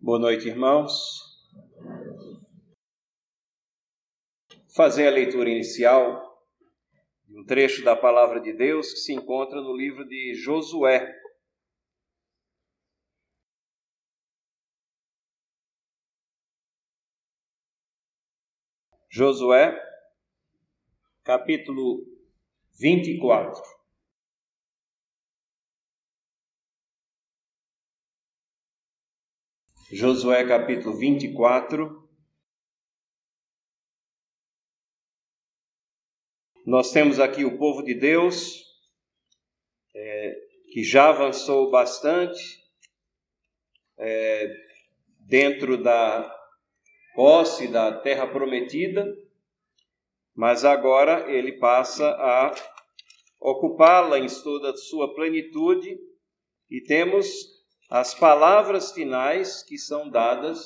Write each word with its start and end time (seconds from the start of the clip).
Boa 0.00 0.20
noite, 0.20 0.46
irmãos. 0.46 0.94
Fazer 4.72 5.08
a 5.08 5.10
leitura 5.10 5.50
inicial 5.50 6.38
de 7.26 7.40
um 7.40 7.44
trecho 7.44 7.82
da 7.82 7.96
palavra 7.96 8.40
de 8.40 8.52
Deus 8.52 8.92
que 8.92 9.00
se 9.00 9.12
encontra 9.12 9.60
no 9.60 9.76
livro 9.76 10.06
de 10.06 10.34
Josué. 10.36 11.12
Josué, 19.10 19.76
capítulo 21.24 22.06
24. 22.78 23.77
Josué 29.90 30.46
capítulo 30.46 30.94
24. 30.98 32.06
Nós 36.66 36.92
temos 36.92 37.18
aqui 37.18 37.42
o 37.46 37.56
povo 37.56 37.82
de 37.82 37.94
Deus, 37.94 38.66
é, 39.94 40.34
que 40.74 40.84
já 40.84 41.08
avançou 41.08 41.70
bastante 41.70 42.62
é, 43.96 44.54
dentro 45.20 45.82
da 45.82 46.38
posse 47.14 47.66
da 47.66 47.98
terra 47.98 48.26
prometida, 48.26 49.06
mas 50.34 50.66
agora 50.66 51.32
ele 51.32 51.52
passa 51.52 52.10
a 52.10 52.54
ocupá-la 53.40 54.18
em 54.18 54.26
toda 54.26 54.70
a 54.70 54.76
sua 54.76 55.14
plenitude 55.14 55.98
e 56.70 56.82
temos 56.82 57.57
as 57.88 58.14
palavras 58.14 58.92
finais 58.92 59.62
que 59.62 59.78
são 59.78 60.10
dadas 60.10 60.60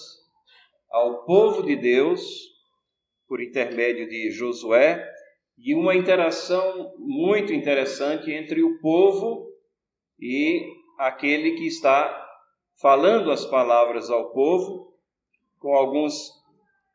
ao 0.91 1.25
povo 1.25 1.63
de 1.63 1.77
Deus 1.77 2.21
por 3.29 3.41
intermédio 3.41 4.09
de 4.09 4.31
Josué 4.33 5.09
e 5.57 5.75
uma 5.75 5.95
interação 5.95 6.93
muito 6.99 7.53
interessante 7.53 8.33
entre 8.33 8.63
o 8.63 8.81
povo 8.81 9.49
e 10.19 10.67
aquele 10.99 11.53
que 11.53 11.67
está 11.67 12.19
falando 12.81 13.31
as 13.31 13.45
palavras 13.47 14.11
ao 14.11 14.33
povo, 14.33 14.93
com 15.61 15.75
alguns 15.77 16.31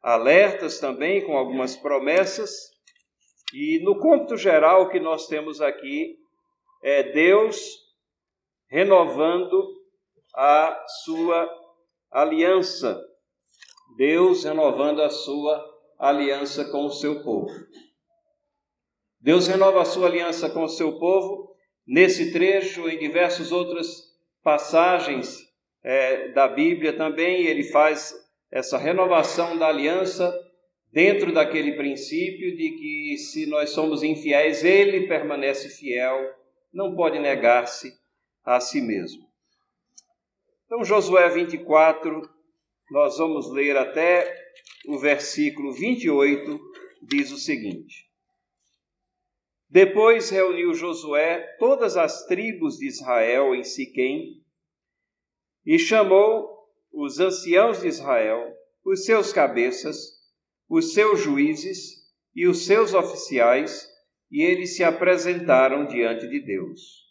alertas 0.02 0.80
também, 0.80 1.24
com 1.24 1.38
algumas 1.38 1.78
promessas. 1.78 2.52
E 3.54 3.80
no 3.84 3.98
cômputo 3.98 4.36
geral, 4.36 4.84
o 4.84 4.90
que 4.90 5.00
nós 5.00 5.28
temos 5.28 5.62
aqui 5.62 6.18
é 6.84 7.04
Deus 7.04 7.58
renovando 8.70 9.77
a 10.38 10.86
sua 11.04 11.50
aliança. 12.12 13.04
Deus 13.98 14.44
renovando 14.44 15.02
a 15.02 15.10
sua 15.10 15.66
aliança 15.98 16.64
com 16.66 16.86
o 16.86 16.92
seu 16.92 17.24
povo. 17.24 17.52
Deus 19.20 19.48
renova 19.48 19.82
a 19.82 19.86
sua 19.86 20.08
aliança 20.08 20.48
com 20.48 20.64
o 20.64 20.70
seu 20.70 21.00
povo 21.00 21.52
nesse 21.88 22.32
trecho, 22.32 22.88
em 22.88 23.00
diversas 23.00 23.52
outras 23.52 23.88
passagens 24.44 25.40
é, 25.84 26.28
da 26.30 26.48
Bíblia 26.48 26.94
também, 26.94 27.46
ele 27.46 27.64
faz 27.64 28.14
essa 28.52 28.78
renovação 28.78 29.58
da 29.58 29.68
aliança 29.68 30.34
dentro 30.92 31.34
daquele 31.34 31.74
princípio 31.74 32.56
de 32.56 32.72
que 32.72 33.18
se 33.18 33.46
nós 33.48 33.72
somos 33.72 34.04
infiéis, 34.04 34.64
ele 34.64 35.08
permanece 35.08 35.70
fiel, 35.70 36.32
não 36.72 36.96
pode 36.96 37.18
negar-se 37.20 37.92
a 38.46 38.60
si 38.60 38.82
mesmo. 38.82 39.27
Então, 40.68 40.84
Josué 40.84 41.30
24, 41.30 42.30
nós 42.92 43.18
vamos 43.18 43.50
ler 43.50 43.78
até 43.78 44.36
o 44.86 45.00
versículo 45.00 45.72
28, 45.72 46.60
diz 47.04 47.32
o 47.32 47.38
seguinte: 47.38 48.12
Depois 49.70 50.30
reuniu 50.30 50.74
Josué 50.74 51.56
todas 51.58 51.96
as 51.96 52.26
tribos 52.26 52.80
de 52.80 52.86
Israel 52.86 53.56
em 53.56 53.64
Siquém 53.64 54.44
e 55.66 55.80
chamou 55.80 56.68
os 56.92 57.18
anciãos 57.18 57.80
de 57.80 57.88
Israel, 57.88 58.54
os 58.84 59.06
seus 59.06 59.32
cabeças, 59.32 59.98
os 60.68 60.94
seus 60.94 61.22
juízes 61.22 62.12
e 62.36 62.46
os 62.46 62.66
seus 62.66 62.94
oficiais, 62.94 63.88
e 64.30 64.44
eles 64.44 64.76
se 64.76 64.84
apresentaram 64.84 65.88
diante 65.88 66.28
de 66.28 66.42
Deus. 66.42 67.07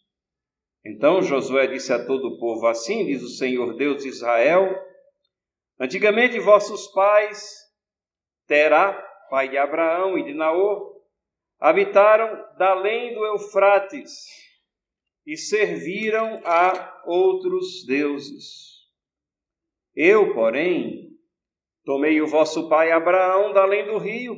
Então 0.88 1.20
Josué 1.20 1.66
disse 1.66 1.92
a 1.92 2.06
todo 2.06 2.28
o 2.28 2.38
povo: 2.38 2.64
Assim 2.68 3.04
diz 3.04 3.20
o 3.20 3.28
Senhor 3.28 3.74
Deus 3.74 4.04
de 4.04 4.08
Israel: 4.08 4.72
Antigamente 5.80 6.38
vossos 6.38 6.86
pais, 6.92 7.56
Terá, 8.46 8.92
pai 9.28 9.48
de 9.48 9.58
Abraão 9.58 10.16
e 10.16 10.22
de 10.22 10.32
Naor, 10.32 10.94
habitaram 11.58 12.28
da 12.56 12.70
além 12.70 13.14
do 13.14 13.26
Eufrates 13.26 14.12
e 15.26 15.36
serviram 15.36 16.40
a 16.44 17.02
outros 17.04 17.84
deuses. 17.84 18.76
Eu, 19.92 20.34
porém, 20.34 21.10
tomei 21.84 22.20
o 22.20 22.28
vosso 22.28 22.68
pai 22.68 22.92
Abraão 22.92 23.52
da 23.52 23.62
além 23.62 23.86
do 23.86 23.98
rio 23.98 24.36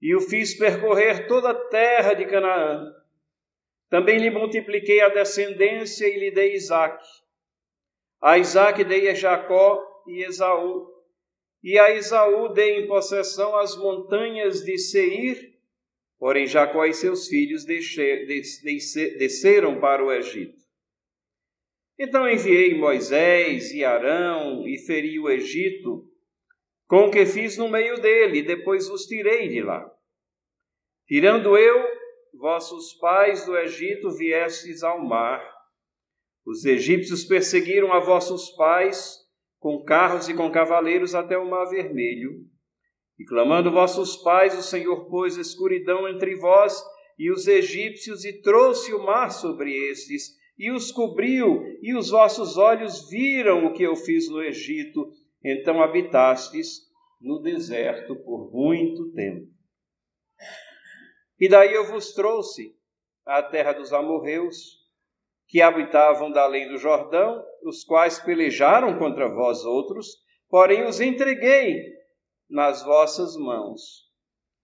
e 0.00 0.16
o 0.16 0.20
fiz 0.20 0.58
percorrer 0.58 1.28
toda 1.28 1.50
a 1.50 1.68
terra 1.68 2.12
de 2.14 2.26
Canaã 2.26 3.01
também 3.92 4.16
lhe 4.16 4.30
multipliquei 4.30 5.02
a 5.02 5.10
descendência 5.10 6.06
e 6.06 6.18
lhe 6.18 6.30
dei 6.30 6.54
Isaque. 6.54 7.04
A 8.22 8.38
Isaque 8.38 8.84
dei 8.84 9.10
a 9.10 9.12
Jacó 9.12 9.84
e 10.08 10.24
Esaú. 10.24 10.90
E 11.62 11.78
a 11.78 11.94
Esaú 11.94 12.48
dei 12.54 12.78
em 12.78 12.86
possessão 12.86 13.54
as 13.54 13.76
montanhas 13.76 14.62
de 14.62 14.78
Seir, 14.78 15.58
porém 16.18 16.46
Jacó 16.46 16.86
e 16.86 16.94
seus 16.94 17.28
filhos 17.28 17.66
desceram 19.18 19.78
para 19.78 20.02
o 20.02 20.10
Egito. 20.10 20.62
Então 21.98 22.26
enviei 22.26 22.74
Moisés 22.74 23.72
e 23.74 23.84
Arão 23.84 24.66
e 24.66 24.78
feri 24.78 25.20
o 25.20 25.28
Egito, 25.28 26.10
com 26.86 27.08
o 27.08 27.10
que 27.10 27.26
fiz 27.26 27.58
no 27.58 27.68
meio 27.68 28.00
dele, 28.00 28.38
e 28.38 28.42
depois 28.42 28.88
os 28.88 29.04
tirei 29.04 29.48
de 29.48 29.60
lá. 29.60 29.86
Tirando 31.06 31.58
eu 31.58 31.91
vossos 32.32 32.94
pais 32.94 33.44
do 33.46 33.56
Egito 33.56 34.10
viestes 34.10 34.82
ao 34.82 35.02
mar. 35.02 35.42
Os 36.46 36.64
egípcios 36.64 37.24
perseguiram 37.24 37.92
a 37.92 38.00
vossos 38.00 38.50
pais 38.50 39.18
com 39.58 39.82
carros 39.84 40.28
e 40.28 40.34
com 40.34 40.50
cavaleiros 40.50 41.14
até 41.14 41.38
o 41.38 41.48
mar 41.48 41.66
vermelho. 41.66 42.30
E 43.18 43.24
clamando 43.24 43.70
vossos 43.70 44.16
pais, 44.16 44.58
o 44.58 44.62
Senhor 44.62 45.08
pôs 45.08 45.36
escuridão 45.36 46.08
entre 46.08 46.34
vós 46.36 46.82
e 47.18 47.30
os 47.30 47.46
egípcios 47.46 48.24
e 48.24 48.40
trouxe 48.40 48.92
o 48.92 49.04
mar 49.04 49.30
sobre 49.30 49.72
estes 49.90 50.40
e 50.58 50.70
os 50.70 50.92
cobriu, 50.92 51.62
e 51.80 51.94
os 51.94 52.10
vossos 52.10 52.56
olhos 52.56 53.08
viram 53.08 53.66
o 53.66 53.72
que 53.72 53.82
eu 53.82 53.96
fiz 53.96 54.28
no 54.28 54.42
Egito. 54.42 55.10
Então 55.44 55.82
habitastes 55.82 56.82
no 57.20 57.40
deserto 57.40 58.14
por 58.16 58.50
muito 58.52 59.10
tempo. 59.12 59.48
E 61.42 61.48
daí 61.48 61.74
eu 61.74 61.84
vos 61.84 62.12
trouxe 62.12 62.72
à 63.26 63.42
terra 63.42 63.72
dos 63.72 63.92
amorreus, 63.92 64.78
que 65.48 65.60
habitavam 65.60 66.30
da 66.30 66.42
além 66.44 66.68
do 66.68 66.78
Jordão, 66.78 67.44
os 67.64 67.82
quais 67.82 68.20
pelejaram 68.20 68.96
contra 68.96 69.28
vós 69.28 69.64
outros, 69.64 70.06
porém 70.48 70.84
os 70.84 71.00
entreguei 71.00 71.82
nas 72.48 72.84
vossas 72.84 73.36
mãos, 73.36 74.08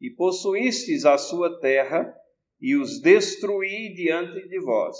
e 0.01 0.09
possuístes 0.09 1.05
a 1.05 1.19
sua 1.19 1.59
terra, 1.59 2.15
e 2.61 2.77
os 2.77 3.03
destruí 3.03 3.93
diante 3.93 4.49
de 4.49 4.61
vós. 4.61 4.97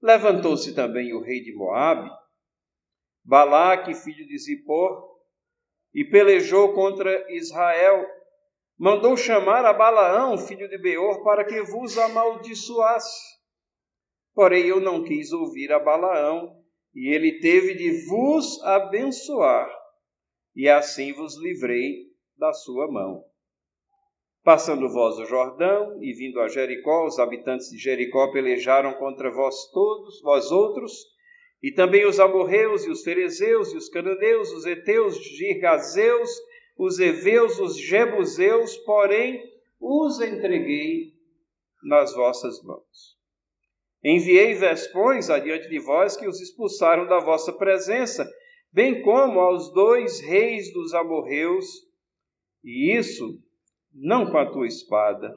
Levantou-se 0.00 0.74
também 0.74 1.12
o 1.12 1.20
rei 1.20 1.42
de 1.42 1.54
Moabe, 1.54 2.10
Balaque, 3.22 3.92
filho 3.92 4.26
de 4.26 4.38
Zippor, 4.38 5.06
e 5.92 6.02
pelejou 6.02 6.72
contra 6.72 7.30
Israel 7.30 8.15
mandou 8.78 9.16
chamar 9.16 9.64
a 9.64 9.72
Balaão, 9.72 10.36
filho 10.36 10.68
de 10.68 10.78
Beor, 10.78 11.22
para 11.22 11.44
que 11.44 11.62
vos 11.62 11.96
amaldiçoasse. 11.96 13.36
Porém, 14.34 14.66
eu 14.66 14.80
não 14.80 15.02
quis 15.02 15.32
ouvir 15.32 15.72
a 15.72 15.78
Balaão, 15.78 16.62
e 16.94 17.14
ele 17.14 17.40
teve 17.40 17.74
de 17.74 18.06
vos 18.06 18.62
abençoar, 18.62 19.70
e 20.54 20.68
assim 20.68 21.12
vos 21.12 21.36
livrei 21.40 22.06
da 22.36 22.52
sua 22.52 22.90
mão. 22.90 23.24
Passando 24.42 24.88
vós 24.88 25.18
o 25.18 25.24
Jordão 25.24 26.00
e 26.00 26.12
vindo 26.12 26.40
a 26.40 26.48
Jericó, 26.48 27.04
os 27.04 27.18
habitantes 27.18 27.68
de 27.68 27.78
Jericó 27.78 28.30
pelejaram 28.30 28.94
contra 28.94 29.30
vós 29.30 29.70
todos, 29.72 30.22
vós 30.22 30.52
outros, 30.52 30.92
e 31.62 31.72
também 31.72 32.06
os 32.06 32.20
amorreus 32.20 32.84
e 32.84 32.90
os 32.90 33.02
ferezeus 33.02 33.72
e 33.72 33.76
os 33.76 33.88
cananeus, 33.88 34.52
os 34.52 34.64
heteus, 34.64 35.16
girgazeus 35.16 36.30
os 36.76 36.98
heveus, 36.98 37.58
os 37.58 37.78
jebuseus, 37.78 38.76
porém 38.78 39.42
os 39.80 40.20
entreguei 40.20 41.14
nas 41.82 42.14
vossas 42.14 42.62
mãos. 42.62 43.16
Enviei 44.04 44.54
vespões 44.54 45.30
adiante 45.30 45.68
de 45.68 45.78
vós 45.78 46.16
que 46.16 46.28
os 46.28 46.40
expulsaram 46.40 47.06
da 47.06 47.18
vossa 47.18 47.52
presença, 47.52 48.30
bem 48.70 49.02
como 49.02 49.40
aos 49.40 49.72
dois 49.72 50.20
reis 50.20 50.72
dos 50.72 50.94
amorreus, 50.94 51.66
e 52.62 52.96
isso 52.96 53.42
não 53.92 54.30
com 54.30 54.38
a 54.38 54.50
tua 54.50 54.66
espada, 54.66 55.34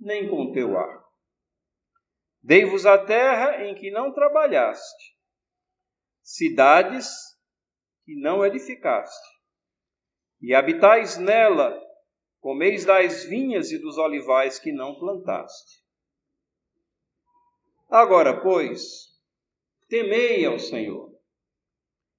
nem 0.00 0.28
com 0.28 0.42
o 0.42 0.52
teu 0.52 0.76
arco. 0.76 1.06
Dei-vos 2.42 2.84
a 2.86 2.98
terra 2.98 3.64
em 3.64 3.74
que 3.74 3.90
não 3.90 4.12
trabalhaste, 4.12 5.16
cidades 6.22 7.08
que 8.04 8.14
não 8.20 8.44
edificaste, 8.44 9.35
e 10.40 10.54
habitais 10.54 11.18
nela, 11.18 11.80
comeis 12.40 12.84
das 12.84 13.24
vinhas 13.24 13.72
e 13.72 13.78
dos 13.78 13.98
olivais 13.98 14.58
que 14.58 14.72
não 14.72 14.94
plantaste. 14.94 15.84
Agora, 17.88 18.40
pois, 18.40 19.08
temei 19.88 20.44
ao 20.44 20.58
Senhor 20.58 21.16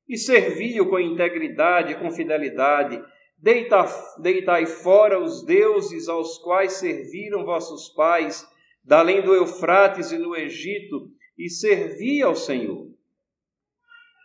e 0.08 0.18
servi-o 0.18 0.88
com 0.90 1.00
integridade 1.00 1.94
e 1.94 1.96
com 1.96 2.10
fidelidade. 2.10 3.04
Deita, 3.38 3.86
deitai 4.20 4.66
fora 4.66 5.20
os 5.20 5.44
deuses 5.44 6.08
aos 6.08 6.38
quais 6.40 6.74
serviram 6.74 7.46
vossos 7.46 7.90
pais, 7.90 8.48
da 8.84 9.00
além 9.00 9.22
do 9.22 9.36
Eufrates 9.36 10.12
e 10.12 10.18
no 10.18 10.36
Egito, 10.36 11.12
e 11.38 11.50
servi 11.50 12.22
ao 12.22 12.36
Senhor. 12.36 12.88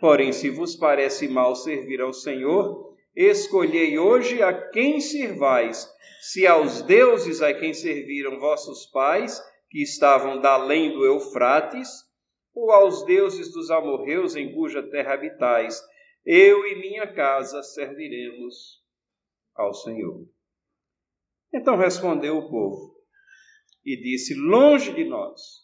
Porém, 0.01 0.33
se 0.33 0.49
vos 0.49 0.77
parece 0.77 1.29
mal 1.29 1.55
servir 1.55 2.01
ao 2.01 2.13
Senhor, 2.13 2.92
escolhei 3.15 3.99
hoje 3.99 4.43
a 4.43 4.53
quem 4.71 5.01
servais, 5.01 5.89
se 6.21 6.47
aos 6.47 6.83
deuses 6.83 7.43
a 7.43 7.53
quem 7.53 7.75
serviram 7.75 8.39
vossos 8.39 8.87
pais, 8.87 9.41
que 9.71 9.83
estavam 9.83 10.41
da 10.41 10.55
além 10.55 10.93
do 10.93 11.05
Eufrates, 11.05 11.89
ou 12.55 12.71
aos 12.71 13.05
deuses 13.05 13.53
dos 13.53 13.71
amorreus 13.71 14.37
em 14.37 14.55
cuja 14.55 14.83
terra 14.83 15.15
habitais, 15.15 15.83
eu 16.25 16.67
e 16.67 16.77
minha 16.77 17.07
casa 17.07 17.63
serviremos 17.63 18.83
ao 19.55 19.73
Senhor. 19.73 20.27
Então 21.53 21.77
respondeu 21.77 22.39
o 22.39 22.51
povo 22.51 22.95
e 23.85 23.97
disse: 23.97 24.35
Longe 24.35 24.93
de 24.93 25.05
nós 25.05 25.63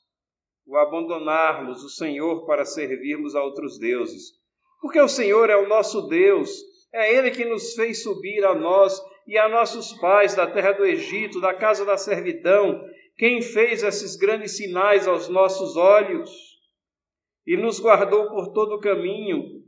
o 0.67 0.77
abandonarmos 0.77 1.83
o 1.83 1.89
Senhor 1.89 2.45
para 2.45 2.65
servirmos 2.65 3.35
a 3.35 3.43
outros 3.43 3.79
deuses, 3.79 4.33
porque 4.81 5.01
o 5.01 5.09
Senhor 5.09 5.49
é 5.49 5.57
o 5.57 5.69
nosso 5.69 6.09
Deus, 6.09 6.51
é 6.93 7.15
Ele 7.15 7.31
que 7.31 7.45
nos 7.45 7.75
fez 7.75 8.03
subir 8.03 8.45
a 8.45 8.55
nós 8.55 9.01
e 9.27 9.37
a 9.37 9.49
nossos 9.49 9.93
pais 9.95 10.35
da 10.35 10.47
terra 10.47 10.73
do 10.73 10.85
Egito, 10.85 11.41
da 11.41 11.53
casa 11.53 11.85
da 11.85 11.97
servidão, 11.97 12.83
quem 13.17 13.43
fez 13.43 13.83
esses 13.83 14.17
grandes 14.17 14.57
sinais 14.57 15.07
aos 15.07 15.29
nossos 15.29 15.77
olhos 15.77 16.31
e 17.47 17.57
nos 17.57 17.81
guardou 17.81 18.29
por 18.29 18.53
todo 18.53 18.77
o 18.77 18.81
caminho 18.81 19.59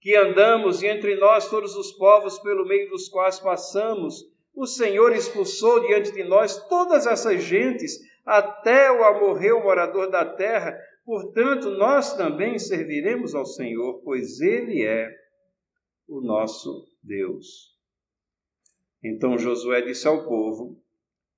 que 0.00 0.16
andamos, 0.16 0.82
e 0.82 0.86
entre 0.86 1.14
nós 1.16 1.50
todos 1.50 1.76
os 1.76 1.92
povos 1.92 2.38
pelo 2.38 2.66
meio 2.66 2.88
dos 2.88 3.08
quais 3.08 3.38
passamos. 3.38 4.14
O 4.54 4.66
Senhor 4.66 5.12
expulsou 5.12 5.80
diante 5.86 6.10
de 6.12 6.24
nós 6.24 6.56
todas 6.68 7.06
essas 7.06 7.42
gentes, 7.42 7.98
até 8.24 8.90
o 8.90 9.04
amorreu 9.04 9.62
morador 9.62 10.10
da 10.10 10.24
terra. 10.24 10.74
Portanto, 11.04 11.70
nós 11.70 12.16
também 12.16 12.58
serviremos 12.58 13.34
ao 13.34 13.44
Senhor, 13.44 14.00
pois 14.02 14.40
Ele 14.40 14.84
é 14.84 15.10
o 16.10 16.20
nosso 16.20 16.86
Deus. 17.02 17.78
Então 19.02 19.38
Josué 19.38 19.80
disse 19.82 20.06
ao 20.06 20.26
povo: 20.26 20.82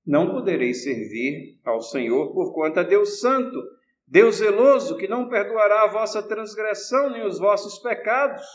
Não 0.05 0.31
podereis 0.31 0.83
servir 0.83 1.59
ao 1.63 1.81
Senhor, 1.81 2.33
porquanto 2.33 2.79
é 2.79 2.83
Deus 2.83 3.19
Santo 3.21 3.59
Deus 4.07 4.35
zeloso, 4.35 4.97
que 4.97 5.07
não 5.07 5.27
perdoará 5.27 5.83
a 5.83 5.91
vossa 5.91 6.21
transgressão 6.21 7.09
nem 7.09 7.25
os 7.25 7.39
vossos 7.39 7.79
pecados. 7.79 8.45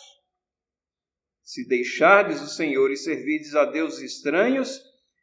Se 1.43 1.67
deixardes 1.67 2.41
o 2.43 2.47
Senhor 2.47 2.91
e 2.91 2.97
servirdes 2.97 3.55
a 3.55 3.65
deuses 3.65 4.13
estranhos, 4.13 4.81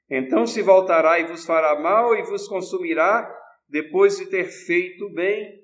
então 0.10 0.46
se 0.46 0.62
voltará 0.62 1.20
e 1.20 1.26
vos 1.26 1.46
fará 1.46 1.80
mal 1.80 2.16
e 2.16 2.24
vos 2.24 2.48
consumirá, 2.48 3.32
depois 3.70 4.18
de 4.18 4.26
ter 4.26 4.46
feito 4.46 5.10
bem. 5.12 5.64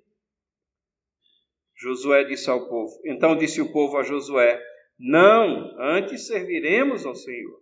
Josué 1.75 2.24
disse 2.24 2.50
ao 2.50 2.69
povo. 2.69 2.94
Então 3.04 3.36
disse 3.36 3.60
o 3.60 3.72
povo 3.72 3.98
a 3.98 4.04
Josué: 4.04 4.62
Não, 5.03 5.75
antes 5.80 6.27
serviremos 6.27 7.07
ao 7.07 7.15
Senhor. 7.15 7.59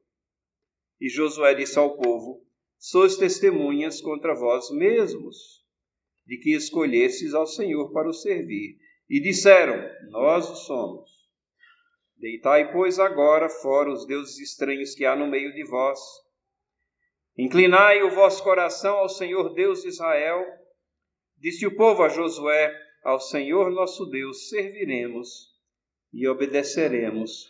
E 0.99 1.07
Josué 1.07 1.55
disse 1.55 1.79
ao 1.79 1.95
povo: 1.95 2.45
Sois 2.77 3.15
testemunhas 3.15 4.01
contra 4.01 4.35
vós 4.35 4.69
mesmos 4.71 5.65
de 6.25 6.37
que 6.37 6.53
escolhesses 6.53 7.33
ao 7.33 7.47
Senhor 7.47 7.93
para 7.93 8.09
o 8.09 8.13
servir. 8.13 8.77
E 9.09 9.21
disseram: 9.21 9.89
Nós 10.09 10.49
o 10.49 10.55
somos. 10.55 11.09
Deitai, 12.17 12.73
pois, 12.73 12.99
agora 12.99 13.47
fora 13.47 13.89
os 13.89 14.05
deuses 14.05 14.37
estranhos 14.39 14.93
que 14.93 15.05
há 15.05 15.15
no 15.15 15.25
meio 15.25 15.53
de 15.53 15.63
vós. 15.63 15.97
Inclinai 17.37 18.03
o 18.03 18.11
vosso 18.11 18.43
coração 18.43 18.97
ao 18.97 19.07
Senhor 19.07 19.53
Deus 19.53 19.83
de 19.83 19.87
Israel. 19.87 20.43
Disse 21.37 21.65
o 21.65 21.73
povo 21.73 22.03
a 22.03 22.09
Josué: 22.09 22.77
Ao 23.01 23.17
Senhor 23.17 23.71
nosso 23.71 24.05
Deus 24.07 24.49
serviremos 24.49 25.48
e 26.13 26.27
obedeceremos 26.27 27.47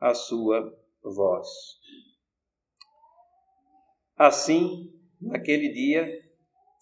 a 0.00 0.14
sua 0.14 0.72
voz. 1.02 1.48
Assim, 4.16 4.92
naquele 5.20 5.68
dia, 5.70 6.08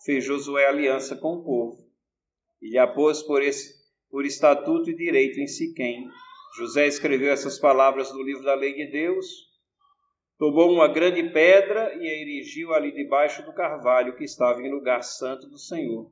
fez 0.05 0.25
Josué 0.25 0.67
aliança 0.67 1.17
com 1.17 1.35
o 1.35 1.45
povo 1.45 1.87
e 2.61 2.71
lhe 2.71 2.79
apôs 2.79 3.23
por, 3.23 3.43
esse, 3.43 3.75
por 4.11 4.25
estatuto 4.25 4.91
e 4.91 4.97
direito 4.97 5.41
em 5.41 5.47
Siquém. 5.47 6.09
José 6.57 6.87
escreveu 6.87 7.31
essas 7.31 7.59
palavras 7.59 8.13
no 8.13 8.23
livro 8.23 8.43
da 8.43 8.55
lei 8.55 8.75
de 8.75 8.91
Deus, 8.91 9.27
tomou 10.39 10.73
uma 10.73 10.89
grande 10.89 11.23
pedra 11.31 11.95
e 11.95 12.09
a 12.09 12.21
erigiu 12.23 12.73
ali 12.73 12.93
debaixo 12.93 13.45
do 13.45 13.53
carvalho 13.53 14.17
que 14.17 14.25
estava 14.25 14.63
em 14.63 14.71
lugar 14.71 15.03
santo 15.03 15.49
do 15.49 15.59
Senhor. 15.59 16.11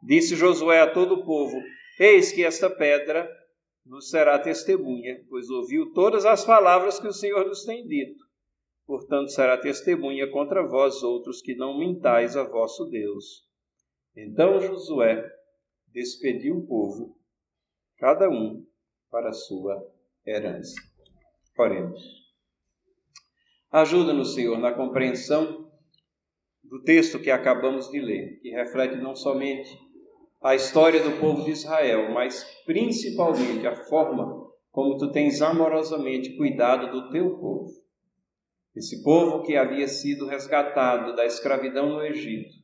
Disse 0.00 0.36
Josué 0.36 0.80
a 0.80 0.90
todo 0.90 1.16
o 1.16 1.24
povo: 1.24 1.60
Eis 1.98 2.32
que 2.32 2.44
esta 2.44 2.70
pedra 2.70 3.28
nos 3.84 4.10
será 4.10 4.38
testemunha, 4.38 5.24
pois 5.28 5.50
ouviu 5.50 5.92
todas 5.92 6.24
as 6.24 6.44
palavras 6.44 6.98
que 6.98 7.08
o 7.08 7.12
Senhor 7.12 7.46
nos 7.46 7.64
tem 7.64 7.86
dito 7.86 8.32
portanto 8.92 9.30
será 9.30 9.56
testemunha 9.56 10.30
contra 10.30 10.66
vós 10.66 11.02
outros 11.02 11.40
que 11.40 11.54
não 11.54 11.78
mintais 11.78 12.36
a 12.36 12.44
vosso 12.44 12.84
Deus. 12.86 13.48
Então 14.14 14.60
Josué 14.60 15.26
despediu 15.88 16.58
o 16.58 16.66
povo, 16.66 17.18
cada 17.96 18.28
um 18.28 18.66
para 19.10 19.30
a 19.30 19.32
sua 19.32 19.82
herança. 20.26 20.74
Oremos. 21.58 22.02
Ajuda-nos, 23.70 24.34
Senhor, 24.34 24.58
na 24.58 24.72
compreensão 24.72 25.70
do 26.62 26.82
texto 26.82 27.18
que 27.18 27.30
acabamos 27.30 27.88
de 27.88 27.98
ler, 28.00 28.40
que 28.40 28.50
reflete 28.50 28.96
não 28.96 29.14
somente 29.14 29.70
a 30.42 30.54
história 30.54 31.00
do 31.00 31.20
povo 31.20 31.44
de 31.44 31.52
Israel, 31.52 32.10
mas 32.10 32.44
principalmente 32.66 33.66
a 33.66 33.76
forma 33.84 34.50
como 34.70 34.96
tu 34.96 35.12
tens 35.12 35.40
amorosamente 35.40 36.36
cuidado 36.36 36.90
do 36.90 37.10
teu 37.10 37.38
povo. 37.38 37.70
Esse 38.74 39.02
povo 39.02 39.42
que 39.42 39.54
havia 39.54 39.86
sido 39.86 40.26
resgatado 40.26 41.14
da 41.14 41.26
escravidão 41.26 41.90
no 41.90 42.02
Egito 42.02 42.54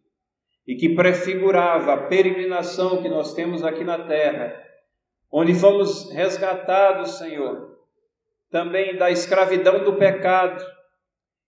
e 0.67 0.75
que 0.75 0.95
prefigurava 0.95 1.93
a 1.93 2.07
peregrinação 2.09 3.03
que 3.03 3.09
nós 3.09 3.35
temos 3.35 3.63
aqui 3.63 3.85
na 3.85 4.07
terra, 4.07 4.61
onde 5.31 5.55
fomos 5.55 6.11
resgatados, 6.11 7.19
Senhor, 7.19 7.77
também 8.51 8.97
da 8.97 9.11
escravidão 9.11 9.85
do 9.85 9.97
pecado 9.97 10.65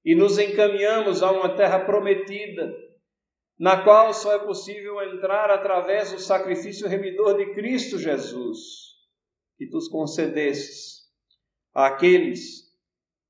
e 0.04 0.14
nos 0.14 0.38
encaminhamos 0.38 1.22
a 1.22 1.30
uma 1.32 1.56
terra 1.56 1.80
prometida, 1.80 2.72
na 3.60 3.84
qual 3.84 4.14
só 4.14 4.32
é 4.32 4.38
possível 4.38 5.02
entrar 5.02 5.50
através 5.50 6.10
do 6.12 6.18
sacrifício 6.18 6.88
remidor 6.88 7.36
de 7.36 7.52
Cristo 7.52 7.98
Jesus, 7.98 8.56
que 9.58 9.68
tu 9.68 9.78
concedesses 9.90 11.02
àqueles 11.74 12.70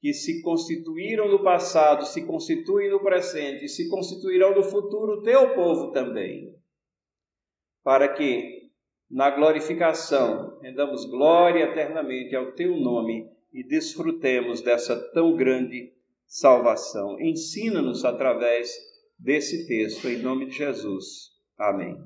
que 0.01 0.15
se 0.15 0.41
constituíram 0.41 1.29
no 1.29 1.43
passado, 1.43 2.07
se 2.07 2.25
constituem 2.25 2.89
no 2.89 3.01
presente 3.01 3.65
e 3.65 3.69
se 3.69 3.89
constituirão 3.89 4.55
no 4.55 4.63
futuro 4.63 5.21
teu 5.25 5.53
povo 5.53 5.91
também, 5.91 6.55
para 7.83 8.07
que 8.07 8.71
na 9.11 9.31
glorificação 9.31 10.61
rendamos 10.61 11.07
glória 11.07 11.65
eternamente 11.65 12.37
ao 12.37 12.53
teu 12.53 12.77
nome 12.77 13.29
e 13.53 13.65
desfrutemos 13.65 14.61
dessa 14.63 14.97
tão 15.11 15.35
grande 15.35 15.93
salvação. 16.25 17.21
Ensina-nos 17.21 18.05
através 18.05 18.90
desse 19.21 19.67
texto, 19.67 20.09
em 20.09 20.19
nome 20.19 20.47
de 20.47 20.57
Jesus. 20.57 21.31
Amém. 21.59 21.97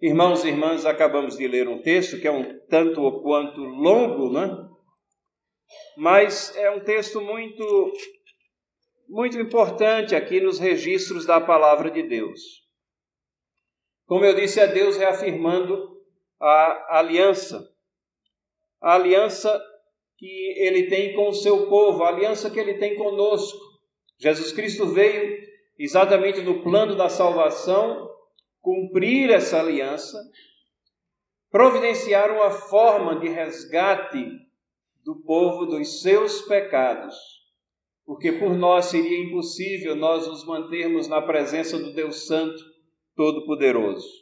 Irmãos 0.00 0.42
e 0.44 0.48
irmãs, 0.48 0.86
acabamos 0.86 1.36
de 1.36 1.46
ler 1.46 1.68
um 1.68 1.82
texto 1.82 2.18
que 2.18 2.26
é 2.26 2.32
um 2.32 2.58
tanto 2.68 3.02
ou 3.02 3.22
quanto 3.22 3.60
longo, 3.60 4.32
né? 4.32 4.48
Mas 5.96 6.56
é 6.56 6.70
um 6.70 6.80
texto 6.80 7.20
muito 7.20 7.92
muito 9.06 9.36
importante 9.38 10.14
aqui 10.14 10.40
nos 10.40 10.58
registros 10.58 11.26
da 11.26 11.40
palavra 11.40 11.90
de 11.90 12.02
Deus. 12.02 12.40
Como 14.06 14.24
eu 14.24 14.34
disse, 14.34 14.58
é 14.58 14.66
Deus 14.66 14.96
reafirmando 14.96 16.00
a 16.40 16.98
aliança. 16.98 17.68
A 18.80 18.94
aliança 18.94 19.60
que 20.20 20.52
ele 20.58 20.82
tem 20.90 21.14
com 21.14 21.30
o 21.30 21.34
seu 21.34 21.66
povo, 21.66 22.04
a 22.04 22.08
aliança 22.08 22.50
que 22.50 22.60
ele 22.60 22.74
tem 22.74 22.94
conosco. 22.94 23.58
Jesus 24.18 24.52
Cristo 24.52 24.86
veio 24.88 25.38
exatamente 25.78 26.42
no 26.42 26.62
plano 26.62 26.94
da 26.94 27.08
salvação 27.08 28.06
cumprir 28.60 29.30
essa 29.30 29.60
aliança, 29.60 30.18
providenciar 31.50 32.30
uma 32.30 32.50
forma 32.50 33.18
de 33.18 33.30
resgate 33.30 34.22
do 35.02 35.22
povo 35.22 35.64
dos 35.64 36.02
seus 36.02 36.42
pecados, 36.42 37.16
porque 38.04 38.32
por 38.32 38.54
nós 38.54 38.86
seria 38.86 39.24
impossível 39.24 39.96
nós 39.96 40.26
nos 40.26 40.44
mantermos 40.44 41.08
na 41.08 41.22
presença 41.22 41.78
do 41.78 41.94
Deus 41.94 42.26
Santo 42.26 42.62
Todo-Poderoso. 43.16 44.19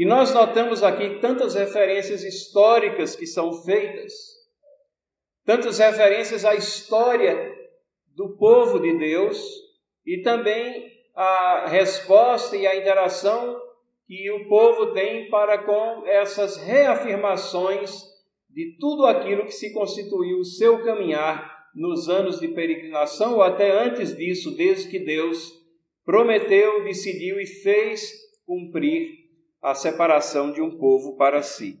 E 0.00 0.04
nós 0.06 0.32
notamos 0.32 0.82
aqui 0.82 1.18
tantas 1.20 1.54
referências 1.54 2.24
históricas 2.24 3.14
que 3.14 3.26
são 3.26 3.52
feitas, 3.52 4.14
tantas 5.44 5.78
referências 5.78 6.42
à 6.42 6.54
história 6.54 7.54
do 8.16 8.34
povo 8.38 8.80
de 8.80 8.96
Deus 8.96 9.38
e 10.06 10.22
também 10.22 10.90
a 11.14 11.66
resposta 11.68 12.56
e 12.56 12.66
a 12.66 12.74
interação 12.74 13.60
que 14.06 14.30
o 14.30 14.48
povo 14.48 14.94
tem 14.94 15.28
para 15.28 15.58
com 15.58 16.06
essas 16.06 16.56
reafirmações 16.56 18.02
de 18.48 18.78
tudo 18.80 19.04
aquilo 19.04 19.44
que 19.44 19.52
se 19.52 19.70
constituiu 19.70 20.38
o 20.38 20.46
seu 20.46 20.82
caminhar 20.82 21.68
nos 21.74 22.08
anos 22.08 22.40
de 22.40 22.48
peregrinação 22.48 23.34
ou 23.34 23.42
até 23.42 23.70
antes 23.70 24.16
disso, 24.16 24.56
desde 24.56 24.88
que 24.88 24.98
Deus 24.98 25.52
prometeu, 26.06 26.84
decidiu 26.84 27.38
e 27.38 27.44
fez 27.44 28.18
cumprir 28.46 29.19
a 29.62 29.74
separação 29.74 30.52
de 30.52 30.60
um 30.60 30.78
povo 30.78 31.16
para 31.16 31.42
si. 31.42 31.78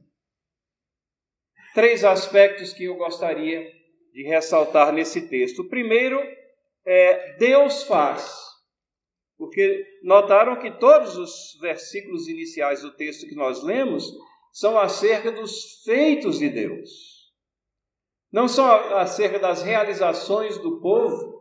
Três 1.74 2.04
aspectos 2.04 2.72
que 2.72 2.84
eu 2.84 2.96
gostaria 2.96 3.64
de 4.12 4.22
ressaltar 4.24 4.92
nesse 4.92 5.28
texto. 5.28 5.62
O 5.62 5.68
primeiro 5.68 6.20
é 6.84 7.36
Deus 7.36 7.84
faz. 7.84 8.50
Porque 9.38 9.86
notaram 10.02 10.56
que 10.56 10.70
todos 10.70 11.16
os 11.16 11.58
versículos 11.60 12.28
iniciais 12.28 12.82
do 12.82 12.90
texto 12.92 13.26
que 13.26 13.34
nós 13.34 13.62
lemos 13.62 14.04
são 14.52 14.78
acerca 14.78 15.30
dos 15.32 15.82
feitos 15.84 16.38
de 16.38 16.48
Deus. 16.48 17.30
Não 18.32 18.46
são 18.46 18.66
acerca 18.96 19.38
das 19.38 19.62
realizações 19.62 20.58
do 20.58 20.80
povo, 20.80 21.40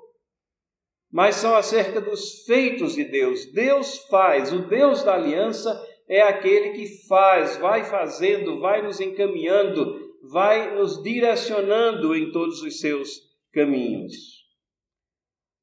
mas 1.12 1.36
são 1.36 1.55
acerca 1.55 2.00
dos 2.00 2.43
feitos 2.46 2.93
de 2.93 3.03
Deus. 3.03 3.51
Deus 3.51 3.98
faz, 4.08 4.53
o 4.53 4.60
Deus 4.67 5.03
da 5.03 5.15
aliança 5.15 5.77
é 6.10 6.22
aquele 6.24 6.72
que 6.72 6.88
faz, 7.08 7.56
vai 7.58 7.84
fazendo, 7.84 8.60
vai 8.60 8.82
nos 8.82 9.00
encaminhando, 9.00 10.18
vai 10.32 10.75
nos 10.75 11.01
direcionando 11.04 12.16
em 12.16 12.32
todos 12.32 12.63
os 12.63 12.80
seus 12.80 13.22
caminhos. 13.54 14.39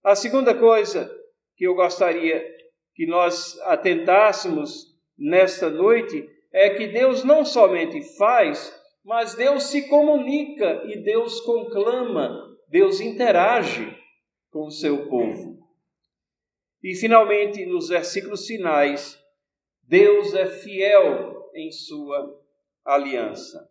A 0.05 0.15
segunda 0.15 0.55
coisa 0.55 1.11
que 1.57 1.67
eu 1.67 1.75
gostaria 1.75 2.47
que 2.95 3.07
nós 3.07 3.59
atentássemos 3.63 4.95
nesta 5.19 5.69
noite 5.69 6.31
é 6.53 6.71
que 6.71 6.87
Deus 6.87 7.25
não 7.25 7.45
somente 7.45 8.01
faz, 8.17 8.73
mas 9.05 9.35
Deus 9.35 9.65
se 9.65 9.89
comunica 9.89 10.83
e 10.87 11.03
Deus 11.03 11.41
conclama, 11.41 12.57
Deus 12.69 13.01
interage 13.01 13.97
com 14.51 14.67
o 14.67 14.71
seu 14.71 15.09
povo. 15.09 15.59
E 16.83 16.95
finalmente, 16.95 17.67
nos 17.67 17.89
versículos 17.89 18.47
finais, 18.47 19.19
Deus 19.87 20.35
é 20.35 20.47
fiel 20.47 21.51
em 21.55 21.71
sua 21.71 22.39
aliança. 22.85 23.71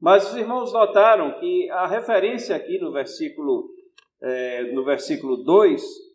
Mas 0.00 0.30
os 0.30 0.36
irmãos 0.36 0.72
notaram 0.72 1.38
que 1.38 1.70
a 1.70 1.86
referência 1.86 2.56
aqui 2.56 2.78
no 2.78 2.90
versículo, 2.90 3.70
é, 4.20 4.72
no 4.72 4.84
versículo 4.84 5.36
2 5.36 6.12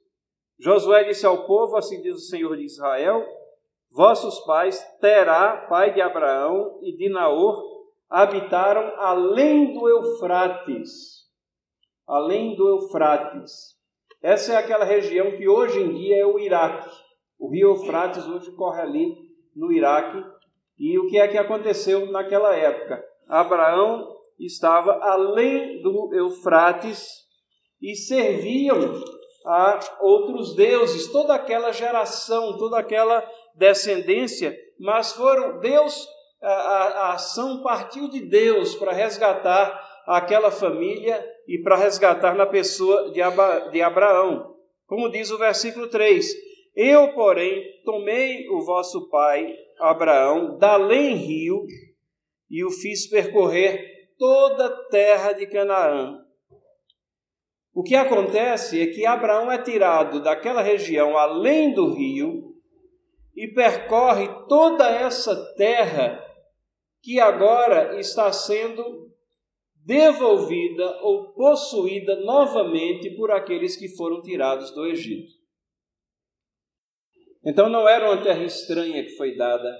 Josué 0.59 1.03
disse 1.03 1.25
ao 1.25 1.45
povo: 1.45 1.77
Assim 1.77 2.01
diz 2.01 2.15
o 2.15 2.29
Senhor 2.29 2.57
de 2.57 2.65
Israel: 2.65 3.25
Vossos 3.91 4.39
pais, 4.41 4.83
Terá, 4.99 5.65
pai 5.69 5.93
de 5.93 6.01
Abraão 6.01 6.79
e 6.81 6.95
de 6.95 7.09
Naor, 7.09 7.63
habitaram 8.09 8.93
além 8.97 9.73
do 9.73 9.87
Eufrates. 9.87 11.27
Além 12.07 12.55
do 12.55 12.67
Eufrates. 12.67 13.77
Essa 14.21 14.53
é 14.53 14.57
aquela 14.57 14.85
região 14.85 15.31
que 15.37 15.47
hoje 15.47 15.79
em 15.79 15.93
dia 15.93 16.17
é 16.17 16.25
o 16.25 16.39
Iraque. 16.39 16.89
O 17.39 17.49
rio 17.49 17.69
Eufrates 17.69 18.25
hoje 18.27 18.51
corre 18.51 18.81
ali 18.81 19.15
no 19.55 19.71
Iraque. 19.71 20.23
E 20.77 20.97
o 20.97 21.07
que 21.07 21.17
é 21.17 21.27
que 21.27 21.37
aconteceu 21.37 22.11
naquela 22.11 22.55
época? 22.55 23.03
Abraão 23.27 24.07
estava 24.39 24.99
além 25.01 25.81
do 25.81 26.13
Eufrates 26.13 27.07
e 27.81 27.95
serviam 27.95 29.01
a 29.45 29.79
outros 30.01 30.55
deuses, 30.55 31.11
toda 31.11 31.33
aquela 31.33 31.71
geração, 31.71 32.57
toda 32.57 32.77
aquela 32.77 33.25
descendência, 33.55 34.55
mas 34.79 35.13
foram 35.13 35.59
Deus, 35.59 36.07
a, 36.41 36.51
a 36.51 37.13
ação 37.13 37.63
partiu 37.63 38.09
de 38.09 38.19
Deus 38.21 38.75
para 38.75 38.91
resgatar 38.91 39.87
aquela 40.05 40.51
família 40.51 41.25
e 41.47 41.57
para 41.57 41.75
resgatar 41.75 42.35
na 42.35 42.45
pessoa 42.45 43.09
de, 43.11 43.21
Aba, 43.21 43.69
de 43.71 43.81
Abraão. 43.81 44.53
Como 44.85 45.09
diz 45.09 45.31
o 45.31 45.37
versículo 45.37 45.87
3: 45.87 46.25
Eu, 46.77 47.13
porém, 47.13 47.81
tomei 47.83 48.47
o 48.49 48.61
vosso 48.61 49.09
pai 49.09 49.53
Abraão 49.79 50.57
da 50.57 50.73
além 50.73 51.15
rio 51.15 51.65
e 52.49 52.63
o 52.63 52.69
fiz 52.69 53.07
percorrer 53.07 54.13
toda 54.17 54.67
a 54.67 54.83
terra 54.89 55.33
de 55.33 55.47
Canaã 55.47 56.27
o 57.77 57.83
que 57.83 57.93
acontece 57.93 58.81
é 58.81 58.87
que 58.87 59.05
Abraão 59.05 59.51
é 59.51 59.61
tirado 59.61 60.19
daquela 60.19 60.63
região 60.63 61.15
além 61.15 61.75
do 61.75 61.93
rio 61.93 62.55
e 63.35 63.47
percorre 63.49 64.27
toda 64.49 64.89
essa 64.89 65.53
terra 65.53 66.19
que 67.03 67.19
agora 67.19 67.99
está 67.99 68.33
sendo 68.33 69.11
devolvida 69.85 71.03
ou 71.03 71.33
possuída 71.33 72.15
novamente 72.21 73.11
por 73.11 73.29
aqueles 73.29 73.75
que 73.75 73.95
foram 73.95 74.23
tirados 74.23 74.71
do 74.71 74.87
Egito. 74.87 75.36
Então 77.47 77.69
não 77.69 77.87
era 77.87 78.11
uma 78.11 78.21
terra 78.21 78.43
estranha 78.43 79.01
que 79.05 79.11
foi 79.11 79.37
dada 79.37 79.73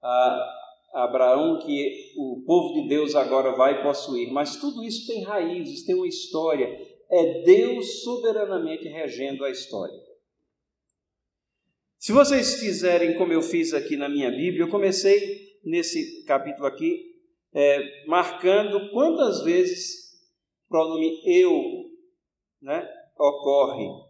a 0.00 0.56
Abraão 0.94 1.58
que 1.58 2.14
o 2.16 2.44
povo 2.46 2.72
de 2.72 2.88
Deus 2.88 3.16
agora 3.16 3.50
vai 3.50 3.82
possuir, 3.82 4.30
mas 4.30 4.54
tudo 4.60 4.84
isso 4.84 5.08
tem 5.08 5.24
raízes, 5.24 5.84
tem 5.84 5.96
uma 5.96 6.06
história, 6.06 6.68
é 7.10 7.42
Deus 7.42 8.04
soberanamente 8.04 8.88
regendo 8.88 9.44
a 9.44 9.50
história. 9.50 9.98
Se 11.98 12.12
vocês 12.12 12.60
fizerem 12.60 13.18
como 13.18 13.32
eu 13.32 13.42
fiz 13.42 13.74
aqui 13.74 13.96
na 13.96 14.08
minha 14.08 14.30
Bíblia, 14.30 14.62
eu 14.62 14.70
comecei 14.70 15.58
nesse 15.64 16.24
capítulo 16.26 16.68
aqui 16.68 17.12
é, 17.52 18.06
marcando 18.06 18.88
quantas 18.92 19.42
vezes 19.42 20.12
o 20.64 20.68
pronome 20.68 21.20
eu 21.26 21.90
né, 22.62 22.88
ocorre. 23.18 24.09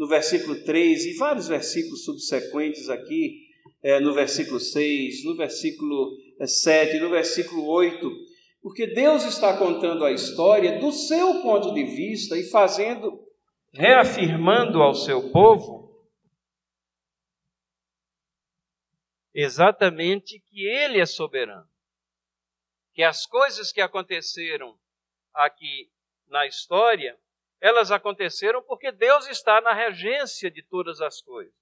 No 0.00 0.06
versículo 0.06 0.64
3 0.64 1.04
e 1.04 1.14
vários 1.18 1.46
versículos 1.46 2.06
subsequentes 2.06 2.88
aqui, 2.88 3.50
é, 3.82 4.00
no 4.00 4.14
versículo 4.14 4.58
6, 4.58 5.26
no 5.26 5.36
versículo 5.36 6.16
7, 6.42 6.98
no 7.00 7.10
versículo 7.10 7.66
8, 7.66 8.10
porque 8.62 8.86
Deus 8.86 9.24
está 9.24 9.58
contando 9.58 10.02
a 10.02 10.10
história 10.10 10.80
do 10.80 10.90
seu 10.90 11.42
ponto 11.42 11.74
de 11.74 11.84
vista 11.84 12.34
e 12.34 12.44
fazendo, 12.44 13.22
reafirmando 13.74 14.80
ao 14.80 14.94
seu 14.94 15.30
povo 15.30 15.94
exatamente 19.34 20.40
que 20.40 20.66
ele 20.66 20.98
é 20.98 21.04
soberano. 21.04 21.68
Que 22.94 23.02
as 23.02 23.26
coisas 23.26 23.70
que 23.70 23.82
aconteceram 23.82 24.80
aqui 25.34 25.92
na 26.26 26.46
história, 26.46 27.18
elas 27.60 27.90
aconteceram 27.90 28.62
porque 28.62 28.90
Deus 28.90 29.28
está 29.28 29.60
na 29.60 29.72
regência 29.72 30.50
de 30.50 30.62
todas 30.62 31.00
as 31.00 31.20
coisas. 31.20 31.54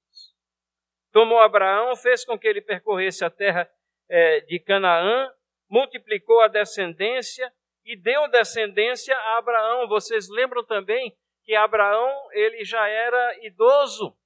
Tomou 1.13 1.41
Abraão, 1.41 1.97
fez 1.97 2.25
com 2.25 2.39
que 2.39 2.47
ele 2.47 2.61
percorresse 2.61 3.25
a 3.25 3.31
terra 3.31 3.69
é, 4.09 4.41
de 4.43 4.61
Canaã, 4.61 5.31
multiplicou 5.69 6.41
a 6.41 6.49
descendência 6.49 7.53
e 7.85 7.97
deu 7.97 8.29
descendência 8.29 9.17
a 9.17 9.39
Abraão. 9.39 9.89
Vocês 9.89 10.29
lembram 10.29 10.65
também 10.65 11.17
que 11.45 11.55
Abraão 11.55 12.15
ele 12.33 12.65
já 12.65 12.87
era 12.87 13.47
idoso. 13.47 14.17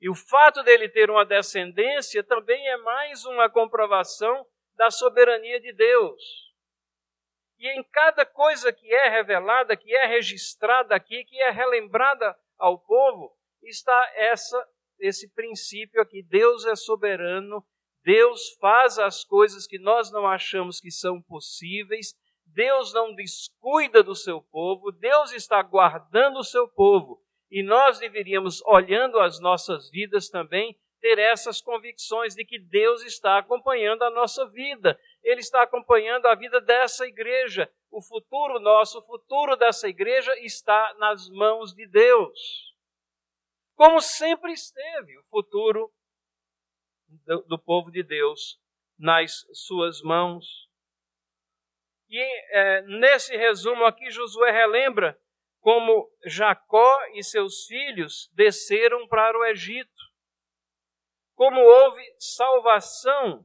E 0.00 0.08
o 0.08 0.14
fato 0.14 0.62
dele 0.62 0.88
ter 0.88 1.10
uma 1.10 1.24
descendência 1.24 2.22
também 2.24 2.66
é 2.68 2.76
mais 2.78 3.24
uma 3.24 3.48
comprovação 3.48 4.46
da 4.74 4.90
soberania 4.90 5.60
de 5.60 5.72
Deus. 5.72 6.43
E 7.64 7.68
em 7.68 7.82
cada 7.82 8.26
coisa 8.26 8.70
que 8.74 8.92
é 8.92 9.08
revelada, 9.08 9.74
que 9.74 9.96
é 9.96 10.04
registrada 10.06 10.94
aqui, 10.94 11.24
que 11.24 11.40
é 11.40 11.50
relembrada 11.50 12.38
ao 12.58 12.78
povo, 12.78 13.34
está 13.62 14.12
essa 14.16 14.68
esse 15.00 15.30
princípio 15.30 15.98
aqui: 16.02 16.22
Deus 16.22 16.66
é 16.66 16.76
soberano, 16.76 17.64
Deus 18.04 18.50
faz 18.60 18.98
as 18.98 19.24
coisas 19.24 19.66
que 19.66 19.78
nós 19.78 20.12
não 20.12 20.26
achamos 20.26 20.78
que 20.78 20.90
são 20.90 21.22
possíveis, 21.22 22.14
Deus 22.44 22.92
não 22.92 23.14
descuida 23.14 24.02
do 24.02 24.14
seu 24.14 24.42
povo, 24.42 24.92
Deus 24.92 25.32
está 25.32 25.62
guardando 25.62 26.40
o 26.40 26.44
seu 26.44 26.68
povo. 26.68 27.18
E 27.50 27.62
nós 27.62 27.98
deveríamos, 27.98 28.60
olhando 28.66 29.18
as 29.18 29.40
nossas 29.40 29.88
vidas 29.88 30.28
também, 30.28 30.78
ter 31.04 31.18
essas 31.18 31.60
convicções 31.60 32.34
de 32.34 32.46
que 32.46 32.58
Deus 32.58 33.02
está 33.02 33.36
acompanhando 33.36 34.02
a 34.04 34.10
nossa 34.10 34.48
vida, 34.48 34.98
Ele 35.22 35.40
está 35.40 35.62
acompanhando 35.62 36.24
a 36.24 36.34
vida 36.34 36.62
dessa 36.62 37.06
igreja. 37.06 37.70
O 37.90 38.00
futuro 38.00 38.58
nosso, 38.58 39.00
o 39.00 39.02
futuro 39.02 39.54
dessa 39.54 39.86
igreja 39.86 40.34
está 40.38 40.94
nas 40.94 41.28
mãos 41.28 41.74
de 41.74 41.86
Deus. 41.86 42.74
Como 43.74 44.00
sempre 44.00 44.52
esteve 44.52 45.18
o 45.18 45.24
futuro 45.24 45.92
do, 47.06 47.42
do 47.42 47.58
povo 47.58 47.90
de 47.90 48.02
Deus 48.02 48.58
nas 48.98 49.44
suas 49.52 50.00
mãos. 50.00 50.70
E 52.08 52.18
é, 52.18 52.80
nesse 52.80 53.36
resumo 53.36 53.84
aqui, 53.84 54.10
Josué 54.10 54.50
relembra 54.50 55.20
como 55.60 56.10
Jacó 56.24 56.98
e 57.12 57.22
seus 57.22 57.66
filhos 57.66 58.30
desceram 58.32 59.06
para 59.06 59.38
o 59.38 59.44
Egito 59.44 60.13
como 61.34 61.60
houve 61.60 62.02
salvação 62.18 63.44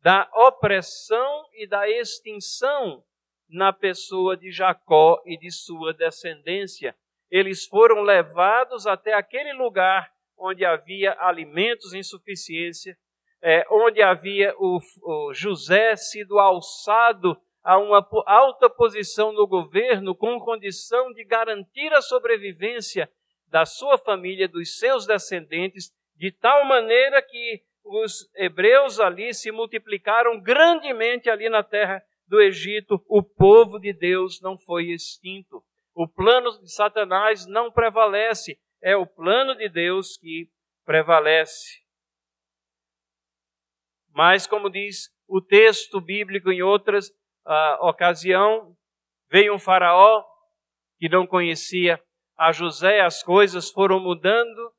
da 0.00 0.28
opressão 0.34 1.44
e 1.54 1.66
da 1.66 1.88
extinção 1.88 3.04
na 3.48 3.72
pessoa 3.72 4.36
de 4.36 4.50
Jacó 4.50 5.22
e 5.24 5.38
de 5.38 5.50
sua 5.50 5.92
descendência. 5.92 6.96
Eles 7.30 7.66
foram 7.66 8.02
levados 8.02 8.86
até 8.86 9.12
aquele 9.14 9.52
lugar 9.52 10.10
onde 10.36 10.64
havia 10.64 11.16
alimentos 11.20 11.92
em 11.92 12.02
suficiência, 12.02 12.96
é, 13.40 13.64
onde 13.70 14.02
havia 14.02 14.54
o, 14.58 14.78
o 15.02 15.34
José 15.34 15.94
sido 15.96 16.38
alçado 16.38 17.40
a 17.62 17.78
uma 17.78 18.06
alta 18.26 18.68
posição 18.68 19.32
no 19.32 19.46
governo, 19.46 20.16
com 20.16 20.40
condição 20.40 21.12
de 21.12 21.24
garantir 21.24 21.92
a 21.92 22.02
sobrevivência 22.02 23.08
da 23.46 23.64
sua 23.64 23.96
família, 23.98 24.48
dos 24.48 24.78
seus 24.78 25.06
descendentes 25.06 25.92
de 26.22 26.30
tal 26.30 26.64
maneira 26.64 27.20
que 27.20 27.64
os 27.84 28.30
hebreus 28.36 29.00
ali 29.00 29.34
se 29.34 29.50
multiplicaram 29.50 30.40
grandemente 30.40 31.28
ali 31.28 31.48
na 31.48 31.64
terra 31.64 32.00
do 32.28 32.40
Egito. 32.40 33.04
O 33.08 33.24
povo 33.24 33.76
de 33.80 33.92
Deus 33.92 34.40
não 34.40 34.56
foi 34.56 34.92
extinto. 34.92 35.64
O 35.92 36.06
plano 36.06 36.60
de 36.60 36.72
Satanás 36.72 37.44
não 37.44 37.72
prevalece. 37.72 38.56
É 38.80 38.96
o 38.96 39.04
plano 39.04 39.56
de 39.56 39.68
Deus 39.68 40.16
que 40.16 40.48
prevalece. 40.84 41.82
Mas, 44.14 44.46
como 44.46 44.70
diz 44.70 45.10
o 45.26 45.40
texto 45.40 46.00
bíblico 46.00 46.52
em 46.52 46.62
outras 46.62 47.08
uh, 47.08 47.84
ocasião, 47.88 48.76
veio 49.28 49.56
um 49.56 49.58
faraó 49.58 50.24
que 51.00 51.08
não 51.08 51.26
conhecia 51.26 52.00
a 52.36 52.52
José, 52.52 53.00
as 53.00 53.24
coisas 53.24 53.72
foram 53.72 53.98
mudando, 53.98 54.72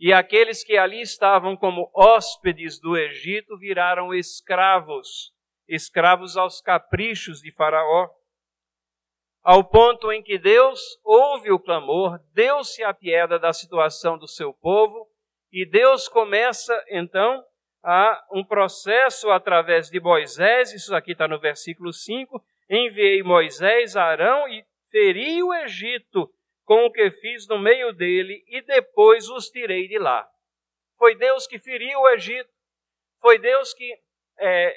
e 0.00 0.14
aqueles 0.14 0.64
que 0.64 0.78
ali 0.78 1.02
estavam 1.02 1.54
como 1.54 1.90
hóspedes 1.94 2.80
do 2.80 2.96
Egito 2.96 3.58
viraram 3.58 4.14
escravos, 4.14 5.30
escravos 5.68 6.38
aos 6.38 6.62
caprichos 6.62 7.42
de 7.42 7.52
Faraó, 7.52 8.08
ao 9.42 9.62
ponto 9.62 10.10
em 10.10 10.22
que 10.22 10.38
Deus 10.38 10.80
ouve 11.04 11.52
o 11.52 11.58
clamor, 11.58 12.18
Deus 12.32 12.74
se 12.74 12.82
apieda 12.82 13.38
da 13.38 13.52
situação 13.52 14.16
do 14.16 14.26
seu 14.26 14.54
povo, 14.54 15.06
e 15.52 15.68
Deus 15.68 16.08
começa 16.08 16.72
então 16.88 17.44
a 17.84 18.24
um 18.32 18.42
processo 18.42 19.28
através 19.30 19.90
de 19.90 20.00
Moisés, 20.00 20.72
isso 20.72 20.94
aqui 20.94 21.12
está 21.12 21.28
no 21.28 21.38
versículo 21.38 21.92
5, 21.92 22.42
enviei 22.70 23.22
Moisés, 23.22 23.96
Arão 23.96 24.48
e 24.48 24.64
feri 24.90 25.42
o 25.42 25.52
Egito 25.52 26.30
com 26.70 26.84
o 26.84 26.92
que 26.92 27.10
fiz 27.10 27.48
no 27.48 27.58
meio 27.58 27.92
dele, 27.92 28.44
e 28.46 28.62
depois 28.62 29.28
os 29.28 29.50
tirei 29.50 29.88
de 29.88 29.98
lá. 29.98 30.24
Foi 30.96 31.16
Deus 31.16 31.44
que 31.44 31.58
feriu 31.58 31.98
o 31.98 32.08
Egito, 32.10 32.48
foi 33.20 33.40
Deus 33.40 33.74
que 33.74 33.92
é, 34.38 34.72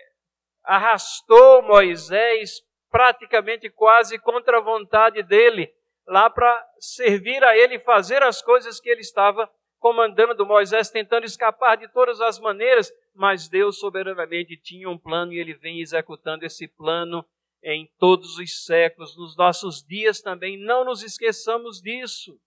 arrastou 0.63 1.62
Moisés 1.62 2.63
praticamente 2.89 3.69
quase 3.69 4.17
contra 4.17 4.58
a 4.58 4.62
vontade 4.62 5.21
dele, 5.21 5.71
lá 6.08 6.32
para 6.32 6.67
servir 6.79 7.43
a 7.43 7.56
ele 7.56 7.75
e 7.75 7.79
fazer 7.79 8.23
as 8.23 8.41
coisas 8.41 8.79
que 8.79 8.89
ele 8.89 9.01
estava 9.01 9.47
comandando 9.77 10.47
Moisés, 10.47 10.89
tentando 10.89 11.27
escapar 11.27 11.77
de 11.77 11.88
todas 11.89 12.19
as 12.21 12.39
maneiras, 12.39 12.91
mas 13.13 13.47
Deus 13.47 13.77
soberanamente 13.77 14.58
tinha 14.58 14.89
um 14.89 14.97
plano 14.97 15.32
e 15.32 15.38
ele 15.38 15.53
vem 15.53 15.79
executando 15.79 16.43
esse 16.43 16.67
plano 16.67 17.23
em 17.63 17.89
todos 17.97 18.38
os 18.38 18.65
séculos, 18.65 19.17
nos 19.17 19.36
nossos 19.38 19.84
dias 19.84 20.21
também. 20.21 20.58
Não 20.58 20.84
nos 20.84 21.02
esqueçamos 21.02 21.82
disso. 21.82 22.39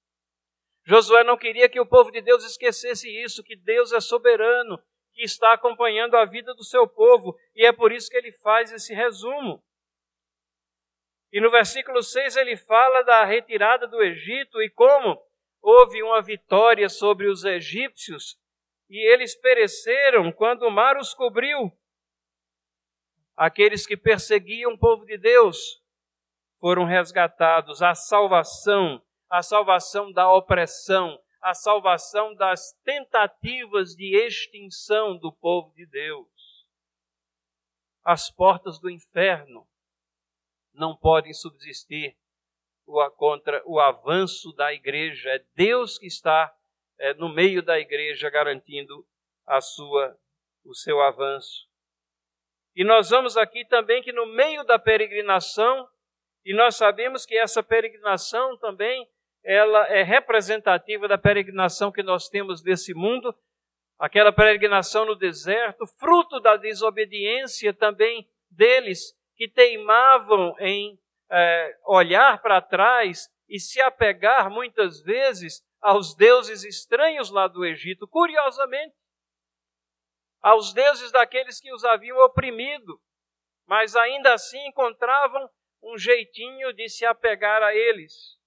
Josué 0.85 1.24
não 1.24 1.37
queria 1.37 1.68
que 1.68 1.81
o 1.81 1.87
povo 1.87 2.11
de 2.11 2.20
Deus 2.20 2.44
esquecesse 2.44 3.09
isso, 3.09 3.42
que 3.42 3.57
Deus 3.57 3.92
é 3.92 4.00
soberano, 4.00 4.79
que 5.12 5.24
está 5.24 5.52
acompanhando 5.52 6.16
a 6.16 6.24
vida 6.24 6.55
do 6.55 6.62
seu 6.62 6.87
povo, 6.87 7.37
e 7.55 7.66
é 7.66 7.72
por 7.72 7.90
isso 7.90 8.09
que 8.09 8.16
ele 8.16 8.31
faz 8.31 8.70
esse 8.70 8.94
resumo. 8.94 9.62
E 11.33 11.40
no 11.40 11.50
versículo 11.50 12.02
6 12.02 12.37
ele 12.37 12.57
fala 12.57 13.02
da 13.02 13.24
retirada 13.24 13.88
do 13.88 14.02
Egito 14.02 14.62
e 14.62 14.70
como 14.70 15.20
houve 15.61 16.02
uma 16.02 16.22
vitória 16.22 16.88
sobre 16.88 17.29
os 17.29 17.44
egípcios 17.44 18.38
e 18.88 19.12
eles 19.12 19.35
pereceram 19.35 20.31
quando 20.33 20.62
o 20.62 20.70
mar 20.70 20.96
os 20.96 21.12
cobriu 21.12 21.72
aqueles 23.37 23.87
que 23.87 23.96
perseguiam 23.96 24.72
o 24.72 24.79
povo 24.79 25.05
de 25.05 25.18
Deus 25.18 25.83
foram 26.59 26.85
resgatados. 26.85 27.83
A 27.83 27.94
salvação, 27.94 29.03
a 29.29 29.42
salvação 29.42 30.11
da 30.11 30.33
opressão, 30.33 31.20
a 31.42 31.55
salvação 31.55 32.35
das 32.35 32.72
tentativas 32.85 33.94
de 33.94 34.16
extinção 34.16 35.16
do 35.18 35.33
povo 35.33 35.72
de 35.75 35.87
Deus. 35.87 36.27
As 38.03 38.31
portas 38.31 38.79
do 38.79 38.88
inferno 38.88 39.68
não 40.72 40.96
podem 40.96 41.35
subsistir 41.35 42.16
contra 43.16 43.62
o 43.66 43.81
avanço 43.81 44.53
da 44.53 44.72
igreja. 44.72 45.31
É 45.31 45.44
Deus 45.55 45.99
que 45.99 46.07
está 46.07 46.55
é, 46.99 47.14
no 47.14 47.29
meio 47.29 47.62
da 47.62 47.79
igreja 47.79 48.31
garantindo 48.31 49.07
a 49.44 49.61
sua, 49.61 50.18
o 50.64 50.75
seu 50.75 51.01
avanço. 51.01 51.68
E 52.77 52.85
nós 52.85 53.09
vamos 53.09 53.39
aqui 53.39 53.65
também 53.65 54.03
que 54.03 54.12
no 54.12 54.27
meio 54.27 54.62
da 54.62 54.79
peregrinação, 54.79 55.89
e 56.45 56.53
nós 56.53 56.77
sabemos 56.77 57.25
que 57.25 57.35
essa 57.35 57.62
peregrinação 57.62 58.55
também 58.59 59.09
ela 59.43 59.87
é 59.87 60.03
representativa 60.03 61.09
da 61.09 61.17
peregrinação 61.17 61.91
que 61.91 62.03
nós 62.03 62.29
temos 62.29 62.62
desse 62.62 62.93
mundo, 62.93 63.35
aquela 63.99 64.31
peregrinação 64.31 65.07
no 65.07 65.15
deserto, 65.15 65.87
fruto 65.87 66.39
da 66.39 66.57
desobediência 66.57 67.73
também 67.73 68.29
deles 68.51 69.17
que 69.37 69.49
teimavam 69.49 70.55
em 70.59 70.99
é, 71.31 71.79
olhar 71.87 72.43
para 72.43 72.61
trás 72.61 73.31
e 73.49 73.59
se 73.59 73.81
apegar 73.81 74.51
muitas 74.51 75.01
vezes 75.01 75.65
aos 75.81 76.15
deuses 76.15 76.62
estranhos 76.62 77.31
lá 77.31 77.49
do 77.49 77.65
Egito. 77.65 78.07
Curiosamente, 78.07 78.95
aos 80.42 80.72
deuses 80.72 81.11
daqueles 81.12 81.61
que 81.61 81.72
os 81.72 81.85
haviam 81.85 82.18
oprimido, 82.18 83.01
mas 83.66 83.96
ainda 83.96 84.35
assim 84.35 84.64
encontravam 84.66 85.51
um 85.83 85.99
jeitinho 85.99 86.72
de 86.72 86.88
se 86.88 87.05
apegar 87.05 87.62
a 87.62 87.75
eles. 87.75 88.38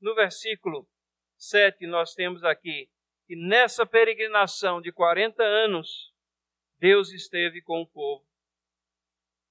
No 0.00 0.14
versículo 0.14 0.88
7, 1.36 1.86
nós 1.86 2.14
temos 2.14 2.44
aqui 2.44 2.90
que 3.26 3.36
nessa 3.36 3.86
peregrinação 3.86 4.80
de 4.80 4.92
40 4.92 5.42
anos, 5.42 6.12
Deus 6.78 7.12
esteve 7.12 7.62
com 7.62 7.80
o 7.80 7.86
povo, 7.86 8.26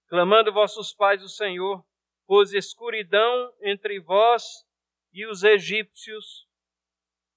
clamando 0.08 0.52
vossos 0.52 0.94
pais 0.94 1.24
o 1.24 1.30
Senhor, 1.30 1.84
pôs 2.28 2.54
escuridão 2.54 3.54
entre 3.62 4.00
vós 4.00 4.44
e 5.14 5.26
os 5.26 5.44
egípcios, 5.44 6.48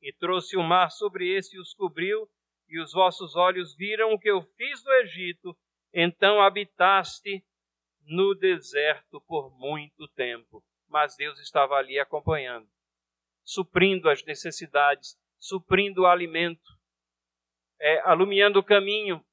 e 0.03 0.13
trouxe 0.13 0.57
o 0.57 0.63
mar 0.63 0.91
sobre 0.91 1.33
esse 1.35 1.57
e 1.57 1.61
os 1.61 1.73
cobriu, 1.73 2.29
e 2.69 2.81
os 2.81 2.93
vossos 2.93 3.37
olhos 3.37 3.75
viram 3.77 4.13
o 4.13 4.19
que 4.19 4.31
eu 4.31 4.43
fiz 4.43 4.85
no 4.85 4.93
Egito, 4.95 5.57
então 5.93 6.41
habitaste 6.41 7.45
no 8.03 8.35
deserto 8.35 9.21
por 9.23 9.51
muito 9.59 10.09
tempo. 10.09 10.63
Mas 10.89 11.17
Deus 11.17 11.39
estava 11.41 11.75
ali 11.75 11.99
acompanhando, 11.99 12.69
suprindo 13.45 14.09
as 14.09 14.25
necessidades, 14.25 15.17
suprindo 15.39 16.03
o 16.03 16.07
alimento, 16.07 16.71
é, 17.81 18.01
alumiando 18.01 18.59
o 18.59 18.65
caminho 18.65 19.25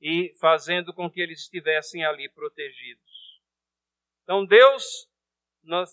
e 0.00 0.34
fazendo 0.40 0.92
com 0.92 1.10
que 1.10 1.20
eles 1.20 1.40
estivessem 1.40 2.04
ali 2.04 2.28
protegidos. 2.30 3.40
Então 4.22 4.44
Deus, 4.44 5.08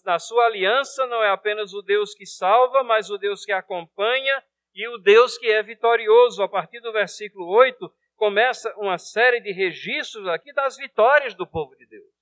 na 0.03 0.19
sua 0.19 0.45
aliança, 0.45 1.05
não 1.07 1.23
é 1.23 1.29
apenas 1.29 1.73
o 1.73 1.81
Deus 1.81 2.13
que 2.13 2.25
salva, 2.25 2.83
mas 2.83 3.09
o 3.09 3.17
Deus 3.17 3.45
que 3.45 3.51
acompanha 3.51 4.43
e 4.73 4.87
o 4.87 4.97
Deus 4.97 5.37
que 5.37 5.51
é 5.51 5.61
vitorioso. 5.61 6.41
A 6.41 6.47
partir 6.47 6.79
do 6.79 6.91
versículo 6.91 7.47
8, 7.47 7.93
começa 8.15 8.73
uma 8.77 8.97
série 8.97 9.39
de 9.39 9.51
registros 9.51 10.27
aqui 10.27 10.53
das 10.53 10.77
vitórias 10.77 11.35
do 11.35 11.45
povo 11.45 11.75
de 11.75 11.85
Deus. 11.85 12.13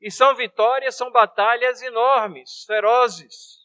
E 0.00 0.10
são 0.10 0.34
vitórias, 0.34 0.96
são 0.96 1.10
batalhas 1.10 1.80
enormes, 1.80 2.64
ferozes. 2.66 3.62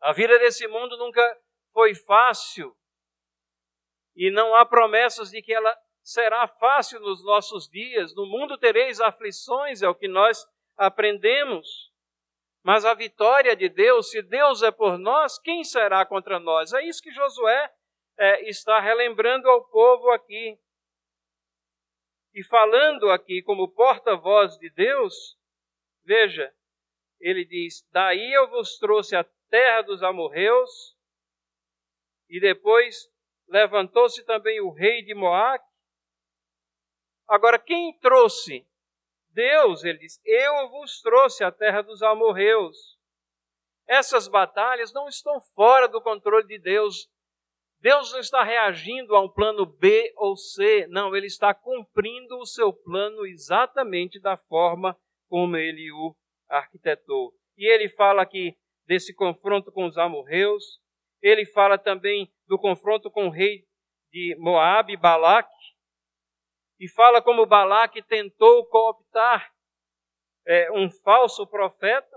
A 0.00 0.12
vida 0.12 0.38
desse 0.38 0.66
mundo 0.68 0.96
nunca 0.96 1.40
foi 1.72 1.94
fácil 1.94 2.76
e 4.14 4.30
não 4.30 4.54
há 4.54 4.64
promessas 4.64 5.30
de 5.30 5.42
que 5.42 5.52
ela 5.52 5.76
será 6.02 6.46
fácil 6.46 7.00
nos 7.00 7.24
nossos 7.24 7.68
dias. 7.68 8.14
No 8.14 8.26
mundo 8.26 8.56
tereis 8.56 9.00
aflições, 9.00 9.82
é 9.82 9.88
o 9.88 9.94
que 9.94 10.06
nós 10.06 10.46
aprendemos. 10.76 11.92
Mas 12.66 12.84
a 12.84 12.94
vitória 12.94 13.54
de 13.54 13.68
Deus, 13.68 14.10
se 14.10 14.20
Deus 14.20 14.60
é 14.60 14.72
por 14.72 14.98
nós, 14.98 15.38
quem 15.38 15.62
será 15.62 16.04
contra 16.04 16.40
nós? 16.40 16.72
É 16.72 16.82
isso 16.82 17.00
que 17.00 17.12
Josué 17.12 17.72
é, 18.18 18.50
está 18.50 18.80
relembrando 18.80 19.48
ao 19.48 19.64
povo 19.68 20.10
aqui. 20.10 20.58
E 22.34 22.42
falando 22.42 23.08
aqui 23.12 23.40
como 23.40 23.72
porta-voz 23.72 24.58
de 24.58 24.68
Deus, 24.70 25.38
veja, 26.04 26.52
ele 27.20 27.44
diz: 27.44 27.86
Daí 27.92 28.32
eu 28.32 28.48
vos 28.48 28.76
trouxe 28.80 29.14
a 29.14 29.22
terra 29.48 29.82
dos 29.82 30.02
amorreus, 30.02 30.98
e 32.28 32.40
depois 32.40 33.08
levantou-se 33.46 34.24
também 34.24 34.60
o 34.60 34.72
rei 34.72 35.02
de 35.02 35.14
Moac. 35.14 35.64
Agora, 37.28 37.60
quem 37.60 37.96
trouxe 38.00 38.66
Deus, 39.36 39.84
ele 39.84 39.98
diz: 39.98 40.18
Eu 40.24 40.70
vos 40.70 41.02
trouxe 41.02 41.44
a 41.44 41.52
terra 41.52 41.82
dos 41.82 42.02
amorreus. 42.02 42.96
Essas 43.86 44.26
batalhas 44.26 44.94
não 44.94 45.06
estão 45.06 45.38
fora 45.54 45.86
do 45.86 46.00
controle 46.00 46.46
de 46.46 46.58
Deus. 46.58 47.06
Deus 47.78 48.10
não 48.12 48.18
está 48.18 48.42
reagindo 48.42 49.14
a 49.14 49.20
um 49.20 49.28
plano 49.28 49.66
B 49.66 50.10
ou 50.16 50.34
C, 50.34 50.86
não, 50.88 51.14
ele 51.14 51.26
está 51.26 51.52
cumprindo 51.52 52.38
o 52.38 52.46
seu 52.46 52.72
plano 52.72 53.26
exatamente 53.26 54.18
da 54.18 54.38
forma 54.38 54.98
como 55.28 55.58
ele 55.58 55.92
o 55.92 56.16
arquitetou. 56.48 57.34
E 57.58 57.70
ele 57.70 57.90
fala 57.90 58.22
aqui 58.22 58.56
desse 58.86 59.14
confronto 59.14 59.70
com 59.70 59.84
os 59.84 59.98
amorreus, 59.98 60.64
ele 61.20 61.44
fala 61.44 61.76
também 61.76 62.32
do 62.48 62.58
confronto 62.58 63.10
com 63.10 63.26
o 63.26 63.30
rei 63.30 63.64
de 64.10 64.34
Moabe, 64.38 64.96
Balaque, 64.96 65.52
e 66.78 66.88
fala 66.88 67.22
como 67.22 67.46
Balaque 67.46 68.02
tentou 68.02 68.66
cooptar 68.66 69.50
é, 70.46 70.70
um 70.72 70.90
falso 70.90 71.46
profeta, 71.46 72.16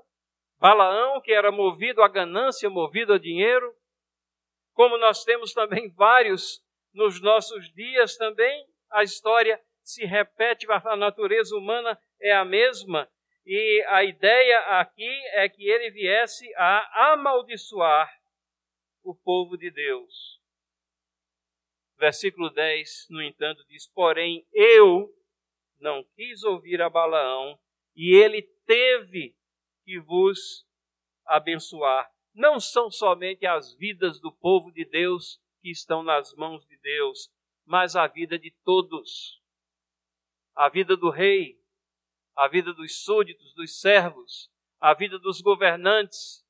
Balaão, 0.60 1.22
que 1.22 1.32
era 1.32 1.52
movido 1.52 2.02
à 2.02 2.08
ganância, 2.08 2.69
movido 2.69 3.13
a 3.13 3.17
dinheiro, 3.17 3.74
como 4.74 4.98
nós 4.98 5.24
temos 5.24 5.54
também 5.54 5.89
vários 5.93 6.62
nos 6.93 7.22
nossos 7.22 7.72
dias 7.74 8.17
também, 8.17 8.65
a 8.91 9.04
história 9.04 9.62
se 9.84 10.06
repete, 10.06 10.65
a 10.69 10.95
natureza 10.95 11.56
humana 11.56 12.00
é 12.22 12.34
a 12.34 12.43
mesma, 12.43 13.10
e 13.45 13.84
a 13.88 14.04
ideia 14.04 14.60
aqui 14.80 15.10
é 15.34 15.48
que 15.50 15.67
ele 15.67 15.89
viesse 15.91 16.45
a 16.56 17.13
amaldiçoar 17.13 18.12
o 19.04 19.15
povo 19.15 19.58
de 19.58 19.72
Deus. 19.72 20.38
Versículo 21.99 22.49
10, 22.49 23.07
no 23.09 23.21
entanto, 23.21 23.65
diz: 23.67 23.85
Porém, 23.88 24.47
eu 24.53 25.13
não 25.79 26.03
quis 26.15 26.43
ouvir 26.43 26.81
a 26.81 26.89
Balaão, 26.89 27.59
e 27.93 28.15
ele 28.15 28.41
teve 28.65 29.35
que 29.83 29.99
vos 29.99 30.65
abençoar. 31.25 32.09
Não 32.33 32.57
são 32.57 32.89
somente 32.89 33.45
as 33.45 33.75
vidas 33.75 34.19
do 34.21 34.31
povo 34.31 34.71
de 34.71 34.85
Deus 34.85 35.41
que 35.62 35.69
estão 35.69 36.01
nas 36.01 36.33
mãos 36.35 36.65
de 36.65 36.77
Deus, 36.77 37.29
mas 37.65 37.97
a 37.97 38.07
vida 38.07 38.39
de 38.39 38.51
todos. 38.63 39.41
A 40.55 40.69
vida 40.69 40.95
do 40.95 41.09
rei, 41.09 41.59
a 42.33 42.47
vida 42.47 42.73
dos 42.73 43.03
súditos, 43.03 43.53
dos 43.55 43.81
servos, 43.81 44.49
a 44.79 44.93
vida 44.93 45.19
dos 45.19 45.41
governantes, 45.41 46.45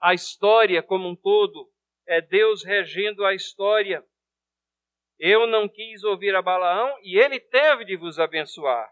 a 0.00 0.14
história 0.14 0.82
como 0.82 1.08
um 1.08 1.16
todo, 1.16 1.70
é 2.06 2.22
Deus 2.22 2.64
regendo 2.64 3.24
a 3.26 3.34
história. 3.34 4.02
Eu 5.18 5.46
não 5.46 5.68
quis 5.68 6.02
ouvir 6.04 6.34
a 6.34 6.42
Balaão, 6.42 6.96
e 7.02 7.18
ele 7.18 7.38
teve 7.38 7.84
de 7.84 7.96
vos 7.96 8.18
abençoar, 8.18 8.90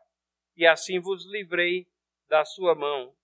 e 0.56 0.66
assim 0.66 1.00
vos 1.00 1.30
livrei 1.30 1.86
da 2.28 2.44
sua 2.44 2.74
mão. 2.74 3.14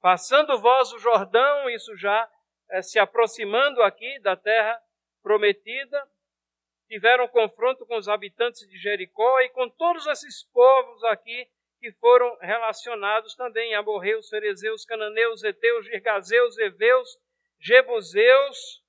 Passando 0.00 0.58
vós 0.60 0.92
o 0.92 0.98
Jordão, 0.98 1.68
isso 1.70 1.96
já 1.96 2.30
é, 2.70 2.82
se 2.82 2.98
aproximando 2.98 3.82
aqui 3.82 4.18
da 4.20 4.36
terra 4.36 4.80
prometida, 5.22 6.08
tiveram 6.86 7.26
confronto 7.28 7.86
com 7.86 7.96
os 7.96 8.08
habitantes 8.08 8.68
de 8.68 8.76
Jericó 8.76 9.40
e 9.40 9.48
com 9.48 9.68
todos 9.68 10.06
esses 10.06 10.44
povos 10.52 11.02
aqui 11.04 11.48
que 11.80 11.90
foram 11.92 12.36
relacionados 12.40 13.34
também, 13.34 13.74
amorreus, 13.74 14.28
ferezeus, 14.28 14.84
cananeus, 14.84 15.42
eteus, 15.42 15.86
girgazeus, 15.86 16.58
eveus, 16.58 17.18
jebuseus, 17.58 18.83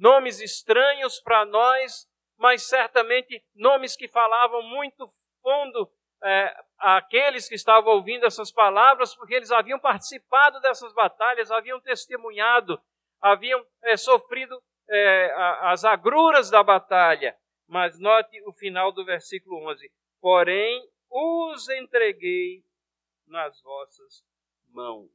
nomes 0.00 0.40
estranhos 0.40 1.20
para 1.20 1.44
nós, 1.44 2.08
mas 2.38 2.66
certamente 2.66 3.44
nomes 3.54 3.94
que 3.94 4.08
falavam 4.08 4.62
muito 4.62 5.06
fundo 5.42 5.92
é, 6.22 6.56
àqueles 6.78 7.48
que 7.48 7.54
estavam 7.54 7.92
ouvindo 7.92 8.24
essas 8.24 8.50
palavras, 8.50 9.14
porque 9.14 9.34
eles 9.34 9.50
haviam 9.50 9.78
participado 9.78 10.58
dessas 10.60 10.92
batalhas, 10.94 11.50
haviam 11.50 11.78
testemunhado, 11.80 12.80
haviam 13.20 13.64
é, 13.84 13.96
sofrido 13.96 14.60
é, 14.88 15.32
as 15.60 15.84
agruras 15.84 16.50
da 16.50 16.62
batalha. 16.62 17.36
Mas 17.68 17.98
note 18.00 18.42
o 18.46 18.52
final 18.52 18.90
do 18.90 19.04
versículo 19.04 19.68
11: 19.68 19.92
Porém, 20.20 20.90
os 21.10 21.68
entreguei 21.68 22.64
nas 23.26 23.60
vossas 23.62 24.24
mãos. 24.70 25.10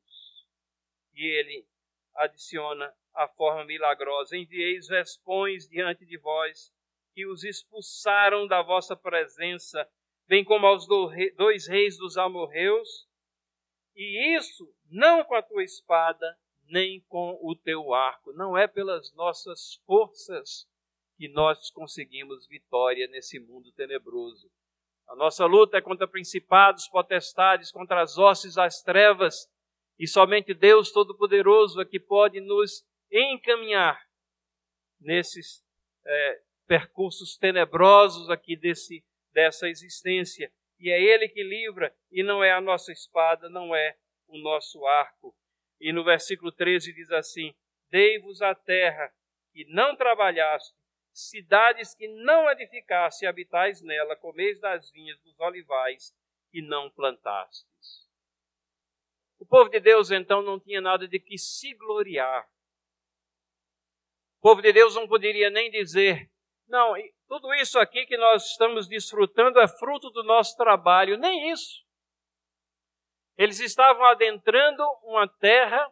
E 1.13 1.25
ele 1.25 1.67
adiciona 2.15 2.93
a 3.15 3.27
forma 3.27 3.65
milagrosa. 3.65 4.37
Envieis 4.37 4.87
vespões 4.87 5.67
diante 5.67 6.05
de 6.05 6.17
vós, 6.17 6.71
que 7.13 7.25
os 7.25 7.43
expulsaram 7.43 8.45
da 8.45 8.61
vossa 8.61 8.95
presença, 8.95 9.87
bem 10.27 10.43
como 10.43 10.65
aos 10.65 10.85
dois 10.87 11.67
reis 11.67 11.97
dos 11.97 12.17
amorreus, 12.17 13.07
e 13.95 14.35
isso 14.35 14.69
não 14.89 15.23
com 15.23 15.35
a 15.35 15.41
tua 15.41 15.63
espada, 15.63 16.37
nem 16.67 16.99
com 17.07 17.39
o 17.41 17.55
teu 17.55 17.93
arco. 17.93 18.33
Não 18.33 18.57
é 18.57 18.67
pelas 18.67 19.13
nossas 19.13 19.75
forças 19.85 20.67
que 21.17 21.29
nós 21.29 21.69
conseguimos 21.71 22.45
vitória 22.47 23.07
nesse 23.07 23.39
mundo 23.39 23.71
tenebroso. 23.71 24.51
A 25.07 25.15
nossa 25.15 25.45
luta 25.45 25.77
é 25.77 25.81
contra 25.81 26.07
principados, 26.07 26.89
potestades, 26.89 27.71
contra 27.71 28.01
as 28.01 28.17
hostes 28.17 28.55
das 28.55 28.81
trevas, 28.81 29.49
e 29.97 30.07
somente 30.07 30.53
Deus 30.53 30.91
Todo-Poderoso 30.91 31.79
é 31.79 31.85
que 31.85 31.99
pode 31.99 32.41
nos 32.41 32.83
encaminhar 33.11 34.01
nesses 34.99 35.63
é, 36.05 36.41
percursos 36.67 37.37
tenebrosos 37.37 38.29
aqui 38.29 38.55
desse, 38.55 39.03
dessa 39.31 39.69
existência. 39.69 40.51
E 40.79 40.89
é 40.89 41.01
Ele 41.01 41.29
que 41.29 41.43
livra, 41.43 41.95
e 42.11 42.23
não 42.23 42.43
é 42.43 42.51
a 42.51 42.61
nossa 42.61 42.91
espada, 42.91 43.49
não 43.49 43.75
é 43.75 43.97
o 44.27 44.37
nosso 44.37 44.85
arco. 44.85 45.35
E 45.79 45.91
no 45.93 46.03
versículo 46.03 46.51
13 46.51 46.93
diz 46.93 47.11
assim: 47.11 47.53
Dei-vos 47.89 48.41
a 48.41 48.53
terra 48.53 49.13
que 49.51 49.65
não 49.65 49.95
trabalhaste, 49.95 50.75
cidades 51.13 51.95
que 51.95 52.07
não 52.07 52.49
edificaste, 52.49 53.25
habitais 53.25 53.81
nela, 53.81 54.15
comeis 54.15 54.59
das 54.59 54.91
vinhas 54.91 55.17
dos 55.21 55.39
olivais 55.39 56.13
que 56.51 56.61
não 56.61 56.89
plantastes. 56.89 58.05
O 59.39 59.45
povo 59.45 59.69
de 59.69 59.79
Deus 59.79 60.11
então 60.11 60.41
não 60.41 60.59
tinha 60.59 60.81
nada 60.81 61.07
de 61.07 61.19
que 61.19 61.37
se 61.37 61.73
gloriar. 61.73 62.47
Povo 64.45 64.61
de 64.61 64.71
Deus 64.71 64.93
não 64.93 65.07
poderia 65.07 65.49
nem 65.49 65.71
dizer, 65.71 66.29
não, 66.67 66.93
tudo 67.27 67.51
isso 67.55 67.79
aqui 67.79 68.05
que 68.05 68.15
nós 68.15 68.45
estamos 68.45 68.87
desfrutando 68.87 69.59
é 69.59 69.67
fruto 69.67 70.11
do 70.11 70.21
nosso 70.21 70.55
trabalho, 70.55 71.17
nem 71.17 71.49
isso. 71.49 71.83
Eles 73.35 73.59
estavam 73.59 74.05
adentrando 74.05 74.83
uma 75.03 75.27
terra 75.27 75.91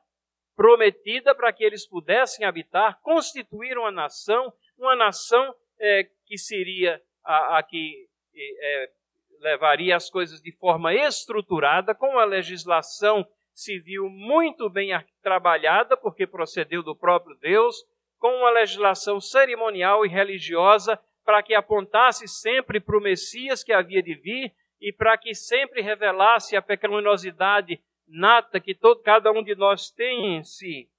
prometida 0.56 1.34
para 1.34 1.52
que 1.52 1.64
eles 1.64 1.88
pudessem 1.88 2.46
habitar, 2.46 3.02
constituir 3.02 3.76
uma 3.76 3.92
nação, 3.92 4.54
uma 4.78 4.96
nação 4.96 5.56
é, 5.80 6.08
que 6.28 6.38
seria 6.38 7.02
a, 7.24 7.58
a 7.58 7.64
que 7.64 8.08
é, 8.36 8.92
levaria 9.40 9.96
as 9.96 10.12
coisas 10.12 10.40
de 10.40 10.52
forma 10.52 10.94
estruturada, 10.94 11.96
com 11.96 12.20
a 12.20 12.24
legislação 12.24 13.28
civil 13.52 14.08
muito 14.12 14.70
bem 14.70 14.92
trabalhada, 15.24 15.98
porque 15.98 16.28
procedeu 16.28 16.84
do 16.84 16.96
próprio 16.96 17.36
Deus, 17.38 17.84
com 18.24 18.38
uma 18.38 18.52
legislação 18.52 19.20
cerimonial 19.20 20.06
e 20.06 20.08
religiosa 20.08 20.98
para 21.26 21.44
que 21.44 21.54
apontasse 21.54 22.26
sempre 22.26 22.80
para 22.80 22.98
o 22.98 23.02
Messias 23.02 23.66
que 23.66 23.74
havia 23.74 24.02
de 24.02 24.16
vir 24.16 24.56
e 24.80 24.94
para 24.94 25.18
que 25.18 25.36
sempre 25.36 25.82
revelasse 25.82 26.56
a 26.56 26.62
pecaminosidade 26.62 27.84
nata 28.08 28.62
que 28.62 28.74
todo, 28.74 29.02
cada 29.02 29.30
um 29.30 29.44
de 29.44 29.56
nós 29.56 29.92
tem 29.92 30.38
em 30.38 30.42
si. 30.42 30.90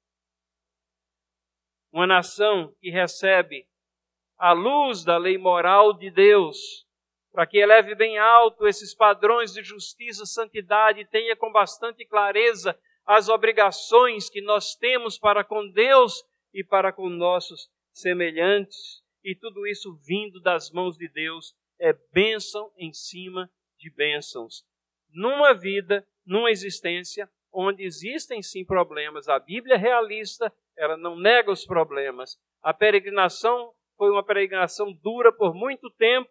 Uma 1.90 2.06
nação 2.06 2.74
que 2.78 2.90
recebe 2.90 3.66
a 4.36 4.52
luz 4.52 5.02
da 5.02 5.16
lei 5.16 5.38
moral 5.38 5.94
de 5.94 6.10
Deus, 6.10 6.86
para 7.32 7.46
que 7.46 7.56
eleve 7.56 7.94
bem 7.94 8.18
alto 8.18 8.66
esses 8.66 8.94
padrões 8.94 9.54
de 9.54 9.62
justiça, 9.62 10.26
santidade 10.26 11.00
e 11.00 11.06
tenha 11.06 11.34
com 11.34 11.50
bastante 11.50 12.04
clareza 12.04 12.78
as 13.06 13.30
obrigações 13.30 14.28
que 14.28 14.42
nós 14.42 14.76
temos 14.76 15.18
para 15.18 15.42
com 15.42 15.66
Deus 15.70 16.22
e 16.54 16.62
para 16.62 16.92
com 16.92 17.08
nossos 17.08 17.68
semelhantes, 17.92 19.02
e 19.24 19.34
tudo 19.34 19.66
isso 19.66 19.92
vindo 20.06 20.40
das 20.40 20.70
mãos 20.70 20.96
de 20.96 21.08
Deus 21.08 21.54
é 21.80 21.92
bênção 22.12 22.72
em 22.78 22.92
cima 22.92 23.50
de 23.76 23.90
bênçãos. 23.90 24.64
Numa 25.10 25.52
vida, 25.52 26.06
numa 26.24 26.50
existência 26.50 27.28
onde 27.52 27.82
existem 27.84 28.42
sim 28.42 28.64
problemas, 28.64 29.28
a 29.28 29.38
Bíblia 29.38 29.74
é 29.74 29.78
realista, 29.78 30.52
ela 30.76 30.96
não 30.96 31.16
nega 31.16 31.50
os 31.50 31.66
problemas. 31.66 32.38
A 32.62 32.72
peregrinação 32.72 33.72
foi 33.96 34.10
uma 34.10 34.24
peregrinação 34.24 34.92
dura 34.92 35.32
por 35.32 35.54
muito 35.54 35.90
tempo 35.90 36.30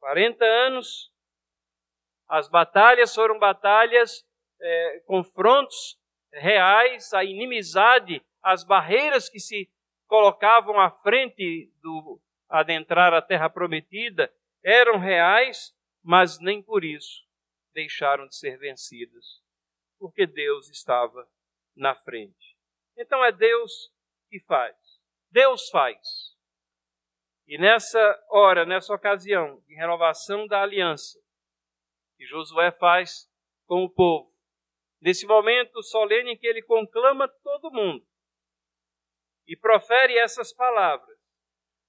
40 0.00 0.44
anos. 0.44 1.12
As 2.28 2.48
batalhas 2.48 3.14
foram 3.14 3.38
batalhas, 3.38 4.24
é, 4.60 5.00
confrontos 5.06 5.98
reais, 6.32 7.12
a 7.14 7.24
inimizade, 7.24 8.22
as 8.42 8.64
barreiras 8.64 9.28
que 9.28 9.40
se 9.40 9.70
colocavam 10.06 10.80
à 10.80 10.90
frente 10.90 11.72
do 11.82 12.20
adentrar 12.48 13.12
a 13.12 13.20
terra 13.20 13.50
prometida 13.50 14.32
eram 14.62 14.98
reais, 14.98 15.76
mas 16.02 16.38
nem 16.40 16.62
por 16.62 16.82
isso 16.82 17.26
deixaram 17.74 18.26
de 18.26 18.34
ser 18.34 18.58
vencidas, 18.58 19.42
porque 19.98 20.26
Deus 20.26 20.68
estava 20.70 21.28
na 21.76 21.94
frente. 21.94 22.56
Então 22.96 23.24
é 23.24 23.30
Deus 23.30 23.92
que 24.28 24.40
faz. 24.40 24.76
Deus 25.30 25.68
faz. 25.68 26.36
E 27.46 27.58
nessa 27.58 28.26
hora, 28.30 28.64
nessa 28.64 28.92
ocasião 28.94 29.62
de 29.66 29.74
renovação 29.74 30.46
da 30.46 30.62
aliança 30.62 31.18
que 32.16 32.26
Josué 32.26 32.72
faz 32.72 33.30
com 33.66 33.84
o 33.84 33.90
povo, 33.90 34.34
nesse 35.00 35.26
momento 35.26 35.82
solene 35.82 36.32
em 36.32 36.36
que 36.36 36.46
ele 36.46 36.62
conclama 36.62 37.28
todo 37.28 37.70
mundo 37.70 38.07
e 39.48 39.56
profere 39.56 40.18
essas 40.18 40.52
palavras. 40.52 41.18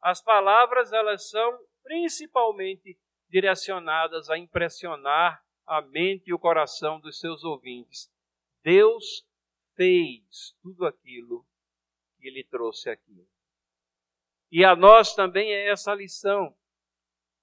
As 0.02 0.22
palavras 0.22 0.94
elas 0.94 1.30
são 1.30 1.60
principalmente 1.84 2.98
direcionadas 3.28 4.30
a 4.30 4.38
impressionar 4.38 5.44
a 5.68 5.82
mente 5.82 6.30
e 6.30 6.34
o 6.34 6.40
coração 6.40 7.00
dos 7.00 7.20
seus 7.20 7.44
ouvintes. 7.44 8.10
Deus 8.64 9.28
fez 9.76 10.56
tudo 10.62 10.86
aquilo 10.86 11.46
que 12.18 12.28
ele 12.28 12.44
trouxe 12.46 12.90
aqui. 12.90 13.28
E 14.52 14.64
a 14.64 14.76
nós 14.76 15.14
também 15.14 15.54
é 15.54 15.70
essa 15.70 15.94
lição. 15.94 16.56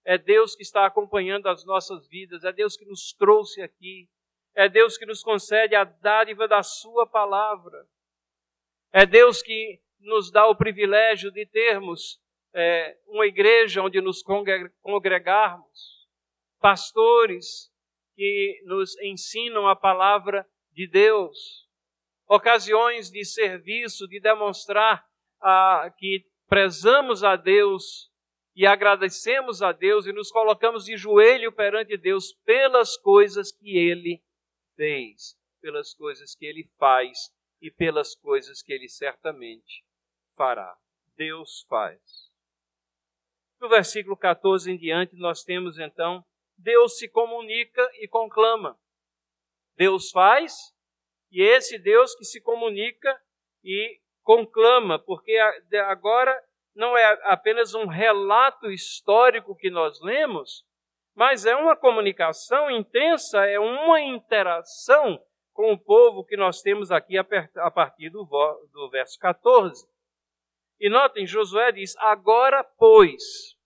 É 0.05 0.16
Deus 0.16 0.57
que 0.57 0.62
está 0.62 0.87
acompanhando 0.87 1.48
as 1.48 1.64
nossas 1.64 2.07
vidas, 2.09 2.42
é 2.44 2.52
Deus 2.52 2.76
que 2.76 2.85
nos 2.85 3.12
trouxe 3.12 3.61
aqui, 3.61 4.09
é 4.55 4.68
Deus 4.68 4.96
que 4.96 5.05
nos 5.05 5.22
concede 5.22 5.74
a 5.74 5.85
dádiva 5.85 6.48
da 6.48 6.62
Sua 6.62 7.07
palavra. 7.07 7.87
É 8.92 9.05
Deus 9.05 9.42
que 9.42 9.81
nos 10.00 10.30
dá 10.30 10.46
o 10.46 10.56
privilégio 10.56 11.30
de 11.30 11.46
termos 11.46 12.20
é, 12.54 12.96
uma 13.06 13.26
igreja 13.26 13.82
onde 13.82 14.00
nos 14.00 14.22
congregarmos, 14.82 16.09
pastores 16.61 17.70
que 18.14 18.62
nos 18.64 18.98
ensinam 19.00 19.68
a 19.68 19.76
palavra 19.76 20.46
de 20.72 20.88
Deus, 20.88 21.68
ocasiões 22.26 23.11
de 23.11 23.24
serviço, 23.24 24.09
de 24.09 24.20
demonstrar 24.20 25.04
que 25.98 26.24
prezamos 26.48 27.22
a 27.22 27.37
Deus 27.37 28.11
e 28.54 28.66
agradecemos 28.66 29.62
a 29.62 29.70
Deus 29.70 30.06
e 30.06 30.12
nos 30.12 30.30
colocamos 30.30 30.87
de 30.87 30.96
joelho 30.96 31.52
perante 31.52 31.96
Deus 31.96 32.32
pelas 32.44 32.96
coisas 32.96 33.52
que 33.52 33.76
Ele 33.76 34.22
fez, 34.74 35.37
pelas 35.61 35.94
coisas 35.94 36.35
que 36.35 36.46
ele 36.46 36.70
faz 36.78 37.30
e 37.66 37.70
pelas 37.70 38.14
coisas 38.14 38.62
que 38.62 38.72
ele 38.72 38.88
certamente 38.88 39.85
fará. 40.37 40.76
Deus 41.16 41.66
faz. 41.68 42.00
No 43.61 43.68
versículo 43.68 44.16
14 44.16 44.70
em 44.70 44.76
diante, 44.76 45.16
nós 45.16 45.42
temos 45.42 45.76
então: 45.79 46.24
Deus 46.57 46.96
se 46.96 47.09
comunica 47.09 47.83
e 47.94 48.07
conclama. 48.07 48.79
Deus 49.74 50.11
faz, 50.11 50.55
e 51.31 51.42
esse 51.42 51.76
Deus 51.79 52.14
que 52.14 52.24
se 52.24 52.40
comunica 52.40 53.20
e 53.64 54.00
conclama, 54.22 54.98
porque 54.98 55.37
agora 55.88 56.40
não 56.74 56.96
é 56.96 57.18
apenas 57.24 57.74
um 57.74 57.87
relato 57.87 58.70
histórico 58.70 59.57
que 59.57 59.70
nós 59.70 60.00
lemos, 60.00 60.64
mas 61.14 61.44
é 61.44 61.57
uma 61.57 61.76
comunicação 61.76 62.70
intensa, 62.70 63.44
é 63.44 63.59
uma 63.59 64.00
interação 64.00 65.20
com 65.57 65.73
o 65.73 65.79
povo 65.79 66.23
que 66.23 66.37
nós 66.37 66.61
temos 66.61 66.90
aqui 66.90 67.16
a 67.16 67.71
partir 67.71 68.11
do, 68.11 68.29
verso 68.90 69.19
14. 69.19 69.88
E 70.79 70.90
notem, 70.90 71.27
Josué 71.27 71.73
diz: 71.73 71.97
Agora, 71.97 72.62
pois, 72.62 73.57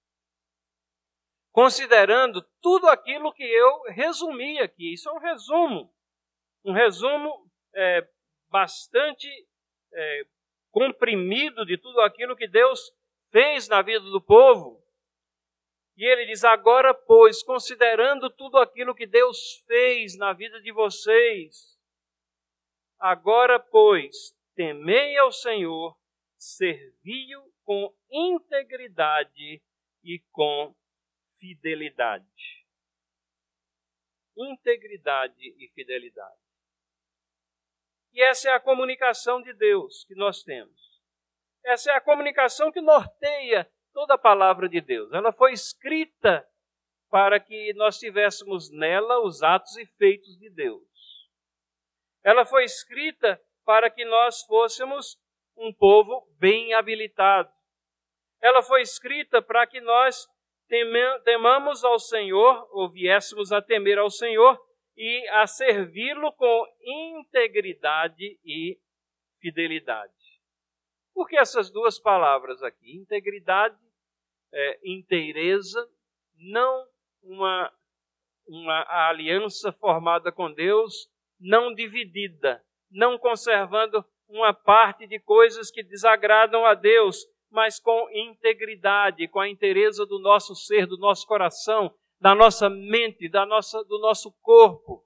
considerando 1.50 2.40
tudo 2.62 2.88
aquilo 2.88 3.32
que 3.32 3.42
eu 3.42 3.82
resumi 3.88 4.60
aqui, 4.60 4.94
isso 4.94 5.08
é 5.08 5.12
um 5.12 5.18
resumo, 5.18 5.92
um 6.64 6.72
resumo 6.72 7.50
é, 7.74 8.08
bastante 8.48 9.28
é, 9.92 10.22
comprimido 10.70 11.66
de 11.66 11.76
tudo 11.76 12.00
aquilo 12.02 12.36
que 12.36 12.46
Deus 12.46 12.92
fez 13.32 13.66
na 13.66 13.82
vida 13.82 14.04
do 14.04 14.20
povo. 14.20 14.80
E 15.96 16.04
ele 16.04 16.24
diz: 16.26 16.44
agora, 16.44 16.94
pois, 16.94 17.42
considerando 17.42 18.30
tudo 18.30 18.58
aquilo 18.58 18.94
que 18.94 19.08
Deus 19.08 19.64
fez 19.66 20.16
na 20.16 20.32
vida 20.32 20.60
de 20.62 20.70
vocês, 20.70 21.69
agora, 23.00 23.58
pois, 23.58 24.36
temei 24.54 25.16
ao 25.16 25.32
Senhor, 25.32 25.98
servi-o 26.36 27.50
com 27.64 27.94
integridade 28.10 29.62
e 30.04 30.20
com 30.30 30.74
fidelidade. 31.38 32.66
Integridade 34.36 35.54
e 35.58 35.68
fidelidade. 35.74 36.40
E 38.12 38.22
essa 38.22 38.50
é 38.50 38.52
a 38.52 38.60
comunicação 38.60 39.40
de 39.40 39.52
Deus 39.54 40.04
que 40.04 40.14
nós 40.14 40.42
temos. 40.42 41.00
Essa 41.64 41.92
é 41.92 41.94
a 41.94 42.00
comunicação 42.00 42.72
que 42.72 42.80
norteia 42.80 43.70
toda 43.92 44.14
a 44.14 44.18
palavra 44.18 44.68
de 44.68 44.80
Deus. 44.80 45.12
Ela 45.12 45.32
foi 45.32 45.52
escrita 45.52 46.46
para 47.08 47.38
que 47.38 47.72
nós 47.74 47.98
tivéssemos 47.98 48.70
nela 48.70 49.20
os 49.20 49.42
atos 49.42 49.76
e 49.76 49.86
feitos 49.86 50.38
de 50.38 50.48
Deus. 50.50 50.89
Ela 52.22 52.44
foi 52.44 52.64
escrita 52.64 53.40
para 53.64 53.90
que 53.90 54.04
nós 54.04 54.42
fôssemos 54.42 55.18
um 55.56 55.72
povo 55.72 56.26
bem 56.38 56.74
habilitado. 56.74 57.50
Ela 58.40 58.62
foi 58.62 58.82
escrita 58.82 59.42
para 59.42 59.66
que 59.66 59.80
nós 59.80 60.26
temamos 61.24 61.84
ao 61.84 61.98
Senhor, 61.98 62.68
ou 62.70 62.90
viéssemos 62.90 63.52
a 63.52 63.60
temer 63.60 63.98
ao 63.98 64.10
Senhor 64.10 64.58
e 64.96 65.28
a 65.28 65.46
servi-lo 65.46 66.32
com 66.32 66.66
integridade 66.80 68.38
e 68.44 68.78
fidelidade. 69.40 70.12
Por 71.12 71.28
que 71.28 71.36
essas 71.36 71.70
duas 71.70 71.98
palavras 71.98 72.62
aqui? 72.62 72.96
Integridade, 72.96 73.76
é, 74.52 74.80
inteireza, 74.84 75.88
não 76.36 76.86
uma, 77.22 77.72
uma 78.46 79.08
aliança 79.08 79.72
formada 79.72 80.30
com 80.30 80.52
Deus, 80.52 81.10
não 81.40 81.72
dividida, 81.74 82.62
não 82.90 83.18
conservando 83.18 84.04
uma 84.28 84.52
parte 84.52 85.06
de 85.06 85.18
coisas 85.18 85.70
que 85.70 85.82
desagradam 85.82 86.64
a 86.64 86.74
Deus, 86.74 87.26
mas 87.50 87.80
com 87.80 88.08
integridade, 88.12 89.26
com 89.28 89.40
a 89.40 89.48
inteireza 89.48 90.06
do 90.06 90.20
nosso 90.20 90.54
ser, 90.54 90.86
do 90.86 90.96
nosso 90.98 91.26
coração, 91.26 91.92
da 92.20 92.34
nossa 92.34 92.68
mente, 92.68 93.28
da 93.28 93.46
nossa, 93.46 93.82
do 93.84 93.98
nosso 93.98 94.32
corpo, 94.40 95.04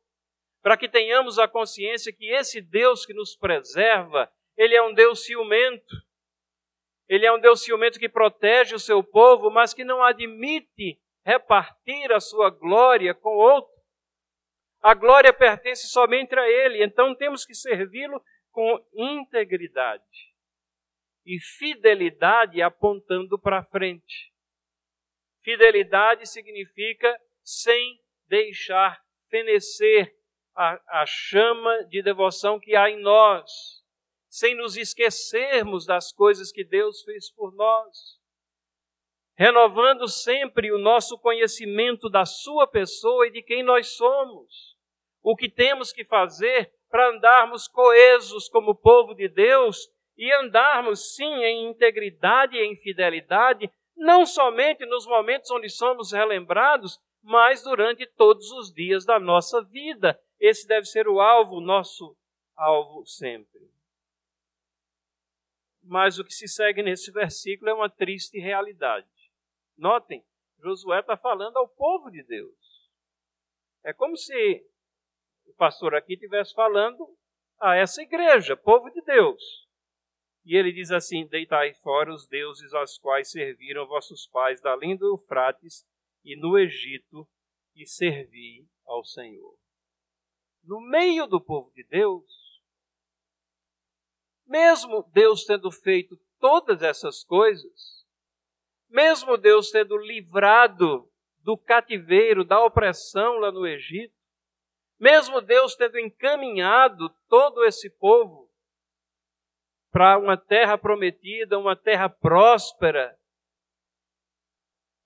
para 0.62 0.76
que 0.76 0.88
tenhamos 0.88 1.38
a 1.38 1.46
consciência 1.46 2.12
que 2.12 2.26
esse 2.26 2.60
Deus 2.60 3.06
que 3.06 3.14
nos 3.14 3.36
preserva, 3.36 4.30
ele 4.56 4.74
é 4.74 4.82
um 4.82 4.92
Deus 4.92 5.24
ciumento. 5.24 5.94
Ele 7.08 7.26
é 7.26 7.32
um 7.32 7.38
Deus 7.38 7.62
ciumento 7.62 7.98
que 7.98 8.08
protege 8.08 8.74
o 8.74 8.78
seu 8.78 9.02
povo, 9.02 9.50
mas 9.50 9.74
que 9.74 9.84
não 9.84 10.02
admite 10.02 10.98
repartir 11.24 12.10
a 12.12 12.20
sua 12.20 12.50
glória 12.50 13.14
com 13.14 13.36
outro. 13.36 13.73
A 14.84 14.92
glória 14.92 15.32
pertence 15.32 15.88
somente 15.88 16.38
a 16.38 16.46
Ele, 16.46 16.84
então 16.84 17.14
temos 17.14 17.46
que 17.46 17.54
servi-lo 17.54 18.22
com 18.50 18.86
integridade 18.92 20.04
e 21.24 21.40
fidelidade 21.40 22.60
apontando 22.60 23.38
para 23.38 23.64
frente. 23.64 24.30
Fidelidade 25.42 26.28
significa 26.28 27.18
sem 27.42 27.98
deixar 28.28 29.02
fenecer, 29.30 30.14
a, 30.54 31.00
a 31.00 31.06
chama 31.06 31.84
de 31.84 32.02
devoção 32.02 32.60
que 32.60 32.76
há 32.76 32.90
em 32.90 33.00
nós, 33.00 33.50
sem 34.28 34.54
nos 34.54 34.76
esquecermos 34.76 35.86
das 35.86 36.12
coisas 36.12 36.52
que 36.52 36.62
Deus 36.62 37.02
fez 37.04 37.32
por 37.32 37.54
nós, 37.54 38.20
renovando 39.34 40.06
sempre 40.06 40.70
o 40.70 40.78
nosso 40.78 41.18
conhecimento 41.18 42.10
da 42.10 42.26
Sua 42.26 42.66
pessoa 42.66 43.26
e 43.26 43.32
de 43.32 43.42
quem 43.42 43.62
nós 43.62 43.96
somos, 43.96 44.73
o 45.24 45.34
que 45.34 45.48
temos 45.48 45.90
que 45.90 46.04
fazer 46.04 46.70
para 46.90 47.08
andarmos 47.08 47.66
coesos 47.66 48.46
como 48.46 48.74
povo 48.74 49.14
de 49.14 49.26
Deus 49.26 49.90
e 50.18 50.30
andarmos 50.34 51.16
sim 51.16 51.42
em 51.42 51.66
integridade 51.70 52.56
e 52.56 52.62
em 52.62 52.76
fidelidade, 52.76 53.72
não 53.96 54.26
somente 54.26 54.84
nos 54.84 55.06
momentos 55.06 55.50
onde 55.50 55.70
somos 55.70 56.12
relembrados, 56.12 57.00
mas 57.22 57.62
durante 57.62 58.06
todos 58.06 58.52
os 58.52 58.72
dias 58.72 59.06
da 59.06 59.18
nossa 59.18 59.62
vida. 59.62 60.20
Esse 60.38 60.68
deve 60.68 60.86
ser 60.86 61.08
o 61.08 61.18
alvo, 61.18 61.58
nosso 61.58 62.14
alvo 62.54 63.06
sempre. 63.06 63.72
Mas 65.82 66.18
o 66.18 66.24
que 66.24 66.34
se 66.34 66.46
segue 66.46 66.82
nesse 66.82 67.10
versículo 67.10 67.70
é 67.70 67.74
uma 67.74 67.88
triste 67.88 68.38
realidade. 68.38 69.08
Notem, 69.76 70.22
Josué 70.62 71.00
está 71.00 71.16
falando 71.16 71.56
ao 71.56 71.66
povo 71.66 72.10
de 72.10 72.22
Deus. 72.22 72.90
É 73.82 73.92
como 73.92 74.16
se 74.16 74.64
o 75.46 75.54
pastor 75.54 75.94
aqui 75.94 76.14
estivesse 76.14 76.54
falando 76.54 77.06
a 77.60 77.76
essa 77.76 78.02
igreja, 78.02 78.56
povo 78.56 78.90
de 78.90 79.00
Deus. 79.02 79.64
E 80.44 80.56
ele 80.56 80.72
diz 80.72 80.90
assim: 80.90 81.26
Deitai 81.26 81.72
fora 81.74 82.12
os 82.12 82.26
deuses 82.28 82.74
aos 82.74 82.98
quais 82.98 83.30
serviram 83.30 83.86
vossos 83.86 84.26
pais 84.26 84.60
da 84.60 84.72
além 84.72 84.96
do 84.96 85.06
Eufrates 85.06 85.86
e 86.24 86.36
no 86.36 86.58
Egito, 86.58 87.26
e 87.74 87.86
servi 87.86 88.68
ao 88.84 89.04
Senhor. 89.04 89.56
No 90.62 90.80
meio 90.80 91.26
do 91.26 91.40
povo 91.40 91.70
de 91.72 91.84
Deus, 91.84 92.24
mesmo 94.46 95.02
Deus 95.12 95.44
tendo 95.44 95.70
feito 95.70 96.18
todas 96.38 96.82
essas 96.82 97.24
coisas, 97.24 98.06
mesmo 98.88 99.36
Deus 99.36 99.70
tendo 99.70 99.96
livrado 99.96 101.10
do 101.40 101.58
cativeiro, 101.58 102.44
da 102.44 102.62
opressão 102.64 103.38
lá 103.38 103.50
no 103.50 103.66
Egito, 103.66 104.13
mesmo 104.98 105.40
Deus 105.40 105.74
tendo 105.74 105.98
encaminhado 105.98 107.08
todo 107.28 107.64
esse 107.64 107.90
povo 107.90 108.50
para 109.90 110.18
uma 110.18 110.36
terra 110.36 110.76
prometida, 110.76 111.58
uma 111.58 111.76
terra 111.76 112.08
próspera, 112.08 113.18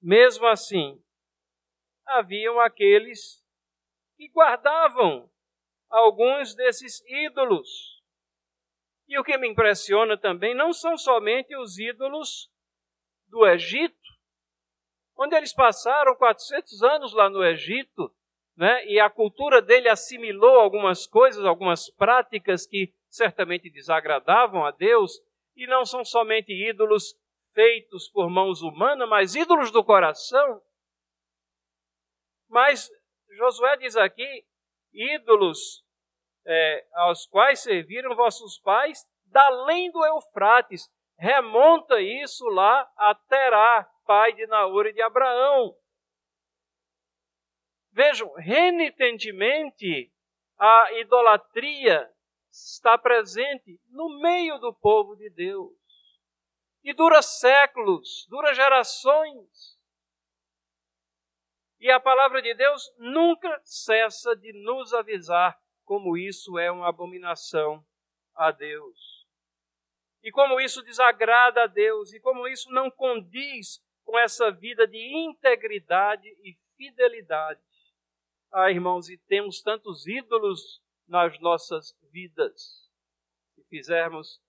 mesmo 0.01 0.46
assim, 0.46 1.03
haviam 2.07 2.61
aqueles 2.61 3.44
que 4.16 4.29
guardavam 4.29 5.31
alguns 5.90 6.55
desses 6.55 7.03
ídolos. 7.07 8.03
E 9.07 9.18
o 9.18 9.24
que 9.24 9.37
me 9.38 9.48
impressiona 9.48 10.16
também 10.16 10.55
não 10.55 10.72
são 10.72 10.96
somente 10.96 11.57
os 11.57 11.79
ídolos 11.79 12.51
do 13.27 13.46
Egito, 13.46 13.96
onde 15.16 15.35
eles 15.35 15.53
passaram 15.53 16.14
400 16.14 16.83
anos 16.83 17.12
lá 17.12 17.29
no 17.29 17.44
Egito, 17.44 18.14
né, 18.59 18.85
e 18.87 18.99
a 18.99 19.09
cultura 19.09 19.62
dele 19.62 19.88
assimilou 19.88 20.59
algumas 20.59 21.07
coisas, 21.07 21.44
algumas 21.44 21.88
práticas 21.88 22.66
que 22.66 22.92
certamente 23.09 23.71
desagradavam 23.71 24.66
a 24.66 24.73
Deus, 24.73 25.12
e 25.55 25.64
não 25.68 25.85
são 25.85 26.05
somente 26.05 26.53
ídolos 26.53 27.14
feitos 27.55 28.09
por 28.09 28.29
mãos 28.29 28.61
humanas, 28.61 29.09
mas 29.09 29.37
ídolos 29.37 29.71
do 29.71 29.85
coração. 29.85 30.61
Mas 32.49 32.90
Josué 33.31 33.77
diz 33.77 33.97
aqui: 33.97 34.44
ídolos 34.92 35.85
é, 36.44 36.85
aos 36.94 37.27
quais 37.27 37.61
serviram 37.61 38.16
vossos 38.16 38.59
pais, 38.59 39.07
da 39.27 39.47
além 39.47 39.88
do 39.92 40.05
Eufrates. 40.05 40.90
Remonta 41.16 42.01
isso 42.01 42.44
lá 42.47 42.90
a 42.97 43.14
Terá, 43.14 43.88
pai 44.05 44.33
de 44.33 44.47
Naor 44.49 44.87
e 44.87 44.92
de 44.92 45.03
Abraão. 45.03 45.77
Vejam, 47.98 48.32
renitentemente 48.34 50.08
a 50.56 50.92
idolatria 51.00 52.08
está 52.48 52.96
presente 52.96 53.80
no 53.88 54.20
meio 54.20 54.56
do 54.58 54.72
povo 54.72 55.16
de 55.16 55.28
Deus. 55.28 55.76
E 56.84 56.94
dura 56.94 57.20
séculos, 57.22 58.24
dura 58.30 58.54
gerações. 58.54 59.76
E 61.80 61.90
a 61.90 61.98
palavra 61.98 62.40
de 62.40 62.54
Deus 62.54 62.88
nunca 62.98 63.61
cessa 63.64 64.37
de 64.37 64.52
nos 64.52 64.94
avisar 64.94 65.61
como 65.84 66.16
isso 66.16 66.56
é 66.56 66.70
uma 66.70 66.88
abominação 66.88 67.84
a 68.32 68.52
Deus. 68.52 69.26
E 70.22 70.30
como 70.30 70.61
isso 70.61 70.84
desagrada 70.84 71.64
a 71.64 71.66
Deus, 71.66 72.12
e 72.12 72.20
como 72.20 72.46
isso 72.46 72.70
não 72.70 72.92
condiz 72.92 73.84
com 74.04 74.16
essa 74.16 74.52
vida 74.52 74.87
de 74.87 74.98
integridade 75.26 76.28
e 76.44 76.56
fidelidade. 76.76 77.67
Ah, 78.50 78.70
irmãos, 78.70 79.11
e 79.11 79.18
temos 79.18 79.61
tantos 79.61 80.06
ídolos 80.06 80.80
nas 81.06 81.38
nossas 81.40 81.94
vidas. 82.11 82.88
Se 83.54 83.62
fizermos 83.68 84.40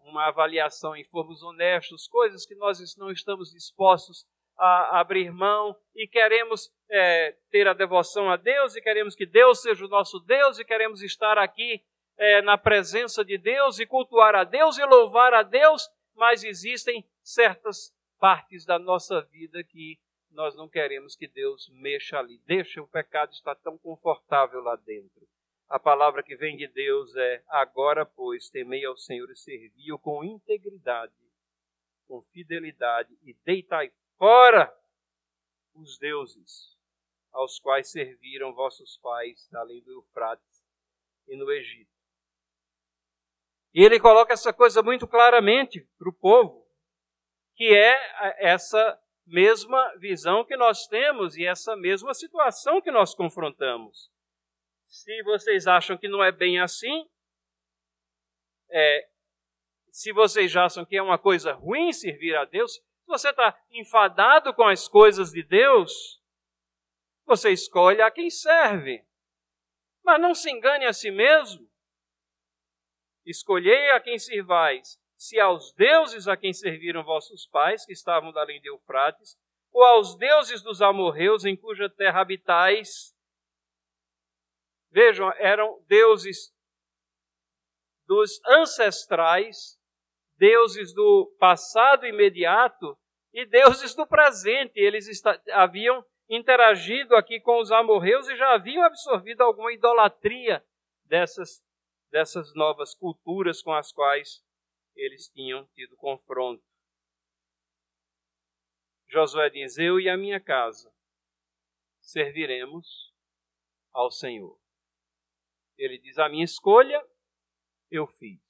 uma 0.00 0.28
avaliação 0.28 0.96
e 0.96 1.04
formos 1.04 1.42
honestos, 1.42 2.06
coisas 2.06 2.46
que 2.46 2.54
nós 2.54 2.78
não 2.96 3.10
estamos 3.10 3.50
dispostos 3.50 4.24
a 4.56 5.00
abrir 5.00 5.32
mão 5.32 5.76
e 5.94 6.06
queremos 6.06 6.70
é, 6.90 7.36
ter 7.50 7.66
a 7.68 7.72
devoção 7.72 8.30
a 8.30 8.36
Deus 8.36 8.74
e 8.74 8.80
queremos 8.80 9.14
que 9.14 9.26
Deus 9.26 9.60
seja 9.60 9.84
o 9.84 9.88
nosso 9.88 10.18
Deus 10.20 10.58
e 10.58 10.64
queremos 10.64 11.02
estar 11.02 11.36
aqui 11.36 11.84
é, 12.16 12.42
na 12.42 12.56
presença 12.56 13.24
de 13.24 13.38
Deus 13.38 13.78
e 13.78 13.86
cultuar 13.86 14.34
a 14.34 14.44
Deus 14.44 14.78
e 14.78 14.84
louvar 14.84 15.34
a 15.34 15.42
Deus, 15.42 15.88
mas 16.14 16.42
existem 16.42 17.04
certas 17.22 17.92
partes 18.18 18.64
da 18.64 18.78
nossa 18.78 19.20
vida 19.22 19.62
que 19.62 19.98
nós 20.30 20.54
não 20.54 20.68
queremos 20.68 21.16
que 21.16 21.26
Deus 21.26 21.68
mexa 21.70 22.18
ali. 22.18 22.38
Deixa 22.46 22.82
o 22.82 22.88
pecado 22.88 23.32
estar 23.32 23.54
tão 23.56 23.78
confortável 23.78 24.60
lá 24.60 24.76
dentro. 24.76 25.26
A 25.68 25.78
palavra 25.78 26.22
que 26.22 26.36
vem 26.36 26.56
de 26.56 26.66
Deus 26.68 27.14
é: 27.16 27.42
agora, 27.48 28.06
pois, 28.06 28.48
temei 28.48 28.84
ao 28.84 28.96
Senhor 28.96 29.30
e 29.30 29.36
servi-o 29.36 29.98
com 29.98 30.24
integridade, 30.24 31.12
com 32.06 32.22
fidelidade 32.32 33.16
e 33.22 33.34
deitai 33.44 33.92
fora 34.16 34.74
os 35.74 35.98
deuses 35.98 36.76
aos 37.32 37.58
quais 37.58 37.90
serviram 37.90 38.54
vossos 38.54 38.96
pais 38.98 39.48
além 39.54 39.82
do 39.82 39.92
Eufrates 39.92 40.64
e 41.26 41.36
no 41.36 41.50
Egito. 41.52 41.90
E 43.74 43.84
ele 43.84 44.00
coloca 44.00 44.32
essa 44.32 44.52
coisa 44.52 44.82
muito 44.82 45.06
claramente 45.06 45.86
para 45.98 46.08
o 46.08 46.12
povo, 46.12 46.66
que 47.54 47.74
é 47.76 48.44
essa 48.44 48.98
mesma 49.28 49.94
visão 49.98 50.44
que 50.44 50.56
nós 50.56 50.86
temos 50.86 51.36
e 51.36 51.44
essa 51.44 51.76
mesma 51.76 52.14
situação 52.14 52.80
que 52.80 52.90
nós 52.90 53.14
confrontamos. 53.14 54.10
Se 54.86 55.22
vocês 55.22 55.66
acham 55.66 55.96
que 55.96 56.08
não 56.08 56.24
é 56.24 56.32
bem 56.32 56.58
assim, 56.60 57.08
é, 58.70 59.08
se 59.90 60.12
vocês 60.12 60.54
acham 60.56 60.84
que 60.84 60.96
é 60.96 61.02
uma 61.02 61.18
coisa 61.18 61.52
ruim 61.52 61.92
servir 61.92 62.36
a 62.36 62.44
Deus, 62.44 62.74
se 62.74 62.82
você 63.06 63.30
está 63.30 63.58
enfadado 63.70 64.54
com 64.54 64.64
as 64.64 64.88
coisas 64.88 65.32
de 65.32 65.42
Deus, 65.42 66.22
você 67.26 67.50
escolhe 67.50 68.00
a 68.00 68.10
quem 68.10 68.30
serve. 68.30 69.04
Mas 70.02 70.20
não 70.20 70.34
se 70.34 70.50
engane 70.50 70.86
a 70.86 70.92
si 70.92 71.10
mesmo. 71.10 71.68
Escolhei 73.26 73.90
a 73.90 74.00
quem 74.00 74.18
servais, 74.18 74.98
se 75.18 75.40
aos 75.40 75.72
deuses 75.74 76.28
a 76.28 76.36
quem 76.36 76.52
serviram 76.52 77.02
vossos 77.02 77.44
pais, 77.48 77.84
que 77.84 77.92
estavam 77.92 78.32
da 78.32 78.40
além 78.40 78.60
de 78.60 78.68
Eufrates, 78.68 79.36
ou 79.72 79.82
aos 79.82 80.16
deuses 80.16 80.62
dos 80.62 80.80
amorreus 80.80 81.44
em 81.44 81.56
cuja 81.56 81.90
terra 81.90 82.20
habitais. 82.20 83.12
Vejam, 84.90 85.30
eram 85.36 85.82
deuses 85.88 86.54
dos 88.06 88.40
ancestrais 88.46 89.76
deuses 90.38 90.94
do 90.94 91.34
passado 91.38 92.06
imediato 92.06 92.96
e 93.34 93.44
deuses 93.44 93.94
do 93.94 94.06
presente. 94.06 94.78
Eles 94.78 95.06
haviam 95.52 96.02
interagido 96.28 97.16
aqui 97.16 97.40
com 97.40 97.60
os 97.60 97.72
amorreus 97.72 98.28
e 98.28 98.36
já 98.36 98.54
haviam 98.54 98.84
absorvido 98.84 99.42
alguma 99.42 99.72
idolatria 99.72 100.64
dessas, 101.04 101.60
dessas 102.10 102.54
novas 102.54 102.94
culturas 102.94 103.60
com 103.60 103.72
as 103.72 103.92
quais 103.92 104.46
eles 104.98 105.28
tinham 105.28 105.64
tido 105.68 105.96
confronto. 105.96 106.62
Josué 109.08 109.48
diz: 109.48 109.78
Eu 109.78 109.98
e 109.98 110.08
a 110.08 110.16
minha 110.16 110.40
casa 110.40 110.92
serviremos 112.00 113.14
ao 113.92 114.10
Senhor. 114.10 114.58
Ele 115.76 115.98
diz: 115.98 116.18
A 116.18 116.28
minha 116.28 116.44
escolha 116.44 117.02
eu 117.90 118.06
fiz. 118.06 118.40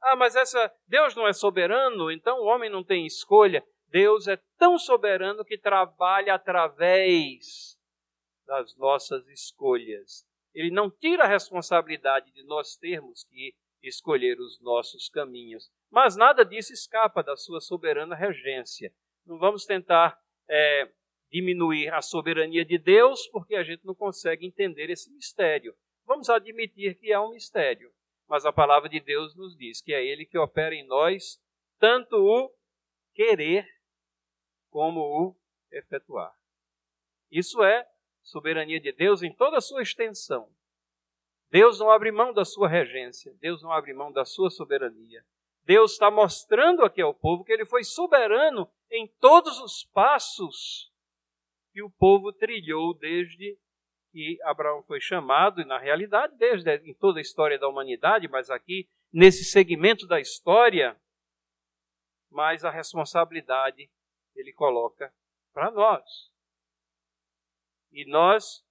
Ah, 0.00 0.16
mas 0.16 0.34
essa 0.34 0.74
Deus 0.86 1.14
não 1.14 1.28
é 1.28 1.32
soberano, 1.32 2.10
então 2.10 2.40
o 2.40 2.46
homem 2.46 2.70
não 2.70 2.82
tem 2.82 3.04
escolha. 3.06 3.64
Deus 3.88 4.26
é 4.26 4.36
tão 4.56 4.78
soberano 4.78 5.44
que 5.44 5.58
trabalha 5.58 6.34
através 6.34 7.78
das 8.46 8.74
nossas 8.76 9.26
escolhas. 9.28 10.26
ele 10.54 10.70
não 10.70 10.90
tira 10.90 11.24
a 11.24 11.28
responsabilidade 11.28 12.32
de 12.32 12.42
nós 12.44 12.76
termos 12.76 13.22
que 13.24 13.54
escolher 13.82 14.38
os 14.40 14.60
nossos 14.60 15.08
caminhos. 15.08 15.70
Mas 15.90 16.16
nada 16.16 16.44
disso 16.44 16.72
escapa 16.72 17.22
da 17.22 17.36
sua 17.36 17.60
soberana 17.60 18.14
regência. 18.14 18.92
Não 19.24 19.38
vamos 19.38 19.64
tentar 19.64 20.18
é, 20.48 20.90
diminuir 21.30 21.92
a 21.92 22.02
soberania 22.02 22.64
de 22.64 22.78
Deus, 22.78 23.26
porque 23.28 23.54
a 23.54 23.62
gente 23.62 23.84
não 23.84 23.94
consegue 23.94 24.46
entender 24.46 24.90
esse 24.90 25.10
mistério. 25.12 25.74
Vamos 26.06 26.28
admitir 26.30 26.98
que 26.98 27.12
é 27.12 27.20
um 27.20 27.30
mistério, 27.30 27.92
mas 28.28 28.46
a 28.46 28.52
palavra 28.52 28.88
de 28.88 29.00
Deus 29.00 29.36
nos 29.36 29.56
diz 29.56 29.82
que 29.82 29.92
é 29.92 30.04
Ele 30.04 30.24
que 30.24 30.38
opera 30.38 30.74
em 30.74 30.86
nós 30.86 31.40
tanto 31.78 32.16
o 32.16 32.50
querer 33.14 33.66
como 34.70 35.00
o 35.00 35.36
efetuar. 35.70 36.34
Isso 37.30 37.62
é 37.62 37.86
soberania 38.22 38.80
de 38.80 38.92
Deus 38.92 39.22
em 39.22 39.34
toda 39.34 39.58
a 39.58 39.60
sua 39.60 39.82
extensão. 39.82 40.50
Deus 41.50 41.78
não 41.78 41.90
abre 41.90 42.12
mão 42.12 42.32
da 42.32 42.44
sua 42.44 42.68
regência, 42.68 43.34
Deus 43.40 43.62
não 43.62 43.72
abre 43.72 43.92
mão 43.92 44.12
da 44.12 44.24
sua 44.24 44.50
soberania. 44.50 45.24
Deus 45.64 45.92
está 45.92 46.10
mostrando 46.10 46.82
aqui 46.84 47.00
ao 47.00 47.14
povo 47.14 47.44
que 47.44 47.52
ele 47.52 47.64
foi 47.64 47.84
soberano 47.84 48.70
em 48.90 49.06
todos 49.20 49.58
os 49.60 49.84
passos 49.84 50.92
que 51.72 51.82
o 51.82 51.90
povo 51.90 52.32
trilhou 52.32 52.94
desde 52.94 53.58
que 54.10 54.38
Abraão 54.42 54.82
foi 54.82 55.00
chamado, 55.00 55.60
e 55.60 55.64
na 55.64 55.78
realidade, 55.78 56.34
desde 56.36 56.74
em 56.88 56.94
toda 56.94 57.18
a 57.18 57.22
história 57.22 57.58
da 57.58 57.68
humanidade, 57.68 58.26
mas 58.26 58.50
aqui, 58.50 58.88
nesse 59.12 59.44
segmento 59.44 60.06
da 60.06 60.18
história, 60.18 60.98
mas 62.30 62.64
a 62.64 62.70
responsabilidade 62.70 63.90
ele 64.34 64.52
coloca 64.52 65.12
para 65.52 65.70
nós. 65.70 66.32
E 67.92 68.04
nós 68.06 68.64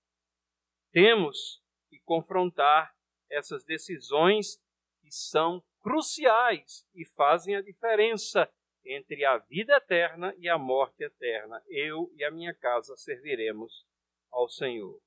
temos 0.91 1.61
que 1.89 1.99
confrontar 1.99 2.93
essas 3.29 3.63
decisões 3.63 4.57
que 5.01 5.11
são 5.11 5.63
cruciais 5.81 6.85
e 6.93 7.05
fazem 7.05 7.55
a 7.55 7.61
diferença 7.61 8.49
entre 8.85 9.25
a 9.25 9.37
vida 9.37 9.75
eterna 9.75 10.33
e 10.37 10.47
a 10.49 10.57
morte 10.57 11.03
eterna. 11.03 11.61
Eu 11.67 12.11
e 12.15 12.23
a 12.23 12.31
minha 12.31 12.53
casa 12.53 12.95
serviremos 12.95 13.85
ao 14.31 14.47
Senhor. 14.47 14.99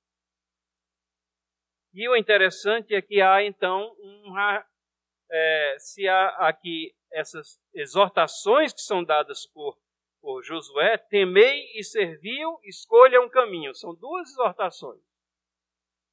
E 1.93 2.09
o 2.09 2.17
interessante 2.17 2.95
é 2.95 3.03
que 3.03 3.21
há 3.21 3.43
então 3.43 3.95
uma, 4.01 4.65
é, 5.31 5.77
se 5.79 6.07
há 6.09 6.29
aqui 6.49 6.95
essas 7.13 7.61
exortações 7.75 8.73
que 8.73 8.81
são 8.81 9.03
dadas 9.03 9.47
por, 9.47 9.77
por 10.21 10.43
Josué, 10.43 10.97
temei 10.97 11.73
e 11.75 11.83
serviu, 11.83 12.61
escolha 12.63 13.21
um 13.21 13.29
caminho. 13.29 13.75
São 13.75 13.95
duas 13.95 14.31
exortações. 14.31 15.10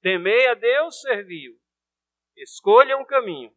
Temei 0.07 0.47
a 0.47 0.53
Deus, 0.53 1.01
serviu. 1.01 1.59
Escolha 2.37 2.97
um 2.97 3.03
caminho. 3.03 3.53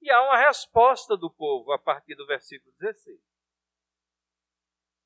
E 0.00 0.10
há 0.10 0.22
uma 0.22 0.38
resposta 0.38 1.14
do 1.14 1.30
povo 1.30 1.72
a 1.72 1.78
partir 1.78 2.14
do 2.14 2.26
versículo 2.26 2.74
16. 2.80 3.20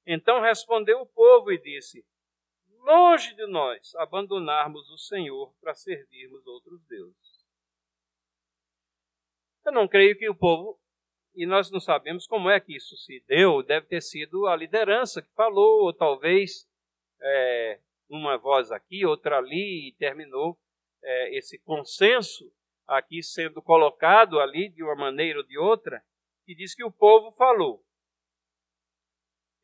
Então 0.07 0.41
respondeu 0.41 1.01
o 1.01 1.07
povo 1.07 1.51
e 1.51 1.61
disse: 1.61 2.07
Longe 2.85 3.35
de 3.35 3.45
nós 3.49 3.93
abandonarmos 3.97 4.89
o 4.91 4.99
Senhor 4.99 5.53
para 5.61 5.75
servirmos 5.75 6.47
outros 6.47 6.81
deuses. 6.87 7.45
Eu 9.67 9.73
não 9.73 9.89
creio 9.89 10.17
que 10.17 10.31
o 10.31 10.37
povo, 10.37 10.81
e 11.35 11.45
nós 11.45 11.73
não 11.73 11.81
sabemos 11.81 12.25
como 12.25 12.49
é 12.49 12.61
que 12.61 12.77
isso 12.77 12.97
se 12.97 13.19
deu, 13.27 13.65
deve 13.65 13.89
ter 13.89 14.01
sido 14.01 14.47
a 14.47 14.55
liderança 14.55 15.21
que 15.21 15.35
falou, 15.35 15.87
ou 15.87 15.93
talvez 15.93 16.71
é, 17.21 17.81
uma 18.09 18.39
voz 18.39 18.71
aqui, 18.71 19.05
outra 19.05 19.39
ali, 19.39 19.89
e 19.89 19.97
terminou 19.99 20.57
é, 21.03 21.37
esse 21.37 21.59
consenso 21.59 22.51
aqui 22.87 23.23
sendo 23.23 23.63
colocado 23.63 24.41
ali 24.41 24.71
de 24.71 24.83
uma 24.83 24.95
maneira 24.95 25.41
ou 25.41 25.47
de 25.47 25.59
outra, 25.59 26.03
que 26.45 26.55
diz 26.55 26.75
que 26.75 26.85
o 26.85 26.91
povo 26.91 27.31
falou. 27.33 27.85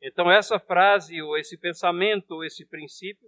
Então, 0.01 0.29
essa 0.29 0.59
frase, 0.59 1.19
ou 1.21 1.35
esse 1.35 1.57
pensamento, 1.57 2.31
ou 2.31 2.43
esse 2.43 2.65
princípio, 2.65 3.27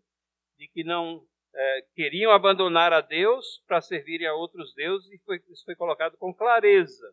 de 0.57 0.67
que 0.67 0.83
não 0.83 1.25
é, 1.53 1.81
queriam 1.95 2.31
abandonar 2.31 2.93
a 2.93 3.01
Deus 3.01 3.63
para 3.65 3.81
servirem 3.81 4.27
a 4.27 4.35
outros 4.35 4.73
deuses, 4.75 5.09
foi, 5.23 5.41
isso 5.49 5.65
foi 5.65 5.75
colocado 5.75 6.15
com 6.17 6.33
clareza. 6.33 7.11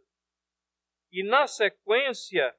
E 1.10 1.22
na 1.22 1.46
sequência, 1.46 2.54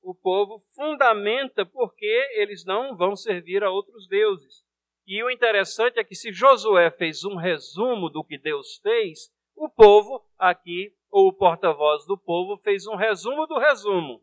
o 0.00 0.14
povo 0.14 0.58
fundamenta 0.74 1.66
porque 1.66 2.30
eles 2.34 2.64
não 2.64 2.96
vão 2.96 3.14
servir 3.14 3.62
a 3.62 3.70
outros 3.70 4.08
deuses. 4.08 4.65
E 5.06 5.22
o 5.22 5.30
interessante 5.30 6.00
é 6.00 6.04
que 6.04 6.16
se 6.16 6.32
Josué 6.32 6.90
fez 6.90 7.24
um 7.24 7.36
resumo 7.36 8.10
do 8.10 8.24
que 8.24 8.36
Deus 8.36 8.78
fez, 8.82 9.32
o 9.54 9.68
povo 9.68 10.26
aqui, 10.36 10.92
ou 11.10 11.28
o 11.28 11.32
porta-voz 11.32 12.04
do 12.06 12.18
povo, 12.18 12.58
fez 12.58 12.86
um 12.86 12.96
resumo 12.96 13.46
do 13.46 13.56
resumo, 13.56 14.20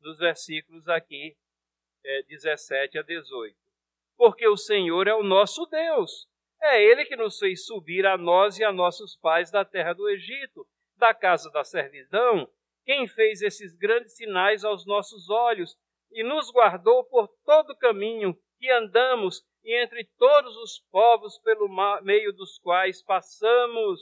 dos 0.00 0.18
versículos 0.18 0.88
aqui 0.88 1.36
é, 2.02 2.22
17 2.22 2.98
a 2.98 3.02
18. 3.02 3.54
Porque 4.16 4.48
o 4.48 4.56
Senhor 4.56 5.06
é 5.06 5.14
o 5.14 5.22
nosso 5.22 5.66
Deus. 5.66 6.26
É 6.60 6.82
Ele 6.82 7.04
que 7.04 7.14
nos 7.14 7.38
fez 7.38 7.66
subir 7.66 8.06
a 8.06 8.16
nós 8.16 8.58
e 8.58 8.64
a 8.64 8.72
nossos 8.72 9.16
pais 9.16 9.50
da 9.50 9.64
terra 9.64 9.92
do 9.92 10.08
Egito, 10.08 10.66
da 10.96 11.12
casa 11.12 11.50
da 11.50 11.62
servidão, 11.62 12.50
quem 12.84 13.06
fez 13.06 13.42
esses 13.42 13.76
grandes 13.76 14.16
sinais 14.16 14.64
aos 14.64 14.86
nossos 14.86 15.28
olhos 15.28 15.76
e 16.10 16.24
nos 16.24 16.50
guardou 16.50 17.04
por 17.04 17.28
todo 17.44 17.70
o 17.70 17.76
caminho 17.76 18.34
que 18.58 18.70
andamos 18.70 19.46
e 19.68 19.82
entre 19.84 20.02
todos 20.16 20.56
os 20.56 20.78
povos 20.90 21.38
pelo 21.40 21.68
meio 22.00 22.32
dos 22.32 22.58
quais 22.58 23.02
passamos. 23.02 24.00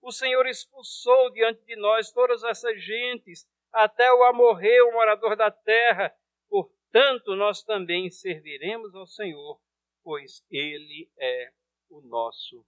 O 0.00 0.12
Senhor 0.12 0.46
expulsou 0.46 1.30
diante 1.30 1.64
de 1.64 1.74
nós 1.74 2.12
todas 2.12 2.44
essas 2.44 2.80
gentes, 2.80 3.44
até 3.72 4.12
o 4.12 4.22
amorreu, 4.22 4.86
o 4.86 4.92
morador 4.92 5.34
da 5.34 5.50
terra. 5.50 6.16
Portanto, 6.48 7.34
nós 7.34 7.64
também 7.64 8.08
serviremos 8.08 8.94
ao 8.94 9.04
Senhor, 9.04 9.60
pois 10.04 10.46
Ele 10.48 11.10
é 11.18 11.52
o 11.90 12.00
nosso 12.02 12.64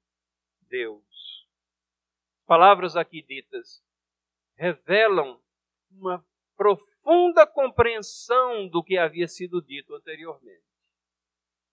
Deus. 0.63 1.47
Palavras 2.45 2.97
aqui 2.97 3.23
ditas 3.23 3.85
revelam 4.57 5.41
uma 5.93 6.27
profunda 6.57 7.47
compreensão 7.47 8.67
do 8.67 8.83
que 8.83 8.99
havia 8.99 9.29
sido 9.29 9.63
dito 9.63 9.95
anteriormente. 9.95 10.70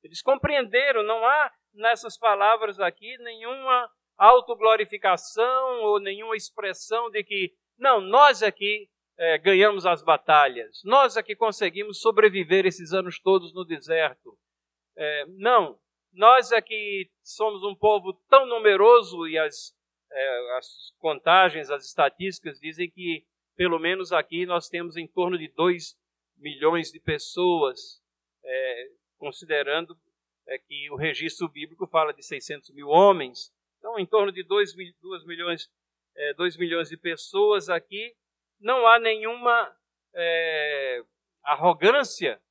Eles 0.04 0.22
compreenderam, 0.22 1.04
não 1.04 1.26
há 1.26 1.52
nessas 1.74 2.18
palavras 2.18 2.80
aqui 2.80 3.18
nenhuma 3.20 3.90
autoglorificação 4.18 5.82
ou 5.84 6.00
nenhuma 6.00 6.36
expressão 6.36 7.10
de 7.10 7.24
que, 7.24 7.54
não, 7.78 8.02
nós 8.02 8.42
aqui 8.42 8.90
é, 9.18 9.38
ganhamos 9.38 9.86
as 9.86 10.04
batalhas, 10.04 10.82
nós 10.84 11.18
aqui 11.18 11.36
conseguimos 11.36 12.02
sobreviver 12.02 12.66
esses 12.66 12.94
anos 12.94 13.20
todos 13.20 13.54
no 13.54 13.66
deserto. 13.66 14.38
É, 14.96 15.26
não, 15.38 15.80
nós 16.14 16.52
aqui 16.52 17.10
somos 17.24 17.64
um 17.64 17.76
povo 17.76 18.14
tão 18.28 18.46
numeroso 18.48 19.28
e 19.28 19.38
as, 19.38 19.76
é, 20.12 20.58
as 20.58 20.92
contagens, 20.98 21.70
as 21.70 21.86
estatísticas 21.86 22.60
dizem 22.60 22.90
que, 22.90 23.26
pelo 23.56 23.80
menos 23.80 24.12
aqui, 24.12 24.46
nós 24.46 24.68
temos 24.68 24.98
em 24.98 25.08
torno 25.08 25.38
de 25.38 25.48
2 25.50 25.96
milhões 26.38 26.92
de 26.92 27.00
pessoas 27.00 28.02
é, 28.44 28.88
considerando 29.18 29.98
é, 30.48 30.58
que 30.58 30.90
o 30.92 30.96
registro 30.96 31.50
bíblico 31.50 31.88
fala 31.88 32.14
de 32.14 32.24
600 32.24 32.72
mil 32.72 32.88
homens, 32.88 33.52
então 33.78 34.00
em 34.00 34.06
torno 34.06 34.32
de 34.32 34.44
2, 34.44 34.74
2 35.02 35.26
milhões, 35.26 35.70
é, 36.16 36.34
2 36.34 36.58
milhões 36.58 36.90
de 36.90 36.98
pessoas 36.98 37.70
aqui, 37.70 38.16
não 38.60 38.88
há 38.88 39.00
nenhuma 39.00 39.76
é, 40.14 41.04
arrogância 41.44 42.42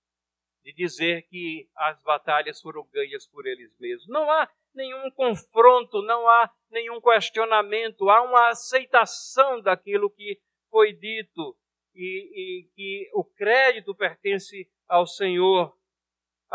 de 0.62 0.73
dizer 0.73 1.23
que 1.29 1.69
as 1.77 2.01
batalhas 2.03 2.61
foram 2.61 2.87
ganhas 2.93 3.27
por 3.27 3.47
eles 3.47 3.77
mesmos. 3.79 4.09
Não 4.09 4.31
há 4.31 4.51
nenhum 4.75 5.11
confronto, 5.12 6.03
não 6.03 6.29
há 6.29 6.51
nenhum 6.71 7.01
questionamento, 7.01 8.11
há 8.11 8.23
uma 8.23 8.49
aceitação 8.49 9.61
daquilo 9.61 10.11
que 10.11 10.41
foi 10.71 10.93
dito 10.93 11.57
e 11.95 12.69
que 12.75 13.11
o 13.14 13.25
crédito 13.25 13.95
pertence 13.95 14.69
ao 14.87 15.07
Senhor 15.07 15.76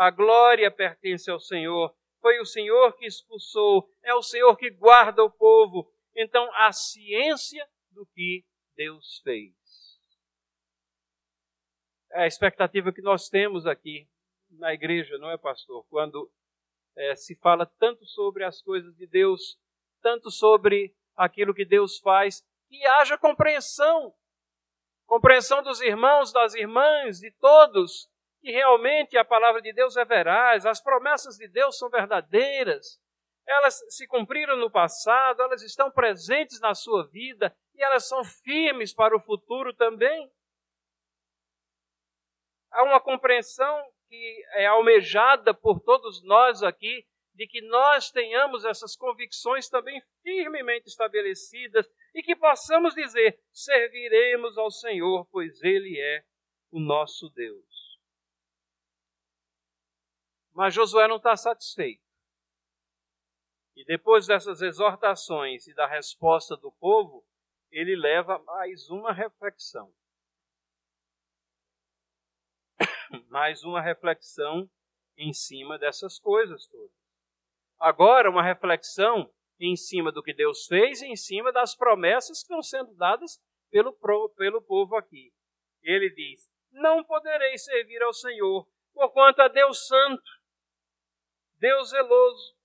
a 0.02 0.10
glória 0.10 0.70
pertence 0.70 1.30
ao 1.30 1.38
Senhor. 1.38 1.94
Foi 2.20 2.40
o 2.40 2.46
Senhor 2.46 2.92
que 2.96 3.06
expulsou, 3.06 3.88
é 4.02 4.14
o 4.14 4.22
Senhor 4.22 4.56
que 4.56 4.70
guarda 4.70 5.22
o 5.22 5.30
povo. 5.30 5.88
Então, 6.16 6.50
a 6.54 6.72
ciência 6.72 7.66
do 7.90 8.04
que 8.06 8.44
Deus 8.76 9.20
fez. 9.22 9.54
É 12.10 12.24
a 12.24 12.26
expectativa 12.26 12.92
que 12.92 13.00
nós 13.00 13.28
temos 13.28 13.66
aqui 13.66 14.08
na 14.50 14.74
igreja, 14.74 15.16
não 15.18 15.30
é, 15.30 15.38
pastor? 15.38 15.84
Quando 15.88 16.30
é, 16.96 17.14
se 17.14 17.34
fala 17.36 17.64
tanto 17.64 18.04
sobre 18.04 18.44
as 18.44 18.60
coisas 18.60 18.94
de 18.96 19.06
Deus, 19.06 19.58
tanto 20.02 20.30
sobre 20.30 20.94
aquilo 21.16 21.54
que 21.54 21.64
Deus 21.64 21.98
faz, 21.98 22.44
que 22.68 22.84
haja 22.86 23.16
compreensão. 23.16 24.12
Compreensão 25.06 25.62
dos 25.62 25.80
irmãos, 25.80 26.32
das 26.32 26.54
irmãs, 26.54 27.20
de 27.20 27.30
todos, 27.32 28.10
que 28.42 28.50
realmente 28.50 29.16
a 29.16 29.24
palavra 29.24 29.62
de 29.62 29.72
Deus 29.72 29.96
é 29.96 30.04
veraz, 30.04 30.66
as 30.66 30.82
promessas 30.82 31.36
de 31.36 31.46
Deus 31.46 31.78
são 31.78 31.88
verdadeiras. 31.88 33.00
elas 33.46 33.78
se 33.88 34.06
cumpriram 34.06 34.56
no 34.56 34.70
passado, 34.70 35.42
elas 35.42 35.62
estão 35.62 35.90
presentes 35.90 36.60
na 36.60 36.74
sua 36.74 37.06
vida 37.08 37.56
e 37.74 37.82
elas 37.82 38.08
são 38.08 38.24
firmes 38.24 38.92
para 38.92 39.16
o 39.16 39.20
futuro 39.20 39.72
também. 39.74 40.30
Há 42.70 42.82
uma 42.84 43.00
compreensão 43.00 43.84
que 44.08 44.44
é 44.54 44.66
almejada 44.66 45.54
por 45.54 45.80
todos 45.80 46.22
nós 46.24 46.62
aqui 46.62 47.06
de 47.34 47.46
que 47.46 47.60
nós 47.62 48.10
tenhamos 48.10 48.64
essas 48.64 48.96
convicções 48.96 49.68
também 49.68 50.02
firmemente 50.22 50.88
estabelecidas 50.88 51.88
e 52.14 52.22
que 52.22 52.36
possamos 52.36 52.94
dizer: 52.94 53.40
serviremos 53.52 54.58
ao 54.58 54.70
Senhor, 54.70 55.26
pois 55.30 55.62
Ele 55.62 55.98
é 55.98 56.24
o 56.70 56.80
nosso 56.80 57.28
Deus. 57.30 57.71
Mas 60.52 60.74
Josué 60.74 61.08
não 61.08 61.16
está 61.16 61.36
satisfeito. 61.36 62.02
E 63.74 63.84
depois 63.84 64.26
dessas 64.26 64.60
exortações 64.60 65.66
e 65.66 65.74
da 65.74 65.86
resposta 65.86 66.56
do 66.56 66.70
povo, 66.72 67.24
ele 67.70 67.96
leva 67.96 68.38
mais 68.40 68.90
uma 68.90 69.12
reflexão. 69.12 69.92
mais 73.28 73.64
uma 73.64 73.80
reflexão 73.80 74.70
em 75.16 75.32
cima 75.32 75.78
dessas 75.78 76.18
coisas 76.18 76.66
todas. 76.66 76.92
Agora, 77.78 78.30
uma 78.30 78.42
reflexão 78.42 79.32
em 79.58 79.74
cima 79.74 80.12
do 80.12 80.22
que 80.22 80.34
Deus 80.34 80.66
fez 80.66 81.00
e 81.02 81.06
em 81.06 81.16
cima 81.16 81.50
das 81.52 81.74
promessas 81.74 82.38
que 82.38 82.44
estão 82.44 82.62
sendo 82.62 82.94
dadas 82.94 83.40
pelo, 83.70 83.92
pelo 84.36 84.62
povo 84.62 84.96
aqui. 84.96 85.32
Ele 85.82 86.10
diz: 86.10 86.50
Não 86.70 87.02
poderei 87.02 87.56
servir 87.58 88.02
ao 88.02 88.12
Senhor, 88.12 88.68
porquanto 88.92 89.40
a 89.40 89.48
Deus 89.48 89.86
Santo, 89.86 90.22
Deus 91.62 91.90
zeloso, 91.90 92.56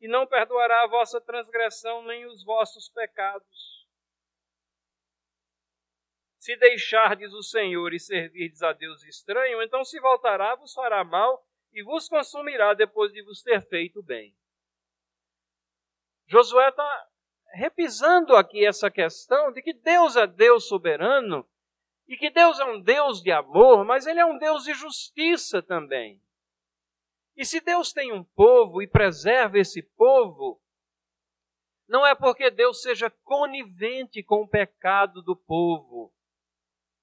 e 0.00 0.06
não 0.06 0.28
perdoará 0.28 0.84
a 0.84 0.86
vossa 0.86 1.20
transgressão 1.20 2.04
nem 2.04 2.24
os 2.24 2.44
vossos 2.44 2.88
pecados. 2.88 3.84
Se 6.38 6.54
deixardes 6.54 7.32
o 7.32 7.42
Senhor 7.42 7.92
e 7.92 7.98
servirdes 7.98 8.62
a 8.62 8.72
Deus 8.72 9.02
estranho, 9.02 9.60
então 9.60 9.84
se 9.84 9.98
voltará, 9.98 10.54
vos 10.54 10.72
fará 10.72 11.02
mal 11.02 11.44
e 11.72 11.82
vos 11.82 12.08
consumirá 12.08 12.74
depois 12.74 13.12
de 13.12 13.22
vos 13.22 13.42
ter 13.42 13.60
feito 13.66 14.00
bem. 14.04 14.32
Josué 16.28 16.68
está 16.68 17.08
repisando 17.54 18.36
aqui 18.36 18.64
essa 18.64 18.88
questão 18.88 19.50
de 19.50 19.62
que 19.62 19.72
Deus 19.72 20.14
é 20.14 20.28
Deus 20.28 20.68
soberano 20.68 21.44
e 22.06 22.16
que 22.16 22.30
Deus 22.30 22.60
é 22.60 22.64
um 22.66 22.80
Deus 22.80 23.20
de 23.20 23.32
amor, 23.32 23.84
mas 23.84 24.06
Ele 24.06 24.20
é 24.20 24.24
um 24.24 24.38
Deus 24.38 24.62
de 24.62 24.74
justiça 24.74 25.60
também. 25.60 26.22
E 27.36 27.44
se 27.44 27.60
Deus 27.60 27.92
tem 27.92 28.12
um 28.12 28.22
povo 28.22 28.80
e 28.80 28.86
preserva 28.86 29.58
esse 29.58 29.82
povo, 29.82 30.60
não 31.88 32.06
é 32.06 32.14
porque 32.14 32.50
Deus 32.50 32.80
seja 32.80 33.10
conivente 33.24 34.22
com 34.22 34.42
o 34.42 34.48
pecado 34.48 35.20
do 35.20 35.34
povo. 35.34 36.12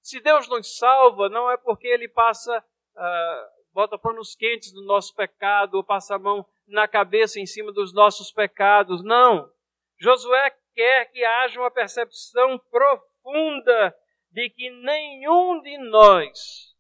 Se 0.02 0.20
Deus 0.20 0.48
nos 0.48 0.78
salva, 0.78 1.30
não 1.30 1.52
é 1.52 1.58
porque 1.58 1.88
Ele 1.88 2.08
passa, 2.08 2.58
uh, 2.96 3.74
bota 3.74 3.98
panos 3.98 4.34
quentes 4.34 4.74
no 4.74 4.84
nosso 4.84 5.14
pecado, 5.14 5.76
ou 5.76 5.84
passa 5.84 6.16
a 6.16 6.20
mão 6.20 6.46
na 6.66 6.88
cabeça 6.88 7.40
em 7.40 7.46
cima 7.46 7.72
dos 7.72 7.94
nossos 7.94 8.32
pecados. 8.32 9.04
Não. 9.04 9.52
Josué 10.00 10.56
quer 10.74 11.12
que 11.12 11.24
haja 11.24 11.60
uma 11.60 11.70
percepção 11.70 12.58
profunda 12.70 13.96
de 14.32 14.50
que 14.50 14.70
nenhum 14.70 15.62
de 15.62 15.78
nós 15.78 16.74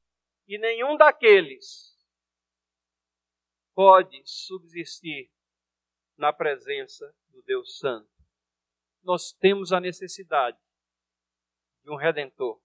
e 0.47 0.57
nenhum 0.57 0.95
daqueles 0.95 1.90
pode 3.73 4.21
subsistir 4.25 5.31
na 6.17 6.31
presença 6.31 7.13
do 7.29 7.41
Deus 7.43 7.79
Santo. 7.79 8.09
Nós 9.03 9.31
temos 9.31 9.73
a 9.73 9.79
necessidade 9.79 10.57
de 11.83 11.89
um 11.89 11.95
redentor, 11.95 12.61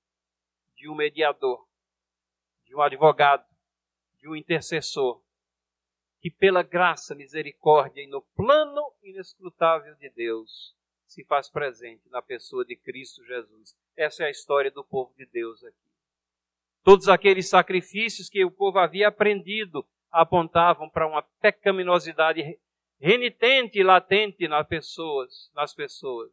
de 0.74 0.88
um 0.88 0.94
mediador, 0.94 1.66
de 2.64 2.74
um 2.74 2.82
advogado, 2.82 3.46
de 4.18 4.28
um 4.28 4.36
intercessor, 4.36 5.22
que 6.20 6.30
pela 6.30 6.62
graça, 6.62 7.14
misericórdia 7.14 8.02
e 8.02 8.06
no 8.06 8.20
plano 8.20 8.92
inescrutável 9.02 9.94
de 9.94 10.10
Deus 10.10 10.76
se 11.06 11.24
faz 11.24 11.48
presente 11.48 12.08
na 12.10 12.20
pessoa 12.20 12.64
de 12.64 12.76
Cristo 12.76 13.24
Jesus. 13.24 13.76
Essa 13.96 14.24
é 14.24 14.26
a 14.26 14.30
história 14.30 14.70
do 14.70 14.84
povo 14.84 15.14
de 15.16 15.24
Deus 15.26 15.62
aqui. 15.64 15.76
Todos 16.82 17.08
aqueles 17.08 17.48
sacrifícios 17.48 18.28
que 18.28 18.44
o 18.44 18.50
povo 18.50 18.78
havia 18.78 19.08
aprendido 19.08 19.86
apontavam 20.16 20.88
para 20.88 21.06
uma 21.06 21.22
pecaminosidade 21.40 22.58
renitente 22.98 23.78
e 23.78 23.84
latente 23.84 24.48
nas 24.48 24.66
pessoas, 24.66 25.50
nas 25.54 25.74
pessoas. 25.74 26.30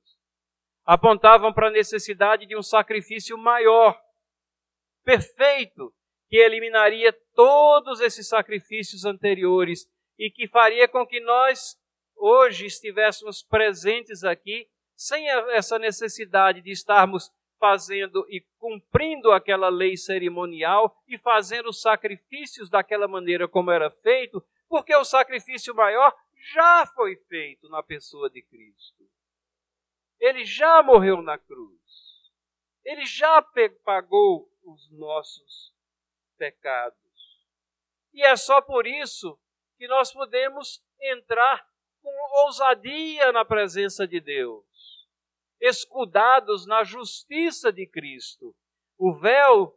Apontavam 0.85 1.53
para 1.53 1.67
a 1.67 1.71
necessidade 1.71 2.45
de 2.45 2.55
um 2.57 2.63
sacrifício 2.63 3.37
maior, 3.37 3.99
perfeito, 5.03 5.93
que 6.29 6.37
eliminaria 6.37 7.11
todos 7.35 7.99
esses 7.99 8.27
sacrifícios 8.27 9.03
anteriores 9.03 9.85
e 10.17 10.31
que 10.31 10.47
faria 10.47 10.87
com 10.87 11.05
que 11.05 11.19
nós 11.19 11.77
hoje 12.15 12.65
estivéssemos 12.65 13.43
presentes 13.43 14.23
aqui 14.23 14.69
sem 14.95 15.29
essa 15.51 15.77
necessidade 15.77 16.61
de 16.61 16.71
estarmos 16.71 17.29
fazendo 17.63 18.25
e 18.27 18.41
cumprindo 18.59 19.31
aquela 19.31 19.69
lei 19.69 19.95
cerimonial 19.95 21.01
e 21.07 21.17
fazendo 21.17 21.71
sacrifícios 21.71 22.69
daquela 22.69 23.07
maneira 23.07 23.47
como 23.47 23.71
era 23.71 23.89
feito, 23.89 24.45
porque 24.67 24.93
o 24.93 25.05
sacrifício 25.05 25.73
maior 25.73 26.13
já 26.53 26.85
foi 26.87 27.15
feito 27.15 27.69
na 27.69 27.81
pessoa 27.81 28.29
de 28.29 28.41
Cristo. 28.41 29.09
Ele 30.19 30.43
já 30.43 30.83
morreu 30.83 31.21
na 31.21 31.37
cruz. 31.37 31.79
Ele 32.83 33.05
já 33.05 33.41
pagou 33.85 34.51
os 34.65 34.91
nossos 34.91 35.73
pecados. 36.37 36.97
E 38.13 38.23
é 38.23 38.35
só 38.35 38.59
por 38.59 38.85
isso 38.85 39.39
que 39.77 39.87
nós 39.87 40.11
podemos 40.11 40.83
entrar 41.01 41.65
com 42.01 42.11
ousadia 42.43 43.31
na 43.31 43.45
presença 43.45 44.05
de 44.05 44.19
Deus 44.19 44.72
escudados 45.63 46.67
na 46.67 46.83
justiça 46.83 47.71
de 47.71 47.87
Cristo. 47.87 48.53
O 48.97 49.13
véu 49.13 49.73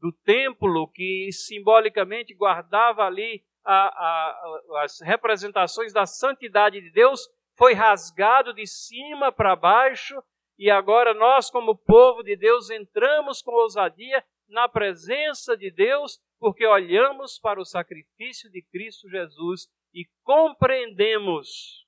do 0.00 0.10
templo, 0.24 0.88
que 0.88 1.28
simbolicamente 1.30 2.34
guardava 2.34 3.02
ali 3.02 3.44
a, 3.62 3.74
a, 3.74 4.82
as 4.84 5.00
representações 5.02 5.92
da 5.92 6.06
santidade 6.06 6.80
de 6.80 6.90
Deus, 6.90 7.28
foi 7.56 7.74
rasgado 7.74 8.54
de 8.54 8.66
cima 8.66 9.30
para 9.30 9.54
baixo, 9.54 10.14
e 10.56 10.70
agora 10.70 11.12
nós, 11.12 11.50
como 11.50 11.76
povo 11.76 12.22
de 12.22 12.34
Deus, 12.34 12.70
entramos 12.70 13.42
com 13.42 13.52
ousadia 13.52 14.24
na 14.48 14.66
presença 14.66 15.56
de 15.56 15.70
Deus, 15.70 16.18
porque 16.38 16.66
olhamos 16.66 17.38
para 17.38 17.60
o 17.60 17.64
sacrifício 17.66 18.50
de 18.50 18.62
Cristo 18.72 19.10
Jesus 19.10 19.68
e 19.92 20.06
compreendemos 20.24 21.86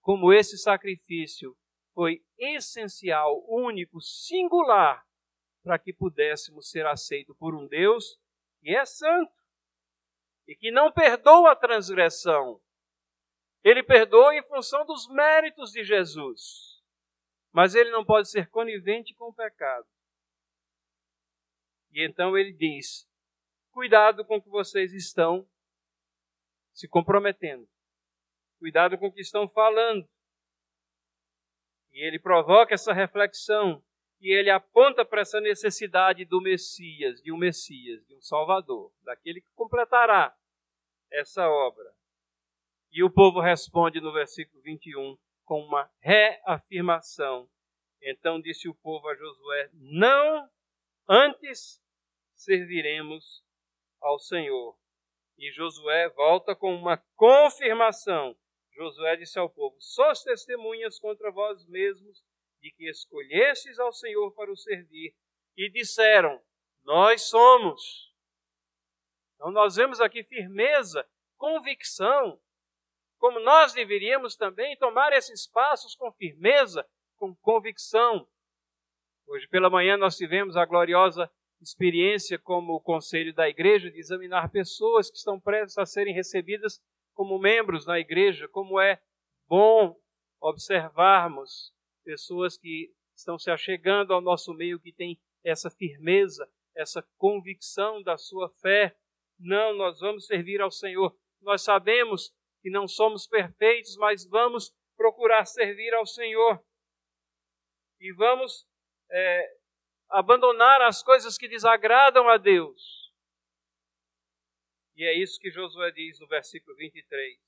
como 0.00 0.32
esse 0.32 0.58
sacrifício 0.58 1.54
foi 1.94 2.24
essencial, 2.38 3.44
único, 3.48 4.00
singular, 4.00 5.06
para 5.62 5.78
que 5.78 5.92
pudéssemos 5.92 6.70
ser 6.70 6.86
aceitos 6.86 7.36
por 7.36 7.54
um 7.54 7.66
Deus 7.66 8.18
que 8.60 8.74
é 8.74 8.84
santo 8.84 9.32
e 10.46 10.56
que 10.56 10.70
não 10.70 10.90
perdoa 10.92 11.52
a 11.52 11.56
transgressão. 11.56 12.60
Ele 13.62 13.82
perdoa 13.82 14.34
em 14.34 14.42
função 14.42 14.84
dos 14.84 15.08
méritos 15.08 15.70
de 15.70 15.84
Jesus, 15.84 16.82
mas 17.52 17.74
ele 17.74 17.90
não 17.90 18.04
pode 18.04 18.28
ser 18.28 18.48
conivente 18.50 19.14
com 19.14 19.26
o 19.26 19.34
pecado. 19.34 19.86
E 21.92 22.04
então 22.04 22.36
ele 22.36 22.52
diz: 22.52 23.08
cuidado 23.70 24.24
com 24.24 24.36
o 24.36 24.42
que 24.42 24.48
vocês 24.48 24.92
estão 24.92 25.48
se 26.72 26.88
comprometendo, 26.88 27.68
cuidado 28.58 28.98
com 28.98 29.06
o 29.06 29.12
que 29.12 29.20
estão 29.20 29.48
falando, 29.48 30.08
e 31.92 32.06
ele 32.06 32.18
provoca 32.18 32.74
essa 32.74 32.92
reflexão 32.92 33.82
e 34.20 34.32
ele 34.32 34.50
aponta 34.50 35.04
para 35.04 35.22
essa 35.22 35.40
necessidade 35.40 36.24
do 36.24 36.40
Messias, 36.40 37.20
de 37.20 37.32
um 37.32 37.36
Messias, 37.36 38.06
de 38.06 38.14
um 38.14 38.22
Salvador, 38.22 38.92
daquele 39.02 39.40
que 39.40 39.50
completará 39.54 40.34
essa 41.10 41.48
obra. 41.48 41.92
E 42.92 43.02
o 43.02 43.10
povo 43.10 43.40
responde 43.40 44.00
no 44.00 44.12
versículo 44.12 44.62
21 44.62 45.18
com 45.44 45.60
uma 45.60 45.90
reafirmação. 46.00 47.48
Então 48.00 48.40
disse 48.40 48.68
o 48.68 48.74
povo 48.74 49.08
a 49.08 49.14
Josué: 49.14 49.70
Não, 49.72 50.48
antes 51.08 51.82
serviremos 52.34 53.44
ao 54.00 54.18
Senhor. 54.18 54.78
E 55.36 55.50
Josué 55.50 56.08
volta 56.10 56.54
com 56.54 56.74
uma 56.74 56.96
confirmação 57.16 58.36
Josué 58.74 59.16
disse 59.16 59.38
ao 59.38 59.50
povo: 59.50 59.76
Sois 59.80 60.22
testemunhas 60.22 60.98
contra 60.98 61.30
vós 61.30 61.66
mesmos 61.66 62.24
de 62.60 62.70
que 62.72 62.88
escolhestes 62.88 63.78
ao 63.78 63.92
Senhor 63.92 64.32
para 64.32 64.50
o 64.50 64.56
servir. 64.56 65.14
E 65.56 65.68
disseram: 65.70 66.40
Nós 66.82 67.22
somos. 67.22 68.12
Então 69.34 69.50
nós 69.50 69.76
vemos 69.76 70.00
aqui 70.00 70.22
firmeza, 70.24 71.06
convicção, 71.36 72.40
como 73.18 73.40
nós 73.40 73.72
deveríamos 73.72 74.36
também 74.36 74.76
tomar 74.76 75.12
esses 75.12 75.46
passos 75.46 75.94
com 75.94 76.12
firmeza, 76.12 76.88
com 77.16 77.34
convicção. 77.36 78.26
Hoje 79.26 79.46
pela 79.48 79.68
manhã 79.68 79.96
nós 79.96 80.16
tivemos 80.16 80.56
a 80.56 80.64
gloriosa 80.64 81.30
experiência 81.60 82.38
como 82.38 82.80
conselho 82.80 83.32
da 83.32 83.48
igreja 83.48 83.90
de 83.90 83.98
examinar 83.98 84.50
pessoas 84.50 85.10
que 85.10 85.16
estão 85.16 85.38
prestes 85.38 85.78
a 85.78 85.86
serem 85.86 86.14
recebidas 86.14 86.80
como 87.14 87.38
membros 87.38 87.86
na 87.86 87.98
igreja, 87.98 88.48
como 88.48 88.80
é 88.80 89.00
bom 89.48 89.96
observarmos 90.40 91.72
pessoas 92.04 92.58
que 92.58 92.92
estão 93.14 93.38
se 93.38 93.50
achegando 93.50 94.12
ao 94.12 94.20
nosso 94.20 94.52
meio 94.54 94.80
que 94.80 94.92
têm 94.92 95.20
essa 95.44 95.70
firmeza, 95.70 96.48
essa 96.74 97.02
convicção 97.16 98.02
da 98.02 98.16
sua 98.16 98.48
fé. 98.48 98.96
Não, 99.38 99.74
nós 99.74 100.00
vamos 100.00 100.26
servir 100.26 100.60
ao 100.60 100.70
Senhor. 100.70 101.16
Nós 101.40 101.62
sabemos 101.62 102.34
que 102.62 102.70
não 102.70 102.86
somos 102.86 103.26
perfeitos, 103.26 103.96
mas 103.96 104.24
vamos 104.24 104.74
procurar 104.96 105.44
servir 105.44 105.92
ao 105.94 106.06
Senhor. 106.06 106.62
E 108.00 108.12
vamos 108.12 108.66
é, 109.10 109.56
abandonar 110.10 110.80
as 110.82 111.02
coisas 111.02 111.36
que 111.36 111.48
desagradam 111.48 112.28
a 112.28 112.36
Deus. 112.36 113.01
E 114.94 115.04
é 115.04 115.14
isso 115.14 115.40
que 115.40 115.50
Josué 115.50 115.90
diz 115.90 116.18
no 116.20 116.26
versículo 116.26 116.76
23. 116.76 117.38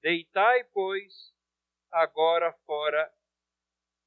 Deitai, 0.00 0.64
pois, 0.64 1.34
agora 1.90 2.52
fora 2.64 3.12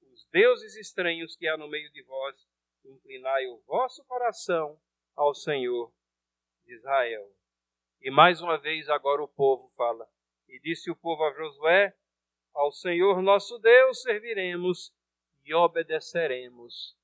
os 0.01 0.25
deuses 0.31 0.75
estranhos 0.75 1.35
que 1.35 1.47
há 1.47 1.55
no 1.57 1.67
meio 1.67 1.91
de 1.91 2.01
vós, 2.03 2.35
inclinai 2.83 3.45
o 3.47 3.59
vosso 3.67 4.03
coração 4.05 4.79
ao 5.15 5.33
Senhor 5.35 5.93
de 6.65 6.73
Israel. 6.73 7.31
E 8.01 8.09
mais 8.09 8.41
uma 8.41 8.57
vez 8.57 8.89
agora 8.89 9.21
o 9.21 9.27
povo 9.27 9.71
fala. 9.75 10.09
E 10.47 10.59
disse 10.59 10.89
o 10.89 10.95
povo 10.95 11.23
a 11.23 11.33
Josué: 11.33 11.95
Ao 12.53 12.71
Senhor 12.71 13.21
nosso 13.21 13.59
Deus 13.59 14.01
serviremos 14.01 14.93
e 15.43 15.53
obedeceremos 15.53 16.97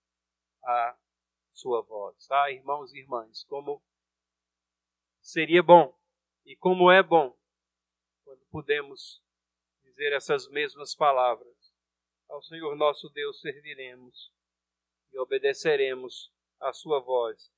a 0.64 0.98
sua 1.52 1.82
voz. 1.82 2.28
Ah, 2.32 2.52
irmãos 2.52 2.94
e 2.94 3.00
irmãs, 3.00 3.44
como 3.44 3.82
seria 5.24 5.64
bom 5.64 5.98
e 6.46 6.56
como 6.56 6.92
é 6.92 7.02
bom 7.02 7.36
quando 8.24 8.46
podemos 8.52 9.24
dizer 9.82 10.14
essas 10.14 10.48
mesmas 10.50 10.94
palavras. 10.94 11.74
Ao 12.30 12.44
Senhor 12.44 12.76
nosso 12.76 13.10
Deus 13.10 13.40
serviremos 13.40 14.32
e 15.12 15.18
obedeceremos 15.18 16.32
a 16.60 16.72
sua 16.74 17.00
voz 17.00 17.52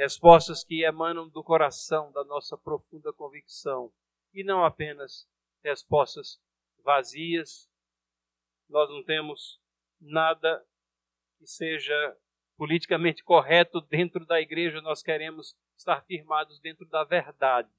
respostas 0.00 0.64
que 0.64 0.82
emanam 0.82 1.28
do 1.28 1.44
coração, 1.44 2.10
da 2.12 2.24
nossa 2.24 2.56
profunda 2.56 3.12
convicção, 3.12 3.92
e 4.32 4.42
não 4.42 4.64
apenas 4.64 5.28
respostas 5.62 6.40
vazias. 6.82 7.70
Nós 8.66 8.88
não 8.88 9.04
temos 9.04 9.60
nada 10.00 10.66
que 11.36 11.46
seja 11.46 12.16
politicamente 12.56 13.22
correto 13.22 13.78
dentro 13.82 14.24
da 14.24 14.40
igreja, 14.40 14.80
nós 14.80 15.02
queremos 15.02 15.54
estar 15.80 16.04
firmados 16.04 16.60
dentro 16.60 16.84
da 16.86 17.04
verdade. 17.04 17.70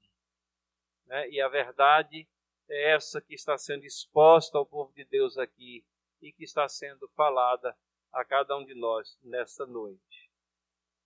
Né? 1.06 1.30
E 1.30 1.40
a 1.40 1.48
verdade 1.48 2.28
é 2.68 2.92
essa 2.94 3.20
que 3.20 3.34
está 3.34 3.56
sendo 3.56 3.84
exposta 3.84 4.58
ao 4.58 4.66
povo 4.66 4.92
de 4.92 5.04
Deus 5.04 5.38
aqui 5.38 5.84
e 6.20 6.32
que 6.32 6.44
está 6.44 6.68
sendo 6.68 7.08
falada 7.10 7.76
a 8.12 8.24
cada 8.24 8.56
um 8.56 8.64
de 8.64 8.74
nós 8.74 9.18
nesta 9.22 9.64
noite. 9.66 10.30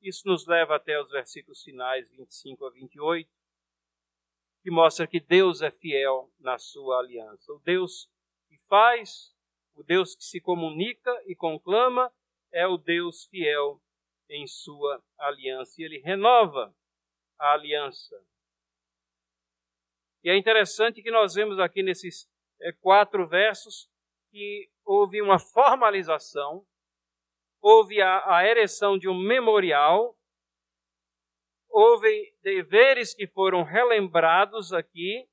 Isso 0.00 0.26
nos 0.26 0.46
leva 0.46 0.76
até 0.76 1.00
os 1.00 1.10
versículos 1.10 1.62
finais 1.62 2.08
25 2.10 2.66
a 2.66 2.70
28, 2.70 3.30
que 4.62 4.70
mostra 4.70 5.06
que 5.06 5.20
Deus 5.20 5.62
é 5.62 5.70
fiel 5.70 6.32
na 6.38 6.58
sua 6.58 6.98
aliança. 6.98 7.52
O 7.52 7.58
Deus 7.60 8.10
que 8.48 8.58
faz, 8.68 9.34
o 9.74 9.82
Deus 9.82 10.14
que 10.14 10.24
se 10.24 10.40
comunica 10.40 11.10
e 11.26 11.34
conclama, 11.34 12.12
é 12.52 12.66
o 12.66 12.76
Deus 12.76 13.26
fiel 13.26 13.80
em 14.28 14.46
sua 14.46 15.02
aliança. 15.18 15.80
E 15.80 15.84
ele 15.84 15.98
renova 15.98 16.74
a 17.38 17.52
aliança. 17.52 18.16
E 20.24 20.30
é 20.30 20.36
interessante 20.36 21.02
que 21.02 21.10
nós 21.10 21.34
vemos 21.34 21.58
aqui 21.58 21.82
nesses 21.82 22.28
é, 22.60 22.72
quatro 22.72 23.28
versos 23.28 23.88
que 24.30 24.70
houve 24.84 25.22
uma 25.22 25.38
formalização 25.38 26.66
houve 27.68 28.00
a, 28.00 28.36
a 28.36 28.46
ereção 28.46 28.96
de 28.96 29.08
um 29.08 29.18
memorial, 29.18 30.16
houve 31.68 32.32
deveres 32.40 33.12
que 33.12 33.26
foram 33.26 33.64
relembrados 33.64 34.72
aqui 34.72 35.28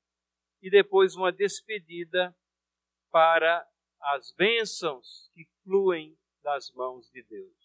e 0.60 0.68
depois 0.68 1.14
uma 1.14 1.30
despedida 1.30 2.36
para 3.12 3.64
as 4.00 4.32
bênçãos 4.32 5.30
que 5.32 5.46
fluem 5.62 6.18
das 6.42 6.72
mãos 6.72 7.08
de 7.10 7.22
Deus. 7.22 7.63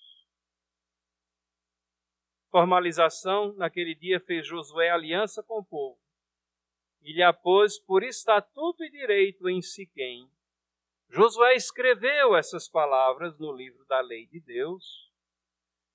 Formalização, 2.52 3.54
naquele 3.54 3.93
dia 3.93 4.20
fez 4.20 4.45
Josué 4.47 4.89
aliança 4.89 5.43
com 5.43 5.60
o 5.60 5.66
povo. 5.66 6.00
E 7.02 7.14
lhe 7.14 7.24
apôs 7.24 7.80
por 7.80 8.04
estatuto 8.04 8.84
e 8.84 8.89
direito 8.89 9.47
em 9.47 9.62
Siquém. 9.62 10.30
Josué 11.10 11.56
escreveu 11.56 12.36
essas 12.36 12.68
palavras 12.68 13.38
no 13.39 13.52
livro 13.52 13.86
da 13.86 14.02
lei 14.02 14.28
de 14.28 14.39
Deus, 14.39 15.12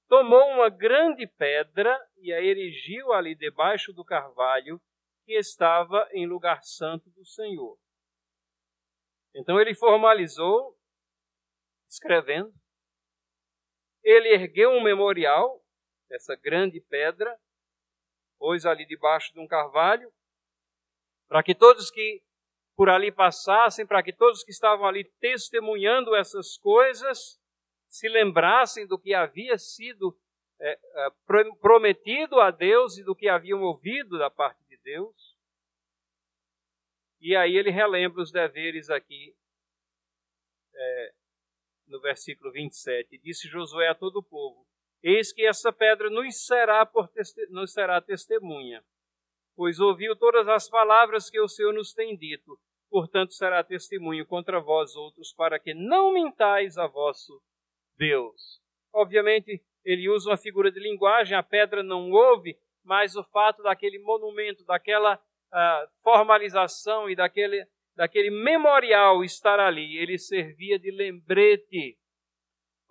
tomou 0.09 0.45
uma 0.51 0.69
grande 0.69 1.27
pedra 1.27 1.99
e 2.19 2.33
a 2.33 2.41
erigiu 2.41 3.13
ali 3.13 3.35
debaixo 3.35 3.93
do 3.93 4.05
carvalho 4.05 4.81
que 5.25 5.33
estava 5.33 6.09
em 6.13 6.27
lugar 6.27 6.63
santo 6.63 7.11
do 7.11 7.25
Senhor. 7.25 7.79
Então 9.35 9.61
ele 9.61 9.75
formalizou, 9.75 10.77
escrevendo, 11.89 12.53
ele 14.03 14.29
ergueu 14.29 14.71
um 14.71 14.83
memorial, 14.83 15.64
essa 16.11 16.35
grande 16.37 16.81
pedra, 16.81 17.39
pôs 18.39 18.67
ali 18.67 18.87
debaixo 18.87 19.33
de 19.33 19.41
um 19.41 19.47
carvalho, 19.47 20.13
para 21.29 21.43
que 21.43 21.55
todos 21.55 21.91
que 21.91 22.23
por 22.77 22.89
ali 22.89 23.11
passassem, 23.13 23.87
para 23.87 24.03
que 24.03 24.13
todos 24.13 24.43
que 24.43 24.51
estavam 24.51 24.87
ali 24.87 25.05
testemunhando 25.21 26.15
essas 26.15 26.57
coisas 26.59 27.41
se 27.89 28.09
lembrassem 28.09 28.87
do 28.87 28.99
que 28.99 29.15
havia 29.15 29.57
sido 29.57 30.19
é, 30.61 30.73
é, 30.73 31.11
prometido 31.61 32.41
a 32.41 32.51
Deus 32.51 32.99
e 32.99 33.05
do 33.05 33.15
que 33.15 33.29
haviam 33.29 33.63
ouvido 33.63 34.19
da 34.19 34.31
parte 34.31 34.65
de 34.65 34.77
Deus. 34.79 35.37
E 37.21 37.35
aí 37.37 37.57
ele 37.57 37.71
relembra 37.71 38.21
os 38.21 38.33
deveres 38.33 38.91
aqui 38.91 39.35
é, 40.75 41.15
no 41.87 42.01
versículo 42.01 42.53
27. 42.53 43.19
Disse 43.19 43.49
Josué 43.49 43.89
a 43.89 43.95
todo 43.95 44.17
o 44.17 44.23
povo: 44.23 44.67
Eis 45.05 45.33
que 45.33 45.47
essa 45.47 45.73
pedra 45.73 46.11
nos 46.11 46.47
será, 46.47 46.85
por 46.85 47.09
nos 47.51 47.73
será 47.73 48.01
testemunha 48.01 48.83
pois 49.57 49.79
ouviu 49.81 50.17
todas 50.17 50.49
as 50.49 50.69
palavras 50.69 51.31
que 51.31 51.41
o 51.41 51.49
Senhor 51.49 51.73
nos 51.73 51.93
tem 51.93 52.17
dito. 52.17 52.59
Portanto, 52.91 53.33
será 53.33 53.63
testemunho 53.65 54.27
contra 54.27 54.61
vós 54.61 54.95
outros, 54.95 55.33
para 55.33 55.59
que 55.59 55.75
não 55.75 56.13
mintais 56.13 56.77
a 56.77 56.87
vosso 56.87 57.41
Deus. 57.97 58.61
Obviamente, 58.93 59.63
ele 59.85 60.09
usa 60.09 60.31
uma 60.31 60.37
figura 60.37 60.71
de 60.71 60.81
linguagem, 60.81 61.37
a 61.37 61.43
pedra 61.43 61.83
não 61.83 62.11
ouve, 62.11 62.57
mas 62.85 63.17
o 63.17 63.25
fato 63.25 63.63
daquele 63.63 63.99
monumento, 63.99 64.65
daquela 64.65 65.17
uh, 65.17 66.03
formalização 66.03 67.11
e 67.11 67.17
daquele, 67.17 67.67
daquele 67.97 68.31
memorial 68.31 69.25
estar 69.25 69.59
ali, 69.59 69.97
ele 69.97 70.19
servia 70.19 70.79
de 70.79 70.91
lembrete 70.91 71.99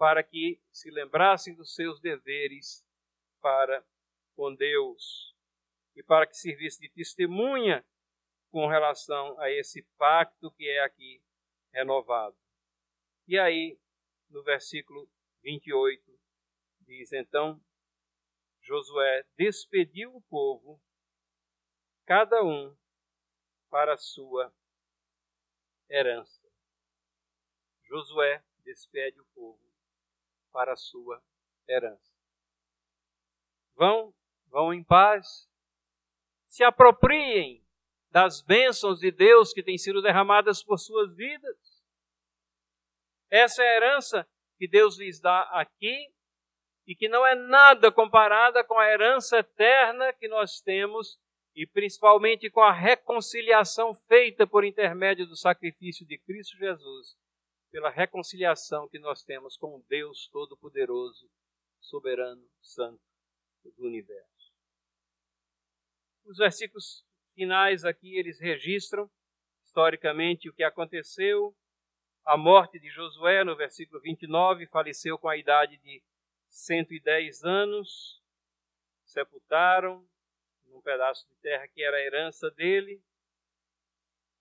para 0.04 0.22
que 0.22 0.62
se 0.70 0.92
lembrassem 0.92 1.56
dos 1.56 1.74
seus 1.74 2.02
deveres 2.02 2.86
para 3.40 3.88
com 4.36 4.54
Deus 4.54 5.34
e 5.96 6.04
para 6.04 6.28
que 6.28 6.36
servisse 6.36 6.82
de 6.82 6.90
testemunha 6.90 7.88
com 8.52 8.68
relação 8.68 9.40
a 9.40 9.50
esse 9.50 9.82
pacto 9.98 10.52
que 10.52 10.68
é 10.68 10.84
aqui 10.84 11.24
renovado. 11.72 12.36
E 13.26 13.40
aí, 13.40 13.80
no 14.30 14.44
versículo 14.44 15.10
28, 15.42 16.20
diz: 16.82 17.14
Então 17.14 17.64
Josué 18.60 19.26
despediu 19.38 20.14
o 20.14 20.22
povo, 20.24 20.84
cada 22.06 22.44
um 22.44 22.76
para 23.70 23.94
a 23.94 23.98
sua 23.98 24.54
herança. 25.90 26.46
Josué 27.84 28.44
despede 28.66 29.22
o 29.22 29.26
povo 29.28 29.73
para 30.54 30.74
a 30.74 30.78
sua 30.78 31.22
herança. 31.68 32.14
Vão, 33.76 34.14
vão 34.48 34.74
em 34.74 34.84
paz, 34.84 35.50
se 36.48 36.64
apropriem 36.64 37.66
das 38.12 38.44
bênçãos 38.44 39.00
de 39.00 39.12
Deus 39.12 39.52
que 39.52 39.64
têm 39.64 39.78
sido 39.78 40.02
derramadas 40.02 40.64
por 40.64 40.78
suas 40.78 41.16
vidas. 41.16 41.84
Essa 43.30 43.64
é 43.64 43.68
a 43.68 43.76
herança 43.76 44.30
que 44.60 44.68
Deus 44.68 45.00
lhes 45.00 45.20
dá 45.20 45.42
aqui 45.60 46.14
e 46.86 46.96
que 46.96 47.10
não 47.10 47.26
é 47.26 47.34
nada 47.34 47.92
comparada 47.92 48.64
com 48.64 48.78
a 48.78 48.88
herança 48.88 49.40
eterna 49.40 50.14
que 50.14 50.28
nós 50.28 50.62
temos 50.62 51.20
e 51.56 51.66
principalmente 51.66 52.50
com 52.50 52.62
a 52.62 52.72
reconciliação 52.72 53.94
feita 53.94 54.46
por 54.46 54.64
intermédio 54.64 55.26
do 55.26 55.36
sacrifício 55.36 56.06
de 56.06 56.20
Cristo 56.20 56.58
Jesus, 56.58 57.18
pela 57.74 57.90
reconciliação 57.90 58.88
que 58.88 59.00
nós 59.00 59.24
temos 59.24 59.58
com 59.58 59.84
Deus 59.90 60.28
Todo-Poderoso, 60.32 61.28
soberano, 61.82 62.48
santo 62.62 63.02
do 63.64 63.88
universo. 63.88 64.54
Os 66.24 66.38
versículos 66.38 67.04
finais 67.34 67.84
aqui 67.84 68.16
eles 68.16 68.40
registram 68.40 69.10
historicamente 69.66 70.48
o 70.48 70.54
que 70.54 70.64
aconteceu. 70.64 71.58
A 72.24 72.38
morte 72.38 72.80
de 72.80 72.92
Josué, 72.92 73.44
no 73.44 73.56
versículo 73.56 74.00
29, 74.02 74.68
faleceu 74.68 75.18
com 75.18 75.28
a 75.28 75.36
idade 75.36 75.76
de 75.80 76.04
110 76.50 77.44
anos. 77.44 78.22
Sepultaram 79.04 80.08
num 80.66 80.80
pedaço 80.80 81.28
de 81.28 81.36
terra 81.38 81.68
que 81.68 81.84
era 81.84 81.98
a 81.98 82.02
herança 82.02 82.52
dele. 82.52 83.04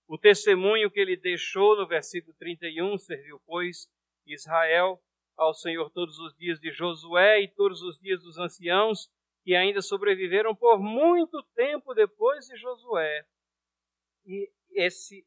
O 0.06 0.18
testemunho 0.18 0.90
que 0.90 1.00
ele 1.00 1.16
deixou 1.16 1.76
no 1.76 1.86
versículo 1.86 2.34
31 2.38 2.98
serviu, 2.98 3.40
pois, 3.46 3.88
Israel 4.26 5.02
ao 5.36 5.54
Senhor 5.54 5.90
todos 5.90 6.18
os 6.18 6.34
dias 6.36 6.60
de 6.60 6.70
Josué 6.70 7.40
e 7.40 7.48
todos 7.48 7.82
os 7.82 7.98
dias 7.98 8.22
dos 8.22 8.38
anciãos 8.38 9.10
que 9.42 9.54
ainda 9.54 9.82
sobreviveram 9.82 10.54
por 10.54 10.78
muito 10.78 11.42
tempo 11.54 11.94
depois 11.94 12.46
de 12.46 12.56
Josué. 12.56 13.26
E 14.24 14.50
esse, 14.70 15.26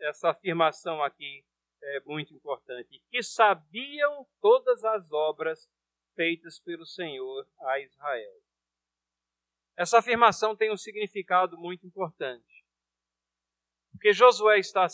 essa 0.00 0.30
afirmação 0.30 1.02
aqui 1.02 1.44
é 1.82 2.00
muito 2.00 2.34
importante, 2.34 3.02
que 3.10 3.22
sabiam 3.22 4.26
todas 4.40 4.84
as 4.84 5.10
obras 5.12 5.70
feitas 6.14 6.58
pelo 6.60 6.86
Senhor 6.86 7.46
a 7.60 7.80
Israel. 7.80 8.40
Essa 9.76 9.98
afirmação 9.98 10.56
tem 10.56 10.72
um 10.72 10.76
significado 10.76 11.58
muito 11.58 11.86
importante. 11.86 12.53
Porque 13.94 14.12
Josué 14.12 14.58
está 14.58 14.86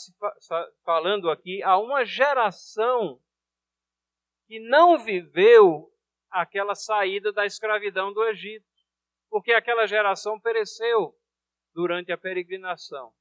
falando 0.84 1.30
aqui 1.30 1.62
a 1.62 1.76
uma 1.78 2.04
geração 2.04 3.20
que 4.46 4.60
não 4.60 4.98
viveu 4.98 5.92
aquela 6.30 6.74
saída 6.74 7.32
da 7.32 7.44
escravidão 7.44 8.12
do 8.12 8.22
Egito, 8.24 8.66
porque 9.28 9.52
aquela 9.52 9.86
geração 9.86 10.38
pereceu 10.38 11.16
durante 11.72 12.12
a 12.12 12.18
peregrinação. 12.18 13.12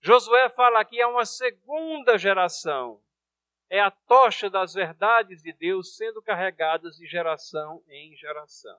Josué 0.00 0.50
fala 0.50 0.80
aqui 0.80 1.00
a 1.00 1.08
uma 1.08 1.24
segunda 1.24 2.18
geração. 2.18 3.02
É 3.70 3.80
a 3.80 3.90
tocha 3.90 4.50
das 4.50 4.74
verdades 4.74 5.42
de 5.42 5.52
Deus 5.52 5.96
sendo 5.96 6.22
carregadas 6.22 6.96
de 6.96 7.06
geração 7.06 7.82
em 7.88 8.14
geração. 8.14 8.78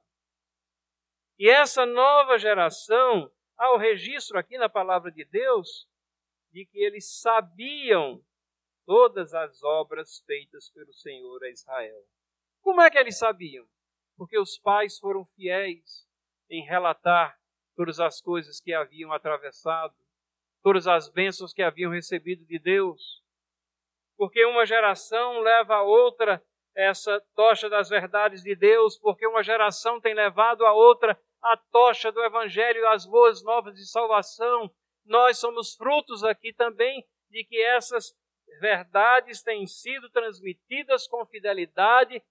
E 1.37 1.49
essa 1.49 1.85
nova 1.85 2.37
geração, 2.37 3.29
há 3.57 3.73
o 3.73 3.77
registro 3.77 4.37
aqui 4.37 4.57
na 4.57 4.69
palavra 4.69 5.11
de 5.11 5.25
Deus 5.25 5.89
de 6.55 6.65
que 6.65 6.79
eles 6.79 7.19
sabiam 7.19 8.23
todas 8.85 9.33
as 9.33 9.61
obras 9.61 10.23
feitas 10.25 10.69
pelo 10.69 10.93
Senhor 10.93 11.43
a 11.43 11.49
Israel. 11.49 12.01
Como 12.61 12.79
é 12.79 12.89
que 12.89 12.97
eles 12.97 13.17
sabiam? 13.17 13.67
Porque 14.15 14.39
os 14.39 14.57
pais 14.57 14.97
foram 14.97 15.25
fiéis 15.25 16.07
em 16.49 16.63
relatar 16.63 17.37
todas 17.75 17.99
as 17.99 18.21
coisas 18.21 18.61
que 18.61 18.73
haviam 18.73 19.11
atravessado, 19.11 19.93
todas 20.63 20.87
as 20.87 21.09
bênçãos 21.09 21.51
que 21.51 21.61
haviam 21.61 21.91
recebido 21.91 22.45
de 22.45 22.57
Deus. 22.57 23.21
Porque 24.15 24.45
uma 24.45 24.65
geração 24.65 25.39
leva 25.41 25.75
a 25.75 25.83
outra 25.83 26.41
essa 26.73 27.21
tocha 27.35 27.69
das 27.69 27.89
verdades 27.89 28.43
de 28.43 28.55
Deus, 28.55 28.97
porque 28.97 29.27
uma 29.27 29.43
geração 29.43 29.99
tem 29.99 30.13
levado 30.13 30.65
a 30.65 30.71
outra 30.71 31.19
a 31.41 31.57
tocha 31.57 32.13
do 32.13 32.23
Evangelho 32.23 32.87
as 32.87 33.05
boas 33.05 33.43
novas 33.43 33.75
de 33.75 33.85
salvação. 33.85 34.73
Nós 35.05 35.37
somos 35.37 35.75
frutos 35.75 36.23
aqui 36.23 36.51
também 36.53 37.05
de 37.29 37.43
que 37.43 37.61
essas 37.61 38.15
verdades 38.59 39.41
têm 39.41 39.67
sido 39.67 40.09
transmitidas 40.09 41.07
com 41.07 41.25
fidelidade 41.25 42.21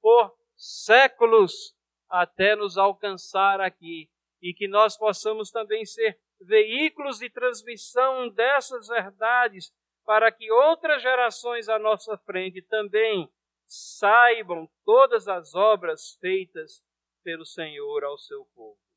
por 0.00 0.34
séculos 0.56 1.74
até 2.08 2.54
nos 2.54 2.76
alcançar 2.76 3.60
aqui 3.60 4.10
e 4.42 4.52
que 4.54 4.68
nós 4.68 4.96
possamos 4.96 5.50
também 5.50 5.84
ser 5.84 6.18
veículos 6.40 7.18
de 7.18 7.28
transmissão 7.30 8.28
dessas 8.30 8.88
verdades 8.88 9.72
para 10.04 10.32
que 10.32 10.50
outras 10.50 11.02
gerações 11.02 11.68
à 11.68 11.78
nossa 11.78 12.16
frente 12.18 12.62
também 12.62 13.30
saibam 13.66 14.68
todas 14.84 15.28
as 15.28 15.54
obras 15.54 16.16
feitas 16.20 16.82
pelo 17.22 17.44
Senhor 17.44 18.02
ao 18.02 18.18
seu 18.18 18.44
povo. 18.54 18.89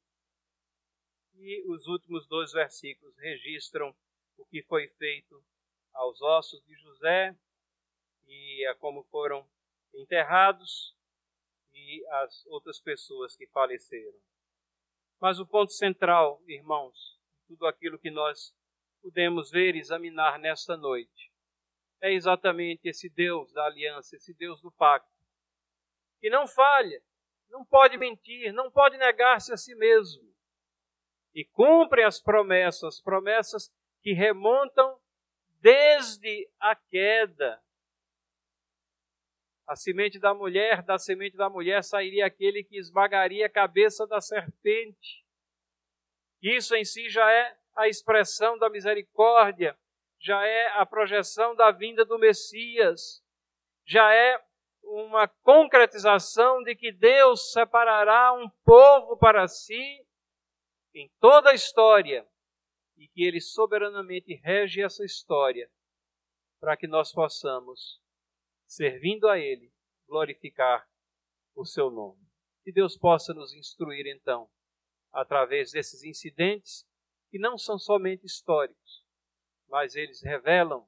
E 1.36 1.64
os 1.68 1.88
últimos 1.88 2.28
dois 2.28 2.52
versículos 2.52 3.18
registram 3.18 3.96
o 4.38 4.46
que 4.46 4.62
foi 4.64 4.88
feito 4.88 5.44
aos 5.94 6.22
ossos 6.22 6.64
de 6.66 6.76
José 6.76 7.36
e 8.28 8.66
a 8.68 8.76
como 8.76 9.04
foram 9.04 9.48
enterrados 9.94 10.96
e 11.74 12.06
as 12.08 12.46
outras 12.48 12.80
pessoas 12.80 13.36
que 13.36 13.48
faleceram. 13.48 14.20
Mas 15.20 15.40
o 15.40 15.48
ponto 15.48 15.72
central, 15.72 16.42
irmãos, 16.48 17.20
tudo 17.48 17.66
aquilo 17.66 18.00
que 18.00 18.12
nós 18.12 18.56
podemos 19.02 19.52
ver 19.52 19.76
e 19.76 19.80
examinar 19.80 20.40
nesta 20.40 20.78
noite, 20.78 21.32
é 22.02 22.12
exatamente 22.12 22.88
esse 22.88 23.10
Deus 23.10 23.52
da 23.54 23.66
aliança, 23.66 24.16
esse 24.16 24.34
Deus 24.34 24.62
do 24.62 24.72
pacto, 24.72 25.10
que 26.20 26.30
não 26.30 26.48
falha, 26.48 27.02
não 27.50 27.66
pode 27.66 27.98
mentir, 27.98 28.52
não 28.54 28.72
pode 28.72 28.98
negar-se 28.98 29.54
a 29.54 29.58
si 29.58 29.76
mesmo, 29.76 30.33
e 31.34 31.44
cumpre 31.46 32.04
as 32.04 32.22
promessas, 32.22 33.02
promessas 33.02 33.72
que 34.02 34.14
remontam 34.14 35.00
desde 35.62 36.50
a 36.60 36.76
queda. 36.76 37.62
A 39.66 39.76
semente 39.76 40.20
da 40.20 40.34
mulher, 40.34 40.84
da 40.84 41.00
semente 41.00 41.38
da 41.38 41.50
mulher 41.50 41.84
sairia 41.84 42.26
aquele 42.26 42.64
que 42.64 42.78
esmagaria 42.78 43.46
a 43.46 43.50
cabeça 43.50 44.06
da 44.06 44.20
serpente. 44.20 45.26
Isso 46.42 46.76
em 46.76 46.84
si 46.84 47.10
já 47.10 47.32
é 47.32 47.58
a 47.76 47.88
expressão 47.88 48.58
da 48.58 48.70
misericórdia, 48.70 49.78
já 50.20 50.46
é 50.46 50.68
a 50.78 50.86
projeção 50.86 51.56
da 51.56 51.72
vinda 51.72 52.04
do 52.04 52.20
Messias, 52.20 53.24
já 53.86 54.14
é 54.14 54.40
uma 54.84 55.28
concretização 55.28 56.62
de 56.64 56.76
que 56.76 56.92
Deus 56.92 57.54
separará 57.54 58.34
um 58.34 58.50
povo 58.66 59.18
para 59.18 59.48
si 59.48 60.03
em 60.94 61.12
toda 61.20 61.50
a 61.52 61.54
história 61.54 62.28
e 62.96 63.08
que 63.08 63.24
Ele 63.24 63.42
soberanamente 63.42 64.34
rege 64.36 64.82
essa 64.82 65.04
história 65.04 65.70
para 66.60 66.78
que 66.78 66.88
nós 66.88 67.12
possamos, 67.12 68.02
servindo 68.66 69.28
a 69.28 69.38
Ele, 69.38 69.74
glorificar 70.08 70.88
o 71.56 71.66
Seu 71.66 71.90
nome. 71.90 72.22
Que 72.64 72.72
Deus 72.72 72.98
possa 72.98 73.34
nos 73.34 73.54
instruir 73.54 74.06
então, 74.08 74.50
através 75.12 75.72
desses 75.72 76.04
incidentes 76.04 76.88
que 77.30 77.40
não 77.40 77.58
são 77.58 77.78
somente 77.78 78.26
históricos, 78.26 79.06
mas 79.68 79.96
eles 79.96 80.22
revelam 80.22 80.88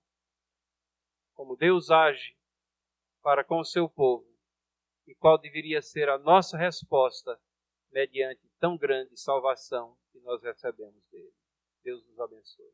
como 1.34 1.58
Deus 1.58 1.92
age 1.92 2.38
para 3.22 3.44
com 3.44 3.60
o 3.60 3.66
seu 3.66 3.90
povo 3.90 4.26
e 5.08 5.14
qual 5.16 5.38
deveria 5.38 5.82
ser 5.82 6.08
a 6.08 6.18
nossa 6.18 6.58
resposta 6.58 7.40
mediante 7.96 8.46
tão 8.60 8.78
grande 8.78 9.18
salvação 9.18 9.98
que 10.12 10.20
nós 10.20 10.44
recebemos 10.44 11.02
dele. 11.10 11.34
Deus 11.82 12.06
nos 12.06 12.20
abençoe. 12.20 12.74